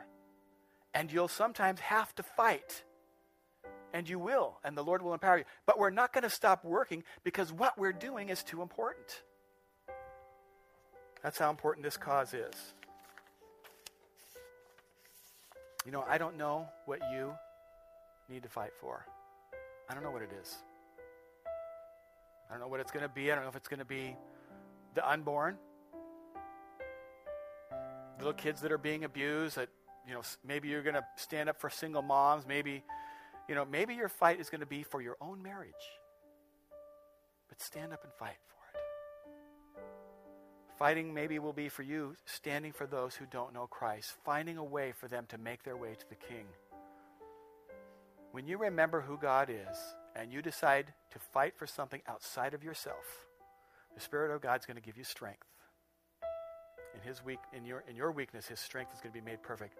And 0.96 1.12
you'll 1.12 1.28
sometimes 1.28 1.80
have 1.82 2.16
to 2.16 2.24
fight. 2.24 2.84
And 3.94 4.10
you 4.10 4.18
will, 4.18 4.58
and 4.64 4.76
the 4.76 4.84
Lord 4.84 5.04
will 5.04 5.14
empower 5.14 5.38
you. 5.38 5.44
But 5.68 5.78
we're 5.78 5.92
not 5.92 6.14
going 6.14 6.24
to 6.24 6.32
stop 6.32 6.66
working 6.66 7.04
because 7.24 7.54
what 7.54 7.78
we're 7.78 7.94
doing 7.94 8.30
is 8.30 8.42
too 8.44 8.64
important. 8.64 9.22
That's 11.22 11.38
how 11.38 11.52
important 11.52 11.84
this 11.84 11.96
cause 11.96 12.34
is. 12.34 12.56
You 15.86 15.92
know, 15.92 16.04
I 16.10 16.18
don't 16.18 16.38
know 16.38 16.68
what 16.88 17.02
you 17.14 17.34
need 18.30 18.42
to 18.42 18.50
fight 18.50 18.72
for. 18.82 19.06
I 19.88 19.94
don't 19.94 20.04
know 20.04 20.12
what 20.12 20.24
it 20.24 20.32
is. 20.42 20.56
I 22.52 22.56
don't 22.56 22.60
know 22.60 22.68
what 22.68 22.82
it's 22.82 22.92
going 22.92 23.04
to 23.04 23.10
be. 23.10 23.32
I 23.32 23.36
don't 23.36 23.46
know 23.46 23.50
if 23.50 23.56
it's 23.56 23.70
going 23.70 23.80
to 23.80 23.86
be 23.86 24.18
the 24.94 25.10
unborn, 25.10 25.56
little 28.18 28.34
kids 28.34 28.60
that 28.62 28.74
are 28.74 28.78
being 28.78 29.06
abused. 29.06 29.56
That 29.56 29.70
you 30.06 30.14
know, 30.14 30.22
maybe 30.46 30.68
you're 30.68 30.84
going 30.84 30.96
to 30.96 31.06
stand 31.16 31.48
up 31.48 31.62
for 31.62 31.70
single 31.70 32.02
moms. 32.02 32.46
Maybe, 32.46 32.84
you 33.48 33.56
know, 33.56 33.64
maybe 33.64 33.96
your 33.96 34.10
fight 34.10 34.42
is 34.42 34.50
going 34.50 34.60
to 34.60 34.68
be 34.68 34.84
for 34.84 35.02
your 35.02 35.16
own 35.22 35.42
marriage. 35.42 35.72
But 37.48 37.62
stand 37.62 37.94
up 37.94 38.04
and 38.04 38.12
fight 38.14 38.36
for 38.48 38.78
it. 38.78 39.84
Fighting 40.78 41.14
maybe 41.14 41.40
will 41.40 41.54
be 41.54 41.70
for 41.70 41.84
you 41.84 42.18
standing 42.26 42.74
for 42.74 42.86
those 42.86 43.16
who 43.16 43.26
don't 43.32 43.54
know 43.54 43.68
Christ, 43.68 44.14
finding 44.26 44.58
a 44.58 44.64
way 44.64 44.92
for 44.92 45.08
them 45.08 45.26
to 45.30 45.38
make 45.38 45.64
their 45.64 45.78
way 45.78 45.96
to 45.98 46.10
the 46.10 46.16
King. 46.16 46.48
When 48.34 48.46
you 48.46 48.58
remember 48.58 49.00
who 49.00 49.18
God 49.18 49.50
is 49.50 49.78
and 50.16 50.32
you 50.34 50.42
decide 50.42 50.94
to 51.12 51.20
fight 51.20 51.56
for 51.58 51.68
something 51.68 52.02
outside 52.08 52.54
of 52.54 52.64
yourself, 52.64 53.28
the 53.96 54.02
Spirit 54.02 54.34
of 54.34 54.42
God's 54.42 54.66
going 54.66 54.78
to 54.78 54.82
give 54.84 54.98
you 54.98 55.04
strength. 55.04 55.48
In 56.96 57.02
his 57.02 57.24
weak 57.24 57.40
in 57.54 57.66
your 57.66 57.84
in 57.90 57.96
your 57.96 58.12
weakness, 58.12 58.48
his 58.48 58.60
strength 58.60 58.94
is 58.94 59.02
going 59.02 59.14
to 59.14 59.20
be 59.22 59.26
made 59.26 59.44
perfect. 59.44 59.78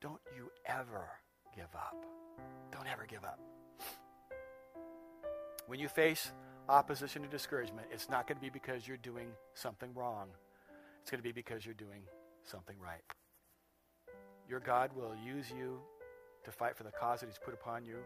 Don't 0.00 0.20
you 0.36 0.50
ever 0.66 1.08
give 1.56 1.74
up. 1.74 1.96
Don't 2.72 2.86
ever 2.88 3.06
give 3.08 3.24
up. 3.24 3.40
When 5.66 5.80
you 5.80 5.88
face 5.88 6.32
opposition 6.68 7.22
and 7.22 7.30
discouragement, 7.30 7.88
it's 7.92 8.10
not 8.10 8.26
going 8.26 8.36
to 8.38 8.42
be 8.42 8.50
because 8.50 8.86
you're 8.88 8.98
doing 8.98 9.28
something 9.54 9.90
wrong. 9.94 10.28
It's 11.02 11.10
going 11.10 11.20
to 11.20 11.24
be 11.24 11.32
because 11.32 11.64
you're 11.64 11.74
doing 11.74 12.02
something 12.44 12.76
right. 12.80 13.02
your 14.48 14.60
God 14.60 14.90
will 14.94 15.14
use 15.24 15.50
you 15.50 15.80
to 16.44 16.52
fight 16.52 16.76
for 16.76 16.84
the 16.84 16.92
cause 16.92 17.20
that 17.20 17.26
He's 17.26 17.38
put 17.38 17.54
upon 17.54 17.84
you, 17.84 17.96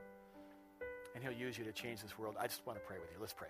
and 1.19 1.27
He'll 1.29 1.47
use 1.47 1.59
you 1.59 1.65
to 1.65 1.73
change 1.73 2.01
this 2.01 2.17
world. 2.17 2.37
I 2.39 2.47
just 2.47 2.65
want 2.65 2.79
to 2.79 2.85
pray 2.87 2.97
with 3.01 3.11
you. 3.13 3.17
Let's 3.21 3.33
pray. 3.33 3.49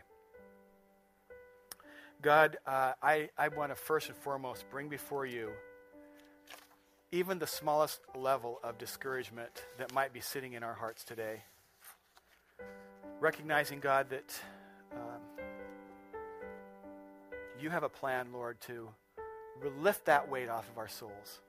God, 2.23 2.57
uh, 2.67 2.95
I, 3.03 3.29
I 3.37 3.49
want 3.49 3.71
to 3.73 3.75
first 3.75 4.09
and 4.09 4.17
foremost 4.17 4.65
bring 4.71 4.89
before 4.89 5.27
you 5.27 5.51
even 7.13 7.39
the 7.39 7.47
smallest 7.47 8.01
level 8.17 8.59
of 8.65 8.79
discouragement 8.79 9.65
that 9.77 9.93
might 9.93 10.15
be 10.15 10.21
sitting 10.21 10.55
in 10.55 10.63
our 10.63 10.73
hearts 10.73 11.05
today. 11.05 11.43
Recognizing, 13.21 13.81
God, 13.81 14.09
that 14.11 14.41
um, 14.93 15.21
you 17.61 17.69
have 17.69 17.83
a 17.83 17.89
plan, 17.89 18.29
Lord, 18.33 18.61
to 18.63 18.89
lift 19.79 20.07
that 20.07 20.31
weight 20.31 20.49
off 20.49 20.69
of 20.71 20.79
our 20.79 20.89
souls. 20.89 21.41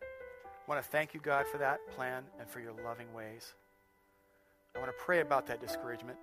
I 0.00 0.70
want 0.70 0.82
to 0.82 0.88
thank 0.88 1.12
you, 1.12 1.20
God, 1.20 1.46
for 1.48 1.58
that 1.58 1.80
plan 1.96 2.22
and 2.38 2.48
for 2.48 2.60
your 2.60 2.72
loving 2.84 3.12
ways. 3.12 3.54
I 4.76 4.78
want 4.78 4.90
to 4.90 5.04
pray 5.04 5.20
about 5.20 5.46
that 5.46 5.58
discouragement. 5.58 6.18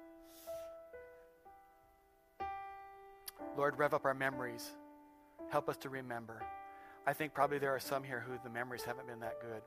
Lord, 3.58 3.80
rev 3.80 3.96
up 3.96 4.06
our 4.06 4.14
memories. 4.14 4.72
Help 5.50 5.70
us 5.70 5.78
to 5.78 5.90
remember. 5.90 6.40
I 7.08 7.14
think 7.14 7.34
probably 7.34 7.58
there 7.58 7.74
are 7.76 7.80
some 7.80 8.04
here 8.04 8.24
who 8.26 8.34
the 8.44 8.50
memories 8.52 8.84
haven't 8.84 9.08
been 9.08 9.20
that 9.22 9.42
good. 9.42 9.62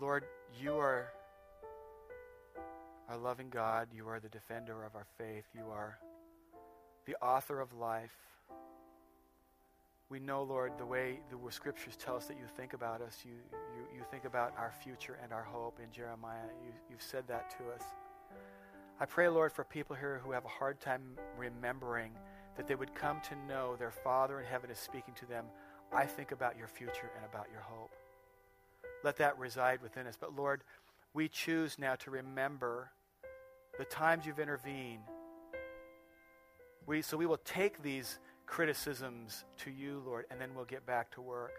Lord, 0.00 0.24
you 0.60 0.74
are 0.74 1.08
our 3.08 3.16
loving 3.16 3.48
God. 3.48 3.88
You 3.94 4.06
are 4.08 4.20
the 4.20 4.28
defender 4.28 4.84
of 4.84 4.94
our 4.94 5.06
faith. 5.16 5.46
You 5.54 5.64
are 5.72 5.98
the 7.06 7.16
author 7.16 7.58
of 7.60 7.72
life. 7.72 8.16
We 10.10 10.18
know, 10.18 10.42
Lord, 10.42 10.72
the 10.78 10.86
way 10.86 11.20
the 11.30 11.36
scriptures 11.52 11.94
tell 11.96 12.16
us 12.16 12.26
that 12.26 12.38
you 12.38 12.44
think 12.56 12.72
about 12.72 13.02
us. 13.02 13.18
You, 13.26 13.32
you, 13.52 13.98
you 13.98 14.04
think 14.10 14.24
about 14.24 14.54
our 14.56 14.72
future 14.82 15.18
and 15.22 15.32
our 15.32 15.42
hope 15.42 15.78
in 15.82 15.92
Jeremiah. 15.92 16.46
You, 16.64 16.72
you've 16.88 17.02
said 17.02 17.24
that 17.28 17.50
to 17.50 17.56
us. 17.74 17.82
I 18.98 19.04
pray, 19.04 19.28
Lord, 19.28 19.52
for 19.52 19.64
people 19.64 19.94
here 19.94 20.20
who 20.24 20.32
have 20.32 20.46
a 20.46 20.48
hard 20.48 20.80
time 20.80 21.02
remembering 21.36 22.12
that 22.56 22.66
they 22.66 22.74
would 22.74 22.94
come 22.94 23.20
to 23.28 23.36
know 23.46 23.76
their 23.76 23.90
Father 23.90 24.40
in 24.40 24.46
heaven 24.46 24.70
is 24.70 24.78
speaking 24.78 25.14
to 25.14 25.26
them. 25.26 25.44
I 25.92 26.06
think 26.06 26.32
about 26.32 26.56
your 26.56 26.68
future 26.68 27.10
and 27.14 27.24
about 27.24 27.46
your 27.52 27.60
hope. 27.60 27.90
Let 29.04 29.16
that 29.18 29.38
reside 29.38 29.82
within 29.82 30.06
us. 30.06 30.16
But 30.18 30.34
Lord, 30.34 30.62
we 31.12 31.28
choose 31.28 31.78
now 31.78 31.96
to 31.96 32.10
remember 32.10 32.90
the 33.78 33.84
times 33.84 34.24
you've 34.26 34.40
intervened. 34.40 35.02
We, 36.86 37.02
so 37.02 37.16
we 37.16 37.26
will 37.26 37.40
take 37.44 37.82
these 37.82 38.18
criticisms 38.48 39.44
to 39.58 39.70
you, 39.70 40.02
Lord, 40.04 40.24
and 40.30 40.40
then 40.40 40.48
we'll 40.54 40.64
get 40.64 40.86
back 40.86 41.10
to 41.12 41.20
work. 41.20 41.52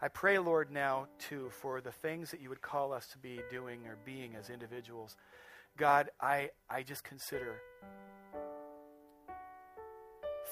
I 0.00 0.08
pray, 0.08 0.38
Lord, 0.38 0.70
now, 0.70 1.06
too, 1.18 1.48
for 1.50 1.80
the 1.80 1.90
things 1.90 2.30
that 2.30 2.40
you 2.40 2.50
would 2.50 2.60
call 2.60 2.92
us 2.92 3.06
to 3.08 3.18
be 3.18 3.40
doing 3.50 3.86
or 3.86 3.96
being 4.04 4.36
as 4.36 4.50
individuals. 4.50 5.16
God, 5.78 6.10
I, 6.20 6.50
I 6.68 6.82
just 6.82 7.02
consider 7.02 7.56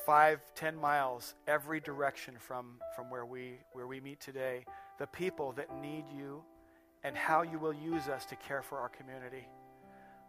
five, 0.06 0.40
ten 0.54 0.74
miles 0.74 1.34
every 1.46 1.78
direction 1.78 2.34
from, 2.38 2.80
from 2.96 3.10
where, 3.10 3.26
we, 3.26 3.58
where 3.74 3.86
we 3.86 4.00
meet 4.00 4.18
today, 4.18 4.64
the 4.98 5.06
people 5.06 5.52
that 5.52 5.80
need 5.80 6.04
you 6.16 6.42
and 7.04 7.16
how 7.16 7.42
you 7.42 7.58
will 7.58 7.74
use 7.74 8.08
us 8.08 8.24
to 8.26 8.36
care 8.36 8.62
for 8.62 8.78
our 8.78 8.88
community. 8.88 9.46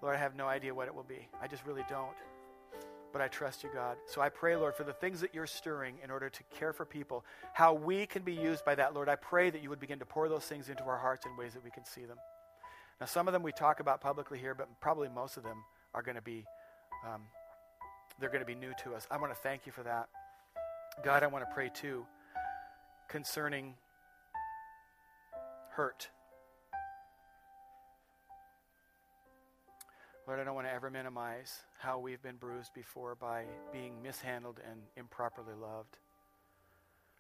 Lord, 0.02 0.16
I 0.16 0.20
have 0.20 0.36
no 0.36 0.48
idea 0.48 0.76
what 0.76 0.88
it 0.88 0.94
will 0.94 1.04
be. 1.04 1.30
I 1.42 1.48
just 1.48 1.66
really 1.66 1.86
don't. 1.90 2.18
But 3.14 3.22
I 3.22 3.28
trust 3.28 3.64
you, 3.64 3.70
God. 3.74 3.98
So 4.08 4.22
I 4.22 4.30
pray, 4.30 4.56
Lord, 4.56 4.76
for 4.76 4.84
the 4.84 4.92
things 4.92 5.22
that 5.22 5.34
you're 5.34 5.48
stirring 5.48 5.96
in 6.04 6.12
order 6.12 6.30
to 6.30 6.44
care 6.58 6.74
for 6.74 6.84
people, 6.84 7.24
how 7.54 7.74
we 7.74 8.08
can 8.08 8.24
be 8.24 8.34
used 8.34 8.66
by 8.66 8.76
that, 8.76 8.94
Lord. 8.94 9.08
I 9.08 9.16
pray 9.16 9.52
that 9.52 9.62
you 9.62 9.70
would 9.70 9.80
begin 9.80 10.00
to 10.00 10.06
pour 10.06 10.28
those 10.28 10.44
things 10.44 10.68
into 10.68 10.84
our 10.84 10.98
hearts 10.98 11.26
in 11.26 11.38
ways 11.38 11.54
that 11.54 11.64
we 11.64 11.70
can 11.70 11.86
see 11.86 12.06
them. 12.06 12.18
Now, 13.00 13.06
some 13.06 13.28
of 13.28 13.34
them 13.34 13.44
we 13.44 13.52
talk 13.52 13.80
about 13.80 14.02
publicly 14.02 14.40
here, 14.40 14.56
but 14.56 14.68
probably 14.82 15.10
most 15.10 15.38
of 15.38 15.44
them 15.44 15.64
are 15.94 16.02
going 16.02 16.16
to 16.16 16.22
be 16.22 16.44
um, 17.06 17.22
they're 18.20 18.30
going 18.30 18.42
to 18.42 18.46
be 18.46 18.56
new 18.56 18.74
to 18.84 18.94
us. 18.94 19.08
I 19.12 19.18
want 19.18 19.32
to 19.32 19.40
thank 19.40 19.66
you 19.66 19.72
for 19.72 19.84
that. 19.84 20.08
God, 21.04 21.24
I 21.24 21.28
want 21.28 21.48
to 21.48 21.54
pray 21.54 21.70
too 21.74 22.06
concerning 23.10 23.74
hurt. 25.72 26.10
Lord, 30.26 30.40
I 30.40 30.46
don't 30.46 30.56
want 30.56 30.68
to 30.68 30.74
ever 30.74 30.90
minimize 30.90 31.54
how 31.80 32.00
we've 32.00 32.22
been 32.22 32.38
bruised 32.38 32.74
before 32.74 33.16
by 33.16 33.44
being 33.74 34.02
mishandled 34.02 34.62
and 34.70 34.80
improperly 34.96 35.54
loved. 35.54 35.98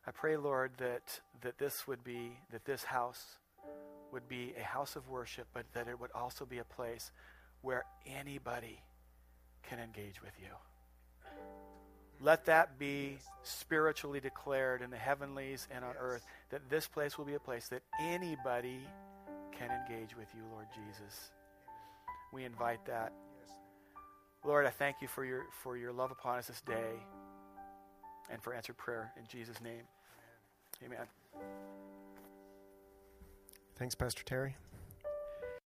I 0.07 0.11
pray, 0.11 0.37
Lord, 0.37 0.71
that, 0.77 1.19
that 1.41 1.57
this 1.57 1.85
would 1.85 2.01
be, 2.05 2.31
that 2.51 2.63
this 2.63 2.83
house 2.83 3.39
would 4.13 4.29
be 4.29 4.53
a 4.57 4.63
house 4.63 4.95
of 4.95 5.09
worship, 5.09 5.47
but 5.53 5.65
that 5.73 5.89
it 5.89 5.99
would 5.99 6.11
also 6.15 6.45
be 6.45 6.59
a 6.59 6.63
place 6.63 7.11
where 7.61 7.83
anybody 8.05 8.79
can 9.63 9.79
engage 9.79 10.21
with 10.21 10.33
you. 10.39 11.31
Let 12.21 12.45
that 12.45 12.79
be 12.79 13.17
spiritually 13.43 14.21
declared 14.21 14.81
in 14.81 14.91
the 14.91 14.97
heavenlies 14.97 15.67
and 15.75 15.83
on 15.83 15.95
earth 15.99 16.25
that 16.51 16.69
this 16.69 16.87
place 16.87 17.17
will 17.17 17.25
be 17.25 17.33
a 17.33 17.39
place 17.39 17.67
that 17.67 17.81
anybody 17.99 18.79
can 19.51 19.71
engage 19.71 20.15
with 20.15 20.27
you, 20.33 20.43
Lord 20.53 20.67
Jesus. 20.73 21.31
We 22.33 22.45
invite 22.45 22.83
that. 22.87 23.13
Lord, 24.43 24.65
I 24.65 24.71
thank 24.71 24.97
you 25.01 25.07
for 25.07 25.23
your 25.23 25.43
for 25.61 25.77
your 25.77 25.93
love 25.93 26.11
upon 26.11 26.39
us 26.39 26.47
this 26.47 26.61
day 26.61 26.95
and 28.29 28.41
for 28.41 28.53
answered 28.53 28.77
prayer 28.77 29.11
in 29.17 29.25
Jesus' 29.27 29.61
name. 29.61 29.83
Amen. 30.83 31.05
Thanks, 33.77 33.95
Pastor 33.95 34.23
Terry. 34.23 34.55